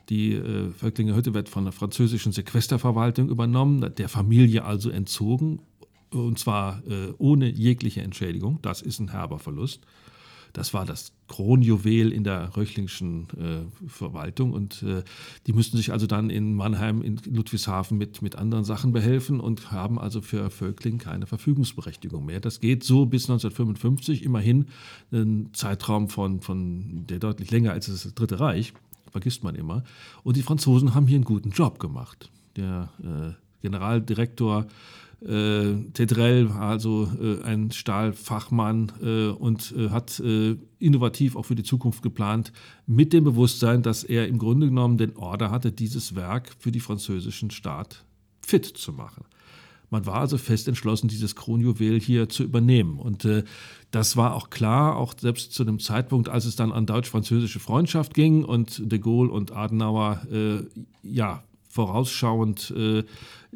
Die 0.09 0.33
äh, 0.33 0.69
Völklinger 0.71 1.15
Hütte 1.15 1.33
wird 1.33 1.49
von 1.49 1.63
der 1.63 1.73
französischen 1.73 2.31
Sequesterverwaltung 2.31 3.29
übernommen, 3.29 3.93
der 3.95 4.09
Familie 4.09 4.65
also 4.65 4.89
entzogen. 4.89 5.59
Und 6.11 6.39
zwar 6.39 6.81
äh, 6.87 7.13
ohne 7.17 7.49
jegliche 7.49 8.01
Entschädigung. 8.01 8.59
Das 8.61 8.81
ist 8.81 8.99
ein 8.99 9.11
herber 9.11 9.39
Verlust. 9.39 9.85
Das 10.53 10.73
war 10.73 10.85
das 10.85 11.13
Kronjuwel 11.27 12.11
in 12.11 12.23
der 12.23 12.55
röchlingschen 12.57 13.27
äh, 13.37 13.87
Verwaltung 13.87 14.51
und 14.51 14.83
äh, 14.83 15.03
die 15.47 15.53
mussten 15.53 15.77
sich 15.77 15.91
also 15.91 16.07
dann 16.07 16.29
in 16.29 16.53
Mannheim, 16.53 17.01
in 17.01 17.19
Ludwigshafen 17.25 17.97
mit, 17.97 18.21
mit 18.21 18.35
anderen 18.35 18.63
Sachen 18.63 18.91
behelfen 18.91 19.39
und 19.39 19.71
haben 19.71 19.97
also 19.97 20.21
für 20.21 20.49
Völkling 20.49 20.97
keine 20.97 21.27
Verfügungsberechtigung 21.27 22.25
mehr. 22.25 22.39
Das 22.39 22.59
geht 22.59 22.83
so 22.83 23.05
bis 23.05 23.29
1955, 23.29 24.23
immerhin 24.23 24.65
ein 25.11 25.49
Zeitraum 25.53 26.09
von, 26.09 26.41
von 26.41 27.05
der 27.07 27.19
deutlich 27.19 27.51
länger 27.51 27.71
als 27.71 27.87
das 27.87 28.13
Dritte 28.13 28.39
Reich, 28.39 28.73
vergisst 29.09 29.43
man 29.43 29.55
immer. 29.55 29.83
Und 30.23 30.37
die 30.37 30.43
Franzosen 30.43 30.93
haben 30.95 31.07
hier 31.07 31.15
einen 31.15 31.25
guten 31.25 31.51
Job 31.51 31.79
gemacht. 31.79 32.29
Der 32.55 32.89
äh, 33.01 33.33
Generaldirektor 33.61 34.67
äh, 35.25 35.75
Tedrell 35.93 36.47
also 36.49 37.11
äh, 37.21 37.43
ein 37.43 37.71
Stahlfachmann 37.71 38.91
äh, 39.01 39.27
und 39.27 39.73
äh, 39.77 39.89
hat 39.89 40.19
äh, 40.19 40.57
innovativ 40.79 41.35
auch 41.35 41.45
für 41.45 41.55
die 41.55 41.63
Zukunft 41.63 42.01
geplant, 42.01 42.51
mit 42.87 43.13
dem 43.13 43.23
Bewusstsein, 43.23 43.83
dass 43.83 44.03
er 44.03 44.27
im 44.27 44.39
Grunde 44.39 44.67
genommen 44.67 44.97
den 44.97 45.15
Order 45.15 45.51
hatte, 45.51 45.71
dieses 45.71 46.15
Werk 46.15 46.49
für 46.57 46.71
die 46.71 46.79
französischen 46.79 47.51
Staat 47.51 48.03
fit 48.41 48.65
zu 48.65 48.93
machen. 48.93 49.25
Man 49.91 50.05
war 50.05 50.15
also 50.15 50.37
fest 50.37 50.69
entschlossen, 50.69 51.09
dieses 51.09 51.35
Kronjuwel 51.35 51.99
hier 51.99 52.29
zu 52.29 52.43
übernehmen. 52.43 52.97
Und 52.97 53.25
äh, 53.25 53.43
das 53.91 54.15
war 54.15 54.35
auch 54.35 54.49
klar, 54.49 54.95
auch 54.95 55.13
selbst 55.19 55.53
zu 55.53 55.65
dem 55.65 55.79
Zeitpunkt, 55.79 56.29
als 56.29 56.45
es 56.45 56.55
dann 56.55 56.71
an 56.71 56.85
deutsch-französische 56.85 57.59
Freundschaft 57.59 58.13
ging 58.13 58.45
und 58.45 58.81
de 58.91 58.99
Gaulle 58.99 59.31
und 59.31 59.51
Adenauer 59.51 60.21
äh, 60.31 60.63
ja 61.03 61.43
vorausschauend 61.71 62.73
äh, 62.75 63.03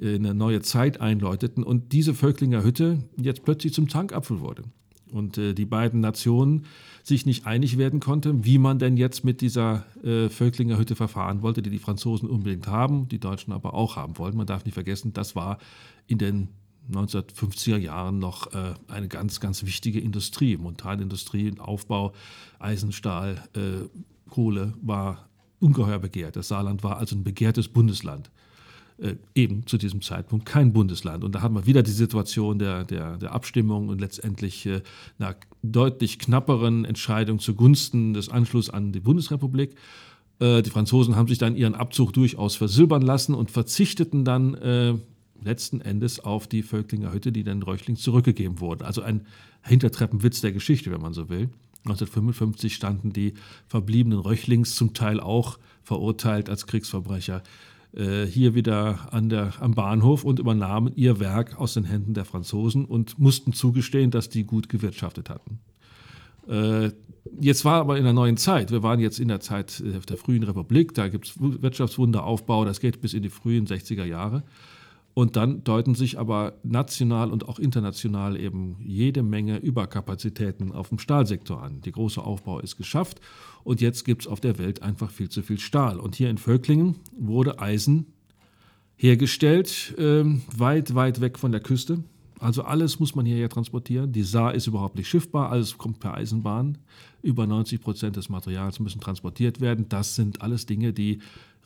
eine 0.01 0.34
neue 0.34 0.61
Zeit 0.61 1.01
einläuteten 1.01 1.63
und 1.63 1.91
diese 1.91 2.13
Völklinger 2.13 2.63
Hütte 2.63 3.03
jetzt 3.18 3.43
plötzlich 3.43 3.74
zum 3.74 3.88
Tankapfel 3.88 4.39
wurde. 4.39 4.63
Und 5.11 5.38
äh, 5.38 5.53
die 5.53 5.66
beiden 5.66 5.99
Nationen 5.99 6.66
sich 7.03 7.26
nicht 7.26 7.45
einig 7.45 7.78
werden 7.78 7.99
konnten, 7.99 8.43
wie 8.43 8.57
man 8.57 8.80
denn 8.80 8.97
jetzt 8.97 9.24
mit 9.24 9.41
dieser 9.41 9.86
äh, 10.03 10.30
Völklinger 10.30 10.78
Hütte 10.78 10.95
verfahren 10.95 11.41
wollte, 11.41 11.61
die 11.61 11.70
die 11.70 11.80
Franzosen 11.80 12.28
unbedingt 12.28 12.68
haben, 12.68 13.07
die 13.07 13.20
Deutschen 13.20 13.53
aber 13.53 13.74
auch 13.74 13.95
haben 13.95 14.18
wollten. 14.18 14.38
Man 14.38 14.47
darf 14.47 14.66
nicht 14.66 14.74
vergessen, 14.74 15.13
das 15.13 15.36
war 15.36 15.59
in 16.07 16.18
den 16.18 16.49
1950er 16.91 17.78
Jahren 17.78 18.20
noch 18.20 18.53
äh, 18.53 18.74
eine 18.88 19.07
ganz, 19.07 19.39
ganz 19.39 19.63
wichtige 19.63 19.99
Industrie. 19.99 20.57
Montanindustrie, 20.57 21.53
Aufbau, 21.59 22.13
Eisenstahl, 22.59 23.43
äh, 23.55 23.88
Kohle 24.30 24.74
war 24.82 25.30
ungeheuer 25.60 25.99
begehrt. 25.99 26.36
Das 26.36 26.47
Saarland 26.47 26.84
war 26.84 26.97
also 26.97 27.16
ein 27.16 27.24
begehrtes 27.24 27.68
Bundesland. 27.68 28.30
Äh, 28.97 29.16
eben 29.34 29.68
zu 29.68 29.78
diesem 29.78 30.01
Zeitpunkt 30.01 30.45
kein 30.45 30.72
Bundesland. 30.72 31.26
Und 31.26 31.36
da 31.36 31.41
haben 31.41 31.56
wir 31.56 31.66
wieder 31.66 31.84
die 31.84 31.91
Situation 31.91 32.60
der, 32.60 32.86
der, 32.86 33.18
der 33.18 33.34
Abstimmung 33.34 33.89
und 33.89 33.99
letztendlich 33.99 34.66
äh, 34.66 34.82
einer 35.20 35.36
deutlich 35.64 36.18
knapperen 36.18 36.86
Entscheidung 36.86 37.39
zugunsten 37.39 38.14
des 38.14 38.30
Anschlusses 38.30 38.74
an 38.74 38.93
die 38.93 39.01
Bundesrepublik. 39.01 39.76
Äh, 40.39 40.62
die 40.62 40.70
Franzosen 40.70 41.18
haben 41.18 41.28
sich 41.28 41.39
dann 41.39 41.58
ihren 41.58 41.76
Abzug 41.76 42.14
durchaus 42.14 42.56
versilbern 42.56 43.01
lassen 43.01 43.36
und 43.36 43.51
verzichteten 43.51 44.24
dann 44.24 44.53
äh, 44.56 44.93
letzten 45.43 45.82
Endes 45.82 46.22
auf 46.22 46.47
die 46.47 46.64
Völklinger 46.64 47.12
Hütte, 47.12 47.34
die 47.34 47.43
dann 47.43 47.64
Reuchling 47.64 47.97
zurückgegeben 47.97 48.62
wurde. 48.62 48.86
Also 48.86 49.01
ein 49.01 49.26
Hintertreppenwitz 49.64 50.39
der 50.39 50.53
Geschichte, 50.53 50.89
wenn 50.91 51.01
man 51.01 51.12
so 51.12 51.28
will. 51.28 51.49
1955 51.86 52.74
standen 52.74 53.14
die 53.14 53.34
verbliebenen 53.68 54.20
Röchlings 54.20 54.76
zum 54.76 54.94
Teil 54.94 55.20
auch 55.20 55.60
verurteilt 55.84 56.50
als 56.50 56.66
Kriegsverbrecher 56.66 57.44
äh, 57.96 58.26
hier 58.26 58.56
wieder 58.56 59.14
an 59.14 59.30
der, 59.30 59.54
am 59.62 59.74
Bahnhof 59.74 60.24
und 60.24 60.40
übernahmen 60.40 60.92
ihr 60.96 61.20
Werk 61.20 61.60
aus 61.60 61.76
den 61.76 61.86
Händen 61.86 62.14
der 62.14 62.26
Franzosen 62.26 62.86
und 62.86 63.20
mussten 63.20 63.54
zugestehen, 63.54 64.12
dass 64.12 64.30
die 64.30 64.44
gut 64.44 64.68
gewirtschaftet 64.68 65.30
hatten. 65.30 65.60
Äh, 66.50 66.92
jetzt 67.40 67.64
war 67.66 67.80
aber 67.80 67.98
in 67.98 68.04
der 68.04 68.14
neuen 68.14 68.38
Zeit, 68.38 68.72
wir 68.72 68.84
waren 68.84 69.00
jetzt 69.00 69.20
in 69.20 69.30
der 69.30 69.40
Zeit 69.40 69.82
der 69.82 70.18
frühen 70.18 70.44
Republik, 70.44 70.94
da 70.94 71.08
gibt 71.08 71.28
es 71.28 71.34
Wirtschaftswunderaufbau, 71.40 72.66
das 72.66 72.80
geht 72.80 73.00
bis 73.00 73.14
in 73.14 73.24
die 73.24 73.30
frühen 73.30 73.66
60er 73.66 74.06
Jahre. 74.06 74.44
Und 75.16 75.38
dann 75.38 75.63
deuten 75.63 75.95
sich 75.95 76.20
aber 76.20 76.59
national 76.63 77.32
und 77.32 77.47
auch 77.47 77.57
international 77.57 78.38
eben 78.38 78.76
jede 78.82 79.24
Menge 79.24 79.59
Überkapazitäten 79.59 80.74
auf 80.74 80.89
dem 80.89 80.99
Stahlsektor 80.99 81.63
an. 81.63 81.80
Der 81.80 81.93
große 81.93 82.22
Aufbau 82.22 82.59
ist 82.59 82.76
geschafft 82.76 83.22
und 83.63 83.80
jetzt 83.80 84.03
gibt 84.03 84.24
es 84.24 84.28
auf 84.28 84.41
der 84.41 84.57
Welt 84.59 84.84
einfach 84.84 85.09
viel 85.09 85.30
zu 85.30 85.41
viel 85.41 85.57
Stahl. 85.57 86.01
Und 86.01 86.16
hier 86.16 86.30
in 86.30 86.38
Völklingen 86.38 86.97
wurde 87.18 87.59
Eisen 87.59 88.07
hergestellt, 88.97 89.95
äh, 89.97 90.26
weit, 90.53 90.95
weit 90.95 91.22
weg 91.22 91.39
von 91.39 91.53
der 91.53 91.61
Küste. 91.61 92.03
Also 92.39 92.63
alles 92.63 92.99
muss 92.99 93.16
man 93.16 93.26
hierher 93.26 93.47
transportieren. 93.47 94.11
Die 94.11 94.24
Saar 94.24 94.53
ist 94.53 94.68
überhaupt 94.68 94.97
nicht 94.97 95.07
schiffbar, 95.07 95.49
alles 95.49 95.78
kommt 95.78 96.01
per 96.01 96.16
Eisenbahn. 96.16 96.78
Über 97.22 97.47
90 97.47 97.80
Prozent 97.80 98.18
des 98.18 98.28
Materials 98.28 98.82
müssen 98.82 98.99
transportiert 98.99 99.61
werden. 99.61 99.88
Das 99.88 100.16
sind 100.16 100.41
alles 100.41 100.66
Dinge, 100.66 100.91
die 100.91 101.20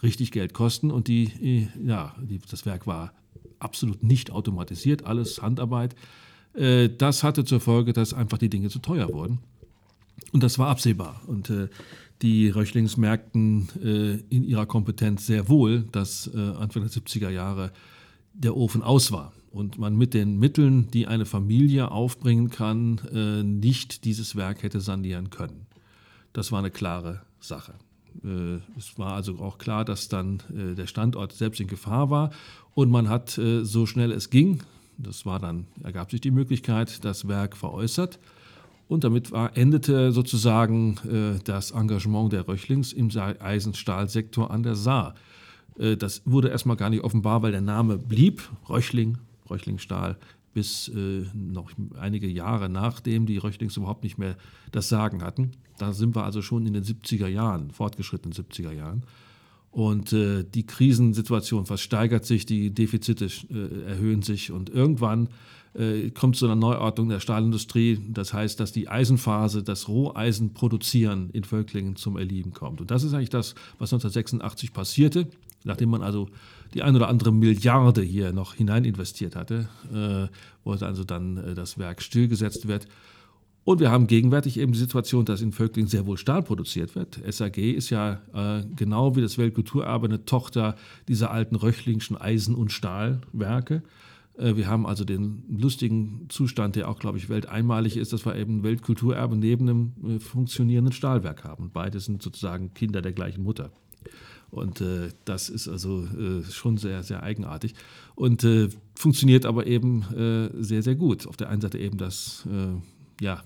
richtig 0.03 0.31
Geld 0.31 0.53
kosten 0.53 0.91
und 0.91 1.07
die, 1.07 1.23
äh, 1.41 1.67
ja, 1.83 2.15
die, 2.21 2.39
das 2.47 2.67
Werk 2.67 2.85
war 2.85 3.11
absolut 3.59 4.03
nicht 4.03 4.31
automatisiert, 4.31 5.05
alles 5.05 5.41
Handarbeit. 5.41 5.95
Äh, 6.53 6.89
das 6.89 7.23
hatte 7.23 7.45
zur 7.45 7.59
Folge, 7.59 7.93
dass 7.93 8.13
einfach 8.13 8.37
die 8.37 8.49
Dinge 8.49 8.69
zu 8.69 8.79
teuer 8.79 9.11
wurden. 9.13 9.39
Und 10.31 10.43
das 10.43 10.59
war 10.59 10.67
absehbar. 10.67 11.21
Und 11.27 11.49
äh, 11.49 11.69
die 12.21 12.49
Röchlings 12.49 12.97
merkten 12.97 13.69
äh, 13.81 14.15
in 14.33 14.43
ihrer 14.43 14.65
Kompetenz 14.65 15.25
sehr 15.25 15.47
wohl, 15.47 15.83
dass 15.91 16.29
Anfang 16.33 16.83
der 16.83 16.91
70er 16.91 17.29
Jahre 17.29 17.71
der 18.33 18.57
Ofen 18.57 18.83
aus 18.83 19.11
war 19.11 19.31
und 19.51 19.79
man 19.79 19.97
mit 19.97 20.13
den 20.13 20.37
Mitteln, 20.37 20.91
die 20.91 21.07
eine 21.07 21.25
Familie 21.25 21.91
aufbringen 21.91 22.49
kann, 22.49 22.99
nicht 23.59 24.05
dieses 24.05 24.35
Werk 24.35 24.63
hätte 24.63 24.81
sanieren 24.81 25.29
können. 25.29 25.65
Das 26.33 26.51
war 26.51 26.59
eine 26.59 26.69
klare 26.69 27.21
Sache. 27.39 27.73
Es 28.77 28.97
war 28.97 29.13
also 29.13 29.39
auch 29.39 29.57
klar, 29.57 29.85
dass 29.85 30.09
dann 30.09 30.41
der 30.49 30.87
Standort 30.87 31.33
selbst 31.33 31.61
in 31.61 31.67
Gefahr 31.67 32.09
war 32.09 32.31
und 32.79 32.91
man 32.91 33.09
hat, 33.09 33.37
äh, 33.37 33.65
so 33.65 33.85
schnell 33.85 34.11
es 34.11 34.29
ging, 34.29 34.61
das 34.97 35.25
war 35.25 35.39
dann, 35.39 35.65
ergab 35.83 36.11
sich 36.11 36.21
die 36.21 36.31
Möglichkeit, 36.31 37.03
das 37.03 37.27
Werk 37.27 37.57
veräußert. 37.57 38.19
Und 38.87 39.03
damit 39.03 39.31
war, 39.31 39.55
endete 39.57 40.11
sozusagen 40.11 40.97
äh, 41.05 41.39
das 41.43 41.71
Engagement 41.71 42.33
der 42.33 42.47
Röchlings 42.47 42.91
im 42.93 43.09
Eisenstahlsektor 43.17 44.49
an 44.49 44.63
der 44.63 44.75
Saar. 44.75 45.15
Äh, 45.77 45.97
das 45.97 46.21
wurde 46.25 46.47
erstmal 46.47 46.77
gar 46.77 46.89
nicht 46.89 47.03
offenbar, 47.03 47.41
weil 47.41 47.51
der 47.51 47.61
Name 47.61 47.97
blieb, 47.97 48.49
Röchling, 48.69 49.17
Röchlingstahl, 49.49 50.17
bis 50.53 50.89
äh, 50.89 51.25
noch 51.33 51.71
einige 51.99 52.27
Jahre 52.27 52.69
nachdem 52.69 53.25
die 53.25 53.37
Röchlings 53.37 53.77
überhaupt 53.77 54.03
nicht 54.03 54.17
mehr 54.17 54.35
das 54.71 54.89
Sagen 54.89 55.23
hatten. 55.23 55.51
Da 55.77 55.93
sind 55.93 56.15
wir 56.15 56.23
also 56.23 56.41
schon 56.41 56.65
in 56.65 56.73
den 56.73 56.83
70er 56.83 57.27
Jahren, 57.27 57.71
fortgeschrittenen 57.71 58.33
70er 58.33 58.71
Jahren. 58.71 59.03
Und 59.71 60.13
äh, 60.13 60.43
die 60.43 60.65
Krisensituation 60.65 61.65
versteigert 61.65 62.25
sich, 62.25 62.45
die 62.45 62.71
Defizite 62.71 63.25
äh, 63.25 63.83
erhöhen 63.87 64.23
sich 64.23 64.51
und 64.51 64.69
irgendwann 64.69 65.29
äh, 65.75 66.09
kommt 66.09 66.35
zu 66.35 66.45
einer 66.45 66.55
Neuordnung 66.55 67.09
der 67.09 67.19
Stahlindustrie. 67.19 67.99
Das 68.09 68.33
heißt, 68.33 68.59
dass 68.59 68.71
die 68.71 68.89
Eisenphase, 68.89 69.61
das 69.61 69.87
Roheisen 69.87 70.53
produzieren 70.53 71.29
in 71.31 71.43
Völklingen 71.43 71.95
zum 71.95 72.17
Erliegen 72.17 72.51
kommt. 72.51 72.81
Und 72.81 72.89
das 72.89 73.03
ist 73.03 73.13
eigentlich 73.13 73.29
das, 73.29 73.53
was 73.77 73.93
1986 73.93 74.73
passierte, 74.73 75.27
nachdem 75.63 75.89
man 75.89 76.01
also 76.01 76.29
die 76.73 76.83
ein 76.83 76.95
oder 76.95 77.07
andere 77.07 77.31
Milliarde 77.31 78.01
hier 78.01 78.31
noch 78.31 78.55
hinein 78.55 78.85
investiert 78.85 79.35
hatte, 79.35 79.69
äh, 79.91 80.27
wollte 80.63 80.85
also 80.85 81.03
dann 81.03 81.37
äh, 81.37 81.55
das 81.55 81.77
Werk 81.77 82.01
stillgesetzt 82.01 82.67
wird. 82.67 82.87
Und 83.63 83.79
wir 83.79 83.91
haben 83.91 84.07
gegenwärtig 84.07 84.59
eben 84.59 84.71
die 84.71 84.79
Situation, 84.79 85.25
dass 85.25 85.41
in 85.41 85.51
Völkling 85.51 85.85
sehr 85.85 86.05
wohl 86.05 86.17
Stahl 86.17 86.41
produziert 86.41 86.95
wird. 86.95 87.19
SAG 87.29 87.57
ist 87.57 87.91
ja 87.91 88.21
äh, 88.33 88.63
genau 88.75 89.15
wie 89.15 89.21
das 89.21 89.37
Weltkulturerbe 89.37 90.07
eine 90.07 90.25
Tochter 90.25 90.75
dieser 91.07 91.31
alten 91.31 91.55
Röchlingschen 91.55 92.17
Eisen- 92.17 92.55
und 92.55 92.71
Stahlwerke. 92.71 93.83
Äh, 94.39 94.55
wir 94.55 94.67
haben 94.67 94.87
also 94.87 95.03
den 95.03 95.43
lustigen 95.49 96.25
Zustand, 96.29 96.77
der 96.77 96.89
auch, 96.89 96.99
glaube 96.99 97.17
ich, 97.17 97.29
welteinmalig 97.29 97.97
ist, 97.97 98.13
dass 98.13 98.25
wir 98.25 98.35
eben 98.35 98.63
Weltkulturerbe 98.63 99.35
neben 99.35 99.69
einem 99.69 100.15
äh, 100.15 100.19
funktionierenden 100.19 100.93
Stahlwerk 100.93 101.43
haben. 101.43 101.69
Beide 101.71 101.99
sind 101.99 102.23
sozusagen 102.23 102.73
Kinder 102.73 103.01
der 103.01 103.11
gleichen 103.11 103.43
Mutter. 103.43 103.71
Und 104.51 104.81
äh, 104.81 105.09
das 105.25 105.49
ist 105.49 105.67
also 105.67 106.03
äh, 106.03 106.43
schon 106.51 106.77
sehr, 106.77 107.03
sehr 107.03 107.21
eigenartig 107.23 107.75
und 108.15 108.43
äh, 108.43 108.69
funktioniert 108.95 109.45
aber 109.45 109.67
eben 109.67 110.01
äh, 110.13 110.63
sehr, 110.63 110.81
sehr 110.81 110.95
gut. 110.95 111.27
Auf 111.27 111.37
der 111.37 111.49
einen 111.49 111.61
Seite 111.61 111.77
eben 111.77 111.97
das, 111.97 112.47
äh, 112.51 113.23
ja, 113.23 113.43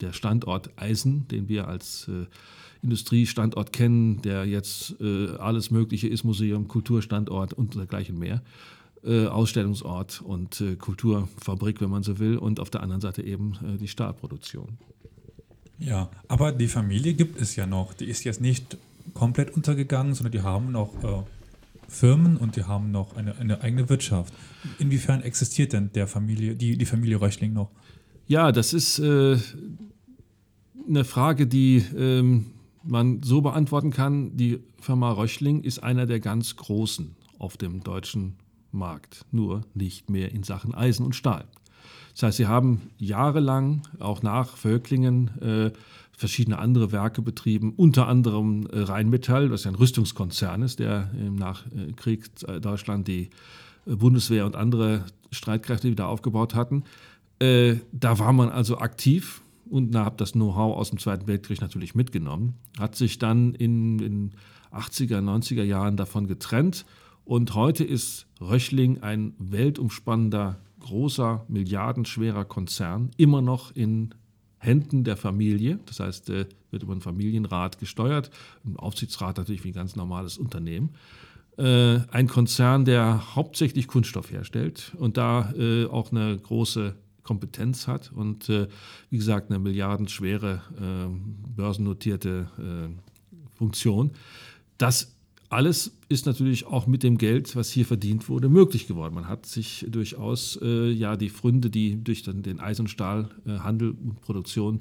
der 0.00 0.12
Standort 0.12 0.70
Eisen, 0.76 1.28
den 1.28 1.48
wir 1.48 1.68
als 1.68 2.08
äh, 2.08 2.26
Industriestandort 2.82 3.72
kennen, 3.72 4.22
der 4.22 4.44
jetzt 4.44 4.94
alles 5.00 5.70
Mögliche 5.72 6.06
ist, 6.06 6.22
Museum, 6.22 6.68
Kulturstandort 6.68 7.52
und 7.54 7.74
dergleichen 7.74 8.16
mehr, 8.16 8.42
Ausstellungsort 9.02 10.20
und 10.20 10.62
Kulturfabrik, 10.78 11.80
wenn 11.80 11.90
man 11.90 12.04
so 12.04 12.20
will, 12.20 12.36
und 12.36 12.60
auf 12.60 12.70
der 12.70 12.82
anderen 12.82 13.00
Seite 13.00 13.22
eben 13.22 13.54
die 13.80 13.88
Stahlproduktion. 13.88 14.78
Ja, 15.78 16.10
aber 16.28 16.52
die 16.52 16.68
Familie 16.68 17.14
gibt 17.14 17.40
es 17.40 17.56
ja 17.56 17.66
noch. 17.66 17.92
Die 17.94 18.04
ist 18.04 18.22
jetzt 18.24 18.40
nicht 18.40 18.76
komplett 19.14 19.50
untergegangen, 19.50 20.14
sondern 20.14 20.32
die 20.32 20.42
haben 20.42 20.72
noch 20.72 20.92
äh, 21.02 21.22
Firmen 21.88 22.36
und 22.36 22.56
die 22.56 22.64
haben 22.64 22.90
noch 22.90 23.16
eine, 23.16 23.36
eine 23.38 23.60
eigene 23.62 23.88
Wirtschaft. 23.88 24.34
Inwiefern 24.78 25.22
existiert 25.22 25.72
denn 25.72 25.92
der 25.92 26.06
Familie, 26.06 26.54
die, 26.54 26.76
die 26.76 26.86
Familie 26.86 27.20
Röchling 27.20 27.52
noch? 27.52 27.70
Ja, 28.26 28.50
das 28.50 28.72
ist 28.72 28.98
äh, 28.98 29.38
eine 30.88 31.04
Frage, 31.04 31.46
die 31.46 31.84
ähm, 31.96 32.46
man 32.82 33.22
so 33.22 33.40
beantworten 33.40 33.90
kann. 33.90 34.36
Die 34.36 34.60
Firma 34.80 35.12
Röchling 35.12 35.62
ist 35.62 35.82
einer 35.82 36.06
der 36.06 36.20
ganz 36.20 36.56
großen 36.56 37.14
auf 37.38 37.56
dem 37.56 37.82
deutschen 37.82 38.34
Markt, 38.72 39.24
nur 39.30 39.62
nicht 39.74 40.10
mehr 40.10 40.32
in 40.32 40.42
Sachen 40.42 40.74
Eisen 40.74 41.04
und 41.04 41.14
Stahl. 41.14 41.44
Das 42.14 42.22
heißt, 42.22 42.36
sie 42.38 42.46
haben 42.46 42.90
jahrelang, 42.98 43.82
auch 43.98 44.22
nach 44.22 44.56
Völklingen, 44.56 45.30
äh, 45.40 45.70
verschiedene 46.16 46.58
andere 46.58 46.92
Werke 46.92 47.20
betrieben, 47.20 47.74
unter 47.76 48.08
anderem 48.08 48.66
äh, 48.72 48.80
Rheinmetall, 48.80 49.50
was 49.50 49.64
ja 49.64 49.70
ein 49.70 49.74
Rüstungskonzern 49.74 50.62
ist, 50.62 50.78
der 50.78 51.10
im 51.14 51.36
Nachkrieg 51.36 52.30
äh, 52.48 52.58
Deutschland 52.58 53.06
die 53.06 53.28
äh, 53.86 53.96
Bundeswehr 53.96 54.46
und 54.46 54.56
andere 54.56 55.04
Streitkräfte 55.30 55.90
wieder 55.90 56.08
aufgebaut 56.08 56.54
hatten. 56.54 56.84
Da 57.38 58.18
war 58.18 58.32
man 58.32 58.48
also 58.48 58.78
aktiv 58.78 59.42
und 59.68 59.94
hat 59.94 60.22
das 60.22 60.32
Know-how 60.32 60.74
aus 60.74 60.88
dem 60.88 60.98
Zweiten 60.98 61.26
Weltkrieg 61.26 61.60
natürlich 61.60 61.94
mitgenommen, 61.94 62.54
hat 62.78 62.96
sich 62.96 63.18
dann 63.18 63.54
in 63.54 63.98
den 63.98 64.32
80er, 64.72 65.18
90er 65.18 65.64
Jahren 65.64 65.98
davon 65.98 66.28
getrennt 66.28 66.86
und 67.26 67.54
heute 67.54 67.84
ist 67.84 68.26
Röchling 68.40 69.02
ein 69.02 69.34
weltumspannender, 69.38 70.56
großer, 70.80 71.44
milliardenschwerer 71.48 72.46
Konzern, 72.46 73.10
immer 73.18 73.42
noch 73.42 73.74
in 73.76 74.14
Händen 74.58 75.04
der 75.04 75.16
Familie. 75.16 75.78
Das 75.86 76.00
heißt, 76.00 76.30
äh, 76.30 76.46
wird 76.70 76.82
über 76.82 76.92
einen 76.92 77.00
Familienrat 77.00 77.78
gesteuert, 77.78 78.30
ein 78.64 78.76
Aufsichtsrat 78.76 79.36
natürlich 79.38 79.64
wie 79.64 79.70
ein 79.70 79.74
ganz 79.74 79.96
normales 79.96 80.38
Unternehmen. 80.38 80.90
Äh, 81.56 82.00
ein 82.10 82.26
Konzern, 82.26 82.84
der 82.84 83.34
hauptsächlich 83.34 83.86
Kunststoff 83.86 84.30
herstellt 84.30 84.92
und 84.98 85.16
da 85.16 85.52
äh, 85.52 85.86
auch 85.86 86.10
eine 86.10 86.36
große 86.36 86.94
Kompetenz 87.22 87.88
hat 87.88 88.12
und 88.12 88.48
wie 88.48 89.16
gesagt 89.16 89.50
eine 89.50 89.58
milliardenschwere 89.58 90.62
börsennotierte 91.56 92.46
Funktion. 93.56 94.12
Das 94.78 95.15
alles 95.48 95.96
ist 96.08 96.26
natürlich 96.26 96.66
auch 96.66 96.86
mit 96.86 97.02
dem 97.02 97.18
Geld, 97.18 97.56
was 97.56 97.70
hier 97.70 97.86
verdient 97.86 98.28
wurde, 98.28 98.48
möglich 98.48 98.86
geworden. 98.86 99.14
Man 99.14 99.28
hat 99.28 99.46
sich 99.46 99.86
durchaus 99.88 100.58
äh, 100.62 100.90
ja 100.90 101.16
die 101.16 101.28
Fründe, 101.28 101.70
die 101.70 102.02
durch 102.02 102.22
den, 102.22 102.42
den 102.42 102.60
Eis- 102.60 102.80
und 102.80 102.88
Stahlhandel 102.88 103.90
und 103.90 104.20
Produktion 104.20 104.80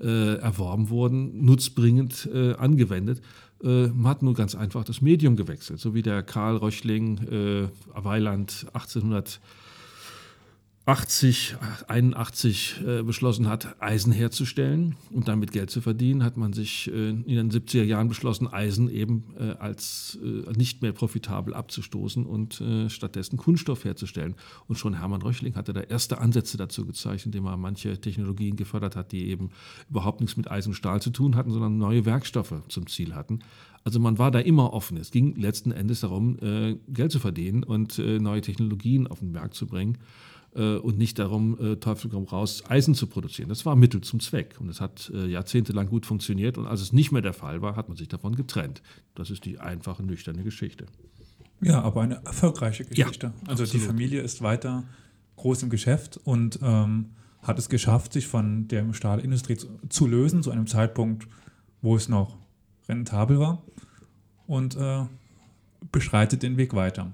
äh, 0.00 0.36
erworben 0.36 0.90
wurden, 0.90 1.44
nutzbringend 1.44 2.28
äh, 2.32 2.54
angewendet. 2.54 3.22
Äh, 3.62 3.88
man 3.88 4.06
hat 4.06 4.22
nur 4.22 4.34
ganz 4.34 4.54
einfach 4.54 4.84
das 4.84 5.00
Medium 5.00 5.36
gewechselt, 5.36 5.80
so 5.80 5.94
wie 5.94 6.02
der 6.02 6.22
Karl 6.22 6.56
Röchling 6.56 7.18
äh, 7.28 7.68
Weiland 7.94 8.66
1800 8.74 9.40
80, 10.86 11.56
81 11.88 12.80
äh, 12.86 13.02
beschlossen 13.02 13.48
hat, 13.48 13.74
Eisen 13.82 14.12
herzustellen 14.12 14.94
und 15.10 15.26
damit 15.26 15.50
Geld 15.50 15.68
zu 15.68 15.80
verdienen, 15.80 16.22
hat 16.22 16.36
man 16.36 16.52
sich 16.52 16.86
äh, 16.86 17.08
in 17.08 17.24
den 17.24 17.50
70er 17.50 17.82
Jahren 17.82 18.06
beschlossen, 18.06 18.46
Eisen 18.46 18.88
eben 18.88 19.24
äh, 19.36 19.56
als 19.58 20.16
äh, 20.22 20.52
nicht 20.56 20.82
mehr 20.82 20.92
profitabel 20.92 21.54
abzustoßen 21.54 22.24
und 22.24 22.60
äh, 22.60 22.88
stattdessen 22.88 23.36
Kunststoff 23.36 23.84
herzustellen. 23.84 24.36
Und 24.68 24.78
schon 24.78 24.94
Hermann 24.94 25.22
Röchling 25.22 25.56
hatte 25.56 25.72
da 25.72 25.80
erste 25.80 26.18
Ansätze 26.18 26.56
dazu 26.56 26.86
gezeigt, 26.86 27.26
indem 27.26 27.46
er 27.46 27.56
manche 27.56 28.00
Technologien 28.00 28.54
gefördert 28.54 28.94
hat, 28.94 29.10
die 29.10 29.26
eben 29.26 29.50
überhaupt 29.90 30.20
nichts 30.20 30.36
mit 30.36 30.48
Eisen 30.48 30.68
und 30.68 30.74
Stahl 30.74 31.02
zu 31.02 31.10
tun 31.10 31.34
hatten, 31.34 31.50
sondern 31.50 31.78
neue 31.78 32.06
Werkstoffe 32.06 32.62
zum 32.68 32.86
Ziel 32.86 33.12
hatten. 33.12 33.40
Also 33.82 33.98
man 33.98 34.18
war 34.18 34.30
da 34.30 34.38
immer 34.38 34.72
offen. 34.72 34.96
Es 34.98 35.10
ging 35.10 35.34
letzten 35.34 35.72
Endes 35.72 36.00
darum, 36.00 36.38
äh, 36.38 36.76
Geld 36.88 37.10
zu 37.10 37.18
verdienen 37.18 37.64
und 37.64 37.98
neue 37.98 38.40
Technologien 38.40 39.08
auf 39.08 39.18
den 39.18 39.32
Markt 39.32 39.54
zu 39.54 39.66
bringen 39.66 39.98
und 40.60 40.98
nicht 40.98 41.18
darum, 41.18 41.58
äh, 41.60 41.76
Teufel 41.76 42.10
komm 42.10 42.24
raus, 42.24 42.64
Eisen 42.68 42.94
zu 42.94 43.06
produzieren. 43.06 43.48
Das 43.48 43.66
war 43.66 43.76
Mittel 43.76 44.00
zum 44.00 44.20
Zweck 44.20 44.56
und 44.58 44.68
es 44.68 44.80
hat 44.80 45.10
äh, 45.14 45.26
jahrzehntelang 45.26 45.88
gut 45.88 46.06
funktioniert 46.06 46.58
und 46.58 46.66
als 46.66 46.80
es 46.80 46.92
nicht 46.92 47.12
mehr 47.12 47.22
der 47.22 47.32
Fall 47.32 47.62
war, 47.62 47.76
hat 47.76 47.88
man 47.88 47.96
sich 47.96 48.08
davon 48.08 48.34
getrennt. 48.34 48.82
Das 49.14 49.30
ist 49.30 49.44
die 49.44 49.58
einfache, 49.58 50.02
nüchterne 50.02 50.42
Geschichte. 50.42 50.86
Ja, 51.60 51.82
aber 51.82 52.02
eine 52.02 52.16
erfolgreiche 52.24 52.84
Geschichte. 52.84 53.26
Ja, 53.26 53.48
also 53.48 53.64
die 53.64 53.78
Familie 53.78 54.20
ist 54.20 54.42
weiter 54.42 54.84
groß 55.36 55.62
im 55.64 55.70
Geschäft 55.70 56.18
und 56.24 56.58
ähm, 56.62 57.10
hat 57.42 57.58
es 57.58 57.68
geschafft, 57.68 58.12
sich 58.12 58.26
von 58.26 58.68
der 58.68 58.92
Stahlindustrie 58.92 59.56
zu, 59.56 59.68
zu, 59.88 60.06
lösen, 60.06 60.42
zu 60.42 60.50
einem 60.50 60.66
Zeitpunkt, 60.66 61.28
wo 61.82 61.96
es 61.96 62.08
noch 62.08 62.36
rentabel 62.88 63.38
war 63.38 63.62
und 64.46 64.76
äh, 64.76 65.04
beschreitet 65.92 66.42
den 66.42 66.56
Weg 66.56 66.74
weiter. 66.74 67.12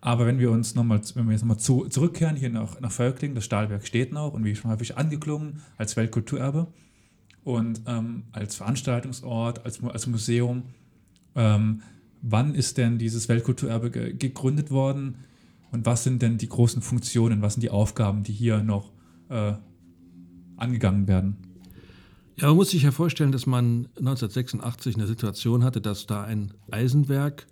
Aber 0.00 0.26
wenn 0.26 0.38
wir 0.38 0.50
uns 0.50 0.74
nochmal, 0.74 1.00
wenn 1.14 1.30
jetzt 1.30 1.40
nochmal 1.40 1.58
zu, 1.58 1.86
zurückkehren 1.86 2.36
hier 2.36 2.50
nach, 2.50 2.80
nach 2.80 2.92
Völkling, 2.92 3.34
das 3.34 3.44
Stahlwerk 3.44 3.86
steht 3.86 4.12
noch 4.12 4.32
und 4.32 4.44
wie 4.44 4.54
schon 4.54 4.70
häufig 4.70 4.96
angeklungen 4.96 5.60
als 5.76 5.96
Weltkulturerbe 5.96 6.68
und 7.42 7.82
ähm, 7.86 8.24
als 8.32 8.54
Veranstaltungsort, 8.56 9.64
als, 9.64 9.82
als 9.82 10.06
Museum. 10.06 10.62
Ähm, 11.34 11.82
wann 12.22 12.54
ist 12.54 12.78
denn 12.78 12.98
dieses 12.98 13.28
Weltkulturerbe 13.28 13.90
ge 13.90 14.12
gegründet 14.14 14.70
worden 14.70 15.16
und 15.72 15.84
was 15.84 16.04
sind 16.04 16.22
denn 16.22 16.38
die 16.38 16.48
großen 16.48 16.80
Funktionen, 16.80 17.42
was 17.42 17.54
sind 17.54 17.62
die 17.62 17.70
Aufgaben, 17.70 18.22
die 18.22 18.32
hier 18.32 18.62
noch 18.62 18.92
äh, 19.28 19.54
angegangen 20.56 21.08
werden? 21.08 21.36
Ja, 22.36 22.46
man 22.46 22.56
muss 22.56 22.70
sich 22.70 22.84
ja 22.84 22.92
vorstellen, 22.92 23.32
dass 23.32 23.46
man 23.46 23.88
1986 23.96 24.94
eine 24.94 25.08
Situation 25.08 25.64
hatte, 25.64 25.80
dass 25.80 26.06
da 26.06 26.22
ein 26.22 26.54
Eisenwerk 26.70 27.48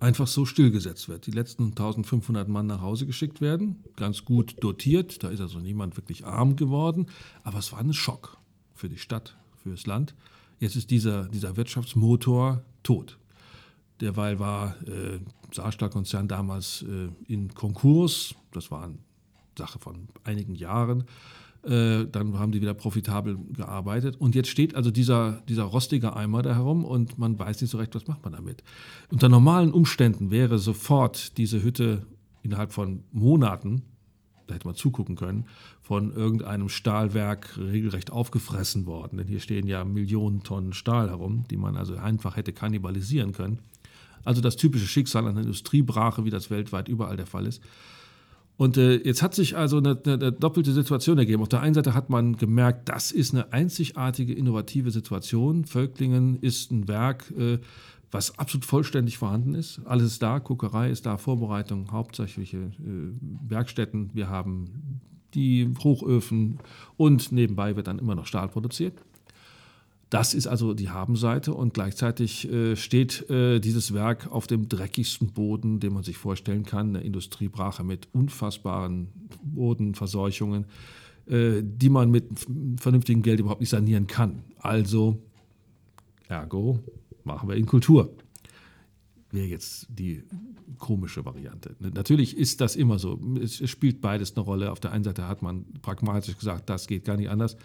einfach 0.00 0.26
so 0.26 0.44
stillgesetzt 0.44 1.08
wird. 1.08 1.26
Die 1.26 1.30
letzten 1.30 1.64
1500 1.70 2.48
Mann 2.48 2.66
nach 2.66 2.80
Hause 2.80 3.06
geschickt 3.06 3.40
werden, 3.40 3.82
ganz 3.96 4.24
gut 4.24 4.56
dotiert, 4.60 5.22
da 5.22 5.28
ist 5.28 5.40
also 5.40 5.58
niemand 5.58 5.96
wirklich 5.96 6.24
arm 6.24 6.56
geworden, 6.56 7.06
aber 7.42 7.58
es 7.58 7.72
war 7.72 7.80
ein 7.80 7.92
Schock 7.92 8.38
für 8.74 8.88
die 8.88 8.98
Stadt, 8.98 9.36
für 9.62 9.70
das 9.70 9.86
Land. 9.86 10.14
Jetzt 10.60 10.76
ist 10.76 10.90
dieser, 10.90 11.28
dieser 11.28 11.56
Wirtschaftsmotor 11.56 12.62
tot. 12.82 13.18
Derweil 14.00 14.38
war 14.38 14.76
äh, 14.86 15.20
Saarstahlkonzern 15.52 16.28
damals 16.28 16.82
äh, 16.82 17.08
in 17.32 17.54
Konkurs, 17.54 18.34
das 18.52 18.70
war 18.70 18.84
eine 18.84 18.98
Sache 19.56 19.78
von 19.78 20.08
einigen 20.24 20.54
Jahren. 20.54 21.04
Äh, 21.64 22.06
dann 22.10 22.38
haben 22.38 22.50
die 22.50 22.60
wieder 22.60 22.74
profitabel 22.74 23.38
gearbeitet. 23.52 24.16
Und 24.16 24.34
jetzt 24.34 24.48
steht 24.48 24.74
also 24.74 24.90
dieser, 24.90 25.42
dieser 25.48 25.64
rostige 25.64 26.16
Eimer 26.16 26.42
da 26.42 26.54
herum 26.54 26.84
und 26.84 27.18
man 27.18 27.38
weiß 27.38 27.60
nicht 27.60 27.70
so 27.70 27.78
recht, 27.78 27.94
was 27.94 28.08
macht 28.08 28.24
man 28.24 28.32
damit. 28.32 28.64
Unter 29.10 29.28
normalen 29.28 29.72
Umständen 29.72 30.30
wäre 30.30 30.58
sofort 30.58 31.38
diese 31.38 31.62
Hütte 31.62 32.04
innerhalb 32.42 32.72
von 32.72 33.04
Monaten, 33.12 33.82
da 34.48 34.54
hätte 34.54 34.66
man 34.66 34.74
zugucken 34.74 35.14
können, 35.14 35.46
von 35.80 36.12
irgendeinem 36.12 36.68
Stahlwerk 36.68 37.56
regelrecht 37.56 38.10
aufgefressen 38.10 38.86
worden. 38.86 39.18
Denn 39.18 39.28
hier 39.28 39.38
stehen 39.38 39.68
ja 39.68 39.84
Millionen 39.84 40.42
Tonnen 40.42 40.72
Stahl 40.72 41.10
herum, 41.10 41.44
die 41.48 41.56
man 41.56 41.76
also 41.76 41.96
einfach 41.96 42.36
hätte 42.36 42.52
kannibalisieren 42.52 43.32
können. 43.32 43.60
Also 44.24 44.40
das 44.40 44.56
typische 44.56 44.86
Schicksal 44.86 45.28
einer 45.28 45.40
Industriebrache, 45.40 46.24
wie 46.24 46.30
das 46.30 46.50
weltweit 46.50 46.88
überall 46.88 47.16
der 47.16 47.26
Fall 47.26 47.46
ist. 47.46 47.62
Und 48.56 48.76
äh, 48.76 48.96
jetzt 48.96 49.22
hat 49.22 49.34
sich 49.34 49.56
also 49.56 49.78
eine, 49.78 49.98
eine, 50.04 50.30
doppelte 50.30 50.72
Situation 50.72 51.18
ergeben. 51.18 51.42
Auf 51.42 51.48
der 51.48 51.60
einen 51.60 51.74
Seite 51.74 51.94
hat 51.94 52.10
man 52.10 52.36
gemerkt, 52.36 52.88
das 52.88 53.10
ist 53.10 53.34
eine 53.34 53.52
einzigartige, 53.52 54.34
innovative 54.34 54.90
Situation. 54.90 55.64
Völklingen 55.64 56.38
ist 56.40 56.70
ein 56.70 56.86
Werk, 56.86 57.32
äh, 57.36 57.58
was 58.10 58.38
absolut 58.38 58.64
vollständig 58.64 59.16
vorhanden 59.18 59.54
ist. 59.54 59.80
Alles 59.86 60.04
ist 60.04 60.22
da, 60.22 60.38
Kokerei 60.38 60.90
ist 60.90 61.06
da, 61.06 61.16
Vorbereitung, 61.16 61.90
hauptsächliche 61.90 62.58
äh, 62.58 63.48
Werkstätten. 63.48 64.10
Wir 64.12 64.28
haben 64.28 65.00
die 65.34 65.72
Hochöfen 65.82 66.58
und 66.96 67.32
nebenbei 67.32 67.74
wird 67.74 67.86
dann 67.86 67.98
immer 67.98 68.14
noch 68.14 68.26
Stahl 68.26 68.48
produziert. 68.48 69.02
Das 70.12 70.34
ist 70.34 70.46
also 70.46 70.74
die 70.74 70.90
Habenseite 70.90 71.54
und 71.54 71.72
gleichzeitig 71.72 72.46
äh, 72.52 72.76
steht 72.76 73.30
äh, 73.30 73.60
dieses 73.60 73.94
Werk 73.94 74.30
auf 74.30 74.46
dem 74.46 74.68
dreckigsten 74.68 75.32
Boden, 75.32 75.80
den 75.80 75.94
man 75.94 76.02
sich 76.02 76.18
vorstellen 76.18 76.64
kann, 76.64 76.90
eine 76.90 77.00
Industriebrache 77.00 77.82
mit 77.82 78.08
unfassbaren 78.12 79.08
Bodenverseuchungen, 79.42 80.66
äh, 81.24 81.62
die 81.62 81.88
man 81.88 82.10
mit 82.10 82.26
vernünftigem 82.78 83.22
Geld 83.22 83.40
überhaupt 83.40 83.60
nicht 83.60 83.70
sanieren 83.70 84.06
kann. 84.06 84.44
Also, 84.58 85.16
ergo, 86.28 86.80
machen 87.24 87.48
wir 87.48 87.56
in 87.56 87.64
Kultur 87.64 88.14
wäre 89.32 89.46
jetzt 89.46 89.86
die 89.88 90.24
komische 90.78 91.24
Variante. 91.24 91.74
Natürlich 91.80 92.36
ist 92.36 92.60
das 92.60 92.76
immer 92.76 92.98
so. 92.98 93.18
Es 93.40 93.68
spielt 93.68 94.00
beides 94.00 94.36
eine 94.36 94.44
Rolle. 94.44 94.70
Auf 94.70 94.80
der 94.80 94.92
einen 94.92 95.04
Seite 95.04 95.26
hat 95.26 95.42
man 95.42 95.64
pragmatisch 95.80 96.36
gesagt, 96.36 96.68
das 96.68 96.86
geht 96.86 97.04
gar 97.04 97.16
nicht 97.16 97.30
anders. 97.30 97.56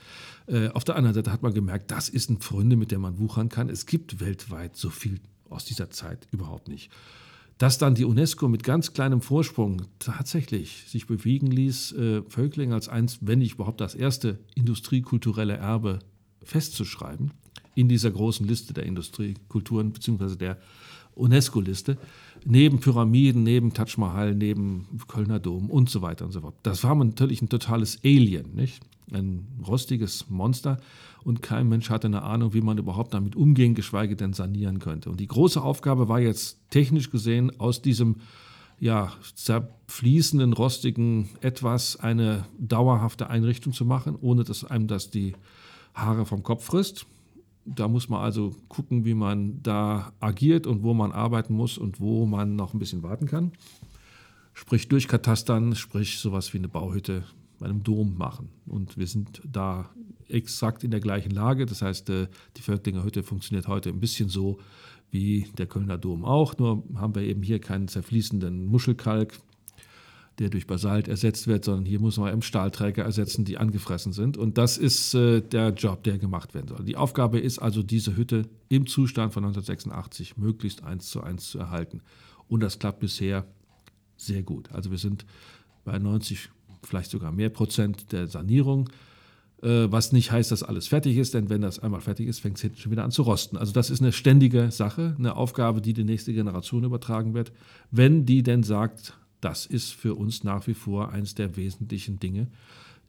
Äh, 0.47 0.69
auf 0.69 0.83
der 0.83 0.95
anderen 0.95 1.13
Seite 1.13 1.31
hat 1.31 1.43
man 1.43 1.53
gemerkt, 1.53 1.91
das 1.91 2.09
ist 2.09 2.29
ein 2.29 2.39
Freunde, 2.39 2.75
mit 2.75 2.91
dem 2.91 3.01
man 3.01 3.19
wuchern 3.19 3.49
kann. 3.49 3.69
Es 3.69 3.85
gibt 3.85 4.19
weltweit 4.19 4.75
so 4.75 4.89
viel 4.89 5.19
aus 5.49 5.65
dieser 5.65 5.89
Zeit 5.89 6.27
überhaupt 6.31 6.67
nicht. 6.67 6.91
Dass 7.57 7.77
dann 7.77 7.95
die 7.95 8.05
UNESCO 8.05 8.47
mit 8.47 8.63
ganz 8.63 8.93
kleinem 8.93 9.19
Vorsprung 9.19 9.83
tatsächlich 9.99 10.85
sich 10.87 11.07
bewegen 11.07 11.47
ließ, 11.47 11.91
äh, 11.93 12.21
Völkling 12.27 12.71
als 12.71 12.87
eins, 12.87 13.19
wenn 13.21 13.39
nicht 13.39 13.55
überhaupt 13.55 13.81
das 13.81 13.95
erste 13.95 14.39
industriekulturelle 14.55 15.57
Erbe 15.57 15.99
festzuschreiben, 16.43 17.31
in 17.73 17.89
dieser 17.89 18.11
großen 18.11 18.47
Liste 18.47 18.73
der 18.73 18.85
Industriekulturen 18.85 19.91
bzw. 19.91 20.35
der 20.35 20.57
UNESCO-Liste. 21.17 21.97
neben 22.45 22.79
Pyramiden, 22.79 23.43
neben 23.43 23.73
Taj 23.73 23.97
Mahal, 23.97 24.35
neben 24.35 24.87
Kölner 25.07 25.39
Dom 25.39 25.69
und 25.69 25.89
so 25.89 26.01
weiter 26.01 26.25
und 26.25 26.31
so 26.31 26.41
fort. 26.41 26.55
Das 26.63 26.83
war 26.83 26.95
natürlich 26.95 27.41
ein 27.41 27.49
totales 27.49 27.99
Alien, 28.03 28.53
nicht? 28.53 28.81
Ein 29.11 29.47
rostiges 29.65 30.29
Monster 30.29 30.79
und 31.23 31.41
kein 31.41 31.67
Mensch 31.67 31.89
hatte 31.89 32.07
eine 32.07 32.23
Ahnung, 32.23 32.53
wie 32.53 32.61
man 32.61 32.77
überhaupt 32.77 33.13
damit 33.13 33.35
umgehen, 33.35 33.75
geschweige 33.75 34.15
denn 34.15 34.33
sanieren 34.33 34.79
könnte. 34.79 35.09
Und 35.09 35.19
die 35.19 35.27
große 35.27 35.61
Aufgabe 35.61 36.07
war 36.07 36.19
jetzt 36.19 36.59
technisch 36.69 37.09
gesehen 37.09 37.59
aus 37.59 37.81
diesem 37.81 38.17
ja, 38.79 39.11
zerfließenden, 39.35 40.53
rostigen 40.53 41.29
etwas 41.41 41.97
eine 41.97 42.45
dauerhafte 42.59 43.29
Einrichtung 43.29 43.73
zu 43.73 43.85
machen, 43.85 44.15
ohne 44.19 44.43
dass 44.43 44.63
einem 44.63 44.87
das 44.87 45.09
die 45.09 45.33
Haare 45.93 46.25
vom 46.25 46.43
Kopf 46.43 46.65
frisst. 46.65 47.05
Da 47.75 47.87
muss 47.87 48.09
man 48.09 48.21
also 48.21 48.55
gucken, 48.69 49.05
wie 49.05 49.13
man 49.13 49.61
da 49.61 50.13
agiert 50.19 50.67
und 50.67 50.83
wo 50.83 50.93
man 50.93 51.11
arbeiten 51.11 51.53
muss 51.53 51.77
und 51.77 51.99
wo 51.99 52.25
man 52.25 52.55
noch 52.55 52.73
ein 52.73 52.79
bisschen 52.79 53.03
warten 53.03 53.27
kann. 53.27 53.51
Sprich 54.53 54.87
durchkatastern, 54.87 55.75
sprich 55.75 56.19
sowas 56.19 56.53
wie 56.53 56.57
eine 56.57 56.69
Bauhütte 56.69 57.23
bei 57.59 57.67
einem 57.67 57.83
Dom 57.83 58.17
machen. 58.17 58.49
Und 58.65 58.97
wir 58.97 59.07
sind 59.07 59.41
da 59.45 59.89
exakt 60.29 60.83
in 60.83 60.91
der 60.91 60.99
gleichen 60.99 61.31
Lage. 61.31 61.65
Das 61.65 61.81
heißt, 61.81 62.09
äh, 62.09 62.27
die 62.55 62.61
Völklinger 62.61 63.03
Hütte 63.03 63.23
funktioniert 63.23 63.67
heute 63.67 63.89
ein 63.89 63.99
bisschen 63.99 64.29
so 64.29 64.59
wie 65.09 65.47
der 65.57 65.67
Kölner 65.67 65.97
Dom 65.97 66.25
auch, 66.25 66.57
nur 66.57 66.83
haben 66.95 67.15
wir 67.15 67.21
eben 67.21 67.41
hier 67.41 67.59
keinen 67.59 67.87
zerfließenden 67.87 68.65
Muschelkalk, 68.65 69.39
der 70.39 70.49
durch 70.49 70.67
Basalt 70.67 71.07
ersetzt 71.07 71.47
wird, 71.47 71.65
sondern 71.65 71.85
hier 71.85 71.99
muss 71.99 72.17
man 72.17 72.31
eben 72.31 72.43
Stahlträger 72.43 73.03
ersetzen, 73.03 73.43
die 73.43 73.57
angefressen 73.57 74.13
sind. 74.13 74.37
Und 74.37 74.57
das 74.57 74.77
ist 74.77 75.15
äh, 75.15 75.41
der 75.41 75.69
Job, 75.69 76.03
der 76.03 76.19
gemacht 76.19 76.53
werden 76.53 76.67
soll. 76.67 76.85
Die 76.85 76.95
Aufgabe 76.95 77.39
ist 77.39 77.59
also, 77.59 77.81
diese 77.81 78.15
Hütte 78.15 78.47
im 78.69 78.85
Zustand 78.85 79.33
von 79.33 79.43
1986 79.43 80.37
möglichst 80.37 80.83
eins 80.83 81.09
zu 81.09 81.21
eins 81.21 81.49
zu 81.49 81.57
erhalten. 81.57 82.01
Und 82.47 82.61
das 82.61 82.77
klappt 82.77 82.99
bisher 82.99 83.45
sehr 84.15 84.43
gut. 84.43 84.71
Also 84.71 84.91
wir 84.91 84.99
sind 84.99 85.25
bei 85.83 85.97
90, 85.97 86.49
vielleicht 86.83 87.11
sogar 87.11 87.31
mehr 87.31 87.49
Prozent 87.49 88.11
der 88.11 88.27
Sanierung. 88.27 88.89
Äh, 89.63 89.91
was 89.91 90.11
nicht 90.11 90.31
heißt, 90.31 90.51
dass 90.51 90.61
alles 90.61 90.87
fertig 90.87 91.17
ist, 91.17 91.33
denn 91.33 91.49
wenn 91.49 91.61
das 91.61 91.79
einmal 91.79 92.01
fertig 92.01 92.27
ist, 92.27 92.39
fängt 92.39 92.57
es 92.57 92.61
hinten 92.61 92.77
schon 92.77 92.91
wieder 92.91 93.03
an 93.03 93.11
zu 93.11 93.23
rosten. 93.23 93.57
Also 93.57 93.73
das 93.73 93.89
ist 93.89 94.01
eine 94.01 94.11
ständige 94.11 94.69
Sache, 94.69 95.15
eine 95.17 95.35
Aufgabe, 95.35 95.81
die 95.81 95.93
die 95.93 96.03
nächste 96.03 96.31
Generation 96.31 96.83
übertragen 96.83 97.33
wird, 97.33 97.51
wenn 97.89 98.25
die 98.27 98.43
denn 98.43 98.61
sagt, 98.61 99.17
das 99.47 99.65
ist 99.65 99.93
für 99.93 100.13
uns 100.15 100.43
nach 100.43 100.67
wie 100.67 100.73
vor 100.73 101.13
eines 101.13 101.33
der 101.33 101.55
wesentlichen 101.55 102.19
Dinge, 102.19 102.47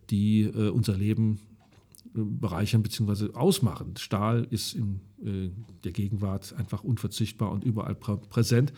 die 0.09 0.43
äh, 0.43 0.69
unser 0.69 0.97
Leben 0.97 1.41
äh, 2.15 2.21
bereichern 2.23 2.85
bzw. 2.85 3.33
ausmachen. 3.35 3.97
Stahl 3.97 4.47
ist 4.49 4.75
in 4.75 5.01
äh, 5.21 5.51
der 5.83 5.91
Gegenwart 5.91 6.55
einfach 6.57 6.85
unverzichtbar 6.85 7.51
und 7.51 7.65
überall 7.65 7.97
prä 7.97 8.19
präsent. 8.19 8.73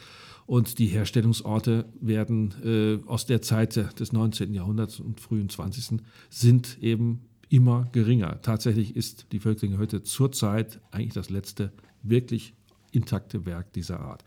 Und 0.47 0.79
die 0.79 0.87
Herstellungsorte 0.87 1.85
werden 2.01 2.55
äh, 2.65 3.07
aus 3.07 3.27
der 3.27 3.43
Zeit 3.43 3.77
des 4.01 4.13
19. 4.15 4.55
Jahrhunderts 4.55 4.99
und 4.99 5.21
frühen 5.21 5.51
20. 5.51 6.01
sind 6.31 6.79
eben 6.81 7.27
immer 7.51 7.91
geringer. 7.93 8.41
Tatsächlich 8.41 8.97
ist 8.97 9.27
die 9.33 9.41
Völklinger 9.41 9.77
Hütte 9.77 10.03
zurzeit 10.03 10.81
eigentlich 10.93 11.13
das 11.13 11.29
letzte 11.29 11.73
wirklich 12.03 12.55
intakte 12.91 13.45
Werk 13.45 13.75
dieser 13.75 14.01
Art. 14.01 14.25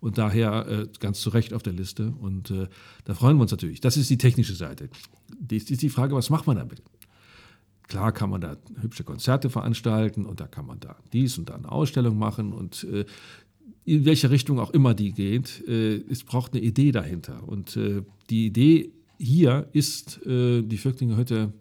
Und 0.00 0.18
daher 0.18 0.66
äh, 0.68 0.88
ganz 1.00 1.20
zu 1.20 1.30
Recht 1.30 1.52
auf 1.52 1.62
der 1.62 1.72
Liste. 1.72 2.12
Und 2.20 2.50
äh, 2.50 2.68
da 3.04 3.14
freuen 3.14 3.36
wir 3.36 3.42
uns 3.42 3.50
natürlich. 3.50 3.80
Das 3.80 3.96
ist 3.96 4.10
die 4.10 4.18
technische 4.18 4.54
Seite. 4.54 4.88
Die 5.38 5.56
ist 5.56 5.82
die 5.82 5.88
Frage, 5.88 6.14
was 6.14 6.30
macht 6.30 6.46
man 6.46 6.56
damit? 6.56 6.82
Klar 7.88 8.12
kann 8.12 8.30
man 8.30 8.40
da 8.40 8.56
hübsche 8.80 9.04
Konzerte 9.04 9.48
veranstalten 9.48 10.26
und 10.26 10.40
da 10.40 10.48
kann 10.48 10.66
man 10.66 10.80
da 10.80 10.96
dies 11.12 11.38
und 11.38 11.50
da 11.50 11.54
eine 11.54 11.70
Ausstellung 11.70 12.18
machen 12.18 12.52
und 12.52 12.84
äh, 12.84 13.04
in 13.84 14.04
welche 14.04 14.30
Richtung 14.30 14.58
auch 14.58 14.70
immer 14.70 14.94
die 14.94 15.12
geht, 15.12 15.66
äh, 15.68 15.96
es 16.10 16.24
braucht 16.24 16.52
eine 16.52 16.62
Idee 16.62 16.90
dahinter. 16.90 17.46
Und 17.46 17.76
äh, 17.76 18.02
die 18.28 18.46
Idee 18.46 18.92
hier 19.18 19.68
ist, 19.72 20.24
äh, 20.26 20.62
die 20.62 20.76
Völklingerhütte 20.76 21.52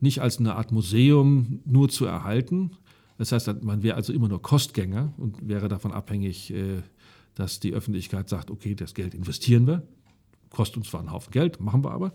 nicht 0.00 0.20
als 0.22 0.38
eine 0.38 0.56
Art 0.56 0.72
Museum 0.72 1.60
nur 1.66 1.90
zu 1.90 2.06
erhalten. 2.06 2.70
Das 3.18 3.32
heißt, 3.32 3.62
man 3.62 3.82
wäre 3.82 3.96
also 3.96 4.12
immer 4.12 4.28
nur 4.28 4.42
Kostgänger 4.42 5.12
und 5.18 5.46
wäre 5.46 5.68
davon 5.68 5.92
abhängig, 5.92 6.52
dass 7.34 7.60
die 7.60 7.72
Öffentlichkeit 7.72 8.28
sagt, 8.28 8.50
okay, 8.50 8.74
das 8.74 8.94
Geld 8.94 9.14
investieren 9.14 9.66
wir. 9.66 9.82
Kostet 10.50 10.78
uns 10.78 10.88
zwar 10.88 11.00
einen 11.00 11.12
Haufen 11.12 11.32
Geld, 11.32 11.60
machen 11.60 11.84
wir 11.84 11.90
aber. 11.90 12.12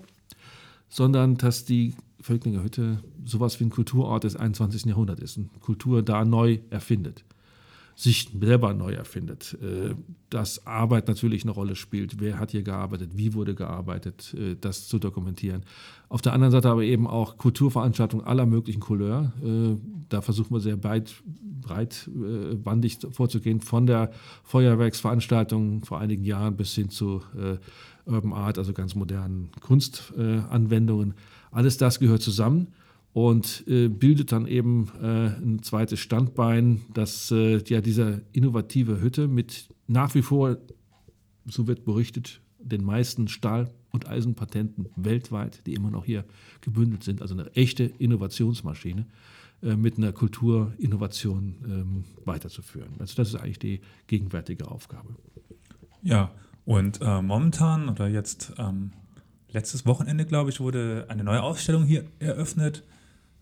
Sondern 0.87 1.35
dass 1.35 1.65
die 1.65 1.93
Völklinger 2.21 2.63
Hütte 2.63 3.03
sowas 3.25 3.59
wie 3.59 3.65
ein 3.65 3.69
Kulturort 3.69 4.23
des 4.23 4.35
21. 4.35 4.85
Jahrhunderts 4.85 5.21
ist 5.21 5.37
und 5.37 5.59
Kultur 5.59 6.01
da 6.01 6.25
neu 6.25 6.59
erfindet 6.69 7.23
sich 7.99 8.29
selber 8.39 8.73
neu 8.73 8.93
erfindet. 8.93 9.57
Äh, 9.61 9.93
dass 10.29 10.65
Arbeit 10.65 11.09
natürlich 11.09 11.43
eine 11.43 11.51
Rolle 11.51 11.75
spielt. 11.75 12.21
Wer 12.21 12.39
hat 12.39 12.51
hier 12.51 12.63
gearbeitet? 12.63 13.11
Wie 13.15 13.33
wurde 13.33 13.55
gearbeitet? 13.55 14.33
Äh, 14.35 14.55
das 14.55 14.87
zu 14.87 14.99
dokumentieren. 14.99 15.63
Auf 16.07 16.21
der 16.21 16.31
anderen 16.31 16.51
Seite 16.51 16.69
aber 16.69 16.83
eben 16.83 17.07
auch 17.07 17.37
Kulturveranstaltungen 17.37 18.25
aller 18.25 18.45
möglichen 18.45 18.79
Couleur. 18.79 19.33
Äh, 19.43 19.75
da 20.07 20.21
versuchen 20.21 20.55
wir 20.55 20.61
sehr 20.61 20.77
breit, 20.77 21.13
breitbandig 21.61 22.99
vorzugehen. 23.11 23.59
Von 23.59 23.85
der 23.85 24.11
Feuerwerksveranstaltung 24.43 25.83
vor 25.83 25.99
einigen 25.99 26.23
Jahren 26.23 26.55
bis 26.55 26.73
hin 26.73 26.89
zu 26.89 27.21
Urban 28.05 28.33
Art, 28.33 28.57
also 28.57 28.71
ganz 28.73 28.95
modernen 28.95 29.49
Kunstanwendungen. 29.59 31.15
Alles 31.51 31.77
das 31.77 31.99
gehört 31.99 32.21
zusammen 32.21 32.69
und 33.13 33.63
äh, 33.67 33.87
bildet 33.87 34.31
dann 34.31 34.45
eben 34.45 34.91
äh, 35.01 35.27
ein 35.27 35.63
zweites 35.63 35.99
Standbein, 35.99 36.81
dass 36.93 37.31
äh, 37.31 37.61
ja 37.65 37.81
diese 37.81 38.21
innovative 38.31 39.01
Hütte 39.01 39.27
mit 39.27 39.69
nach 39.87 40.13
wie 40.13 40.21
vor, 40.21 40.57
so 41.45 41.67
wird 41.67 41.83
berichtet, 41.83 42.41
den 42.59 42.83
meisten 42.83 43.27
Stahl- 43.27 43.71
und 43.91 44.07
Eisenpatenten 44.07 44.87
weltweit, 44.95 45.65
die 45.65 45.73
immer 45.73 45.89
noch 45.89 46.05
hier 46.05 46.25
gebündelt 46.61 47.03
sind, 47.03 47.21
also 47.21 47.33
eine 47.33 47.51
echte 47.55 47.83
Innovationsmaschine 47.83 49.07
äh, 49.63 49.75
mit 49.75 49.97
einer 49.97 50.11
Kulturinnovation 50.11 51.55
ähm, 51.65 52.03
weiterzuführen. 52.25 52.91
Also 52.99 53.15
das 53.15 53.29
ist 53.29 53.35
eigentlich 53.35 53.59
die 53.59 53.81
gegenwärtige 54.05 54.69
Aufgabe. 54.69 55.15
Ja, 56.03 56.31
und 56.65 57.01
äh, 57.01 57.21
momentan 57.23 57.89
oder 57.89 58.07
jetzt 58.07 58.53
ähm, 58.59 58.91
letztes 59.49 59.87
Wochenende, 59.87 60.25
glaube 60.25 60.51
ich, 60.51 60.59
wurde 60.59 61.07
eine 61.09 61.23
neue 61.23 61.41
Ausstellung 61.41 61.83
hier 61.83 62.05
eröffnet 62.19 62.83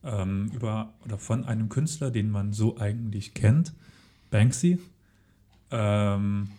ähm, 0.04 0.52
über 0.54 0.94
oder 1.06 1.18
von 1.18 1.46
einem 1.46 1.70
Künstler, 1.70 2.12
den 2.12 2.30
man 2.30 2.54
so 2.54 2.78
eigentlich 2.78 3.34
kennt, 3.34 3.74
Banksy. 4.30 4.80
Ähm, 5.72 6.50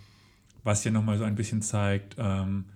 was 0.64 0.82
hier 0.82 0.92
nochmal 0.92 1.18
so 1.18 1.24
ein 1.24 1.34
bisschen 1.34 1.62
zeigt, 1.62 2.16
ähm, 2.18 2.66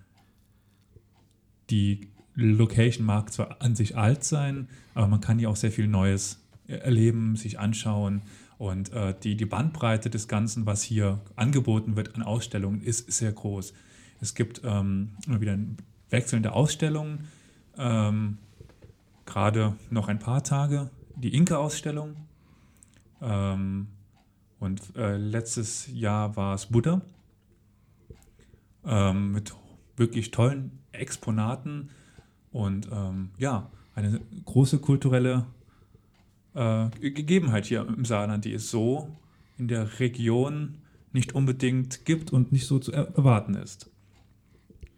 die 1.70 2.08
Location 2.34 3.04
mag 3.04 3.32
zwar 3.32 3.60
an 3.60 3.74
sich 3.74 3.96
alt 3.96 4.24
sein, 4.24 4.68
aber 4.94 5.08
man 5.08 5.20
kann 5.20 5.38
hier 5.38 5.50
auch 5.50 5.56
sehr 5.56 5.72
viel 5.72 5.88
Neues 5.88 6.40
erleben, 6.66 7.36
sich 7.36 7.58
anschauen. 7.58 8.22
Und 8.58 8.92
äh, 8.92 9.14
die, 9.22 9.36
die 9.36 9.44
Bandbreite 9.44 10.08
des 10.08 10.28
Ganzen, 10.28 10.66
was 10.66 10.82
hier 10.82 11.20
angeboten 11.36 11.96
wird 11.96 12.14
an 12.14 12.22
Ausstellungen, 12.22 12.80
ist 12.80 13.10
sehr 13.10 13.32
groß. 13.32 13.72
Es 14.20 14.34
gibt 14.34 14.62
ähm, 14.64 15.10
immer 15.26 15.40
wieder 15.40 15.58
wechselnde 16.10 16.52
Ausstellungen. 16.52 17.24
Ähm, 17.76 18.38
gerade 19.32 19.74
noch 19.88 20.08
ein 20.08 20.18
paar 20.18 20.44
Tage 20.44 20.90
die 21.16 21.34
Inka-Ausstellung. 21.34 22.16
Ähm, 23.22 23.88
und 24.58 24.94
äh, 24.94 25.16
letztes 25.16 25.88
Jahr 25.90 26.36
war 26.36 26.54
es 26.54 26.66
Buddha 26.66 27.00
ähm, 28.84 29.32
mit 29.32 29.54
wirklich 29.96 30.32
tollen 30.32 30.78
Exponaten 30.92 31.88
und 32.50 32.88
ähm, 32.92 33.30
ja, 33.38 33.70
eine 33.94 34.20
große 34.44 34.78
kulturelle 34.78 35.46
äh, 36.54 36.90
Gegebenheit 37.00 37.66
hier 37.66 37.86
im 37.88 38.04
Saarland, 38.04 38.44
die 38.44 38.52
es 38.52 38.70
so 38.70 39.16
in 39.56 39.66
der 39.66 39.98
Region 39.98 40.78
nicht 41.12 41.34
unbedingt 41.34 42.04
gibt 42.04 42.32
und 42.32 42.52
nicht 42.52 42.66
so 42.66 42.78
zu 42.78 42.92
erwarten 42.92 43.54
ist. 43.54 43.90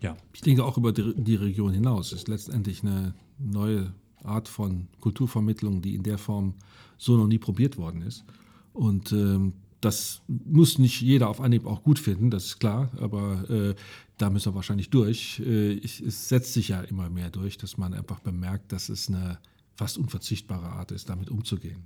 Ja. 0.01 0.17
Ich 0.33 0.41
denke 0.41 0.65
auch 0.65 0.77
über 0.77 0.93
die 0.93 1.37
Region 1.37 1.73
hinaus. 1.73 2.09
Es 2.09 2.21
ist 2.21 2.29
letztendlich 2.29 2.83
eine 2.83 3.15
neue 3.39 3.95
Art 4.25 4.49
von 4.49 4.89
Kulturvermittlung, 5.01 5.83
die 5.83 5.95
in 5.95 6.03
der 6.03 6.19
Form 6.19 6.55
so 6.99 7.17
noch 7.17 7.27
nie 7.27 7.39
probiert 7.39 7.77
worden 7.77 8.03
ist. 8.03 8.25
Und 8.73 9.13
ähm, 9.13 9.55
das 9.81 10.23
muss 10.27 10.79
nicht 10.79 11.01
jeder 11.01 11.29
auf 11.29 11.41
Anhieb 11.41 11.67
auch 11.67 11.83
gut 11.83 11.99
finden, 11.99 12.31
das 12.31 12.47
ist 12.47 12.59
klar, 12.59 12.91
aber 12.99 13.49
äh, 13.51 13.75
da 14.17 14.31
müssen 14.31 14.53
wir 14.53 14.55
wahrscheinlich 14.55 14.91
durch. 14.91 15.41
Äh, 15.41 15.73
ich, 15.73 16.01
es 16.01 16.29
setzt 16.29 16.55
sich 16.55 16.69
ja 16.69 16.81
immer 16.81 17.11
mehr 17.11 17.31
durch, 17.31 17.59
dass 17.59 17.77
man 17.77 17.93
einfach 17.93 18.21
bemerkt, 18.21 18.73
dass 18.73 18.89
es 18.89 19.09
eine 19.09 19.39
fast 19.77 19.99
unverzichtbare 19.99 20.67
Art 20.67 20.93
ist, 20.93 21.11
damit 21.11 21.31
umzugehen. 21.31 21.83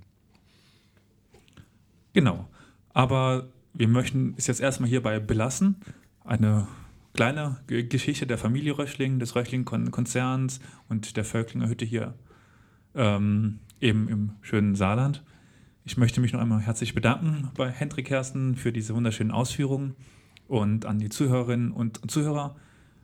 Genau. 2.13 2.47
Aber 2.93 3.49
wir 3.73 3.87
möchten 3.87 4.33
es 4.37 4.47
jetzt 4.47 4.61
erstmal 4.61 4.89
hierbei 4.89 5.19
belassen. 5.19 5.75
Eine 6.23 6.67
kleine 7.13 7.59
Geschichte 7.67 8.25
der 8.27 8.37
Familie 8.37 8.77
Röchling, 8.77 9.19
des 9.19 9.35
Röchling-Konzerns 9.35 10.59
und 10.87 11.17
der 11.17 11.25
Völklinger 11.25 11.67
Hütte 11.67 11.85
hier 11.85 12.15
ähm, 12.95 13.59
eben 13.81 14.07
im 14.09 14.31
schönen 14.41 14.75
Saarland. 14.75 15.23
Ich 15.85 15.97
möchte 15.97 16.21
mich 16.21 16.33
noch 16.33 16.41
einmal 16.41 16.61
herzlich 16.61 16.93
bedanken 16.93 17.49
bei 17.55 17.69
Hendrik 17.69 18.07
Kersten 18.07 18.55
für 18.55 18.71
diese 18.71 18.95
wunderschönen 18.95 19.31
Ausführungen. 19.31 19.95
Und 20.47 20.85
an 20.85 20.99
die 20.99 21.09
Zuhörerinnen 21.09 21.71
und 21.71 22.11
Zuhörer, 22.11 22.55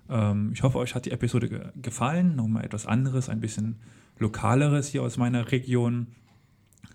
ähm, 0.09 0.51
ich 0.53 0.63
hoffe, 0.63 0.77
euch 0.77 0.95
hat 0.95 1.05
die 1.05 1.11
Episode 1.11 1.49
ge 1.49 1.61
gefallen. 1.81 2.35
Nochmal 2.35 2.65
etwas 2.65 2.85
anderes, 2.85 3.29
ein 3.29 3.39
bisschen 3.39 3.77
lokaleres 4.17 4.87
hier 4.87 5.03
aus 5.03 5.17
meiner 5.17 5.51
Region. 5.51 6.07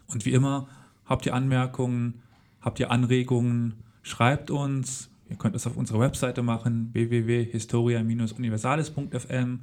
Und 0.07 0.25
wie 0.27 0.33
immer, 0.33 0.69
habt 1.05 1.27
ihr 1.27 1.35
Anmerkungen, 1.35 2.23
habt 2.61 2.81
ihr 2.81 2.91
Anregungen, 2.91 3.75
schreibt 4.03 4.51
uns. 4.51 5.11
Ihr 5.29 5.37
könnt 5.37 5.55
es 5.55 5.67
auf 5.67 5.77
unserer 5.77 6.01
Webseite 6.01 6.43
machen, 6.43 6.89
www.historia-universalis.fm. 6.93 9.61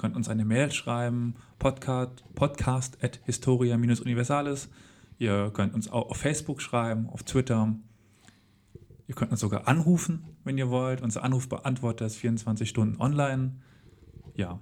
Könnt 0.00 0.16
uns 0.16 0.30
eine 0.30 0.46
Mail 0.46 0.72
schreiben, 0.72 1.34
podcast, 1.58 2.24
podcast 2.34 3.04
at 3.04 3.20
historia-universalis. 3.26 4.70
Ihr 5.18 5.50
könnt 5.52 5.74
uns 5.74 5.92
auch 5.92 6.08
auf 6.08 6.16
Facebook 6.16 6.62
schreiben, 6.62 7.10
auf 7.10 7.22
Twitter. 7.22 7.74
Ihr 9.08 9.14
könnt 9.14 9.30
uns 9.30 9.40
sogar 9.40 9.68
anrufen, 9.68 10.24
wenn 10.42 10.56
ihr 10.56 10.70
wollt. 10.70 11.02
Unser 11.02 11.22
Anrufbeantworter 11.22 12.06
ist 12.06 12.16
24 12.16 12.66
Stunden 12.66 12.98
online. 12.98 13.56
Ja, 14.34 14.58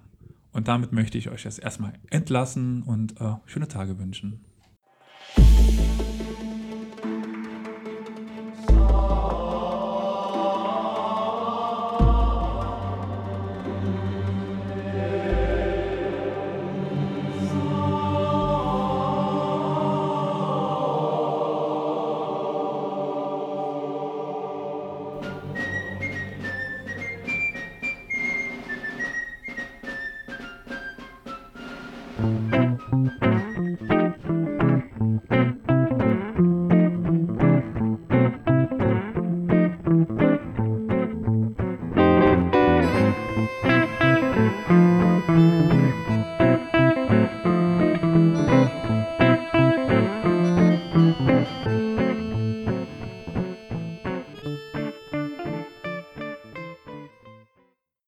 und 0.50 0.66
damit 0.66 0.90
möchte 0.90 1.18
ich 1.18 1.30
euch 1.30 1.44
jetzt 1.44 1.60
erstmal 1.60 1.92
entlassen 2.10 2.82
und 2.82 3.20
äh, 3.20 3.34
schöne 3.46 3.68
Tage 3.68 3.96
wünschen. 3.96 4.44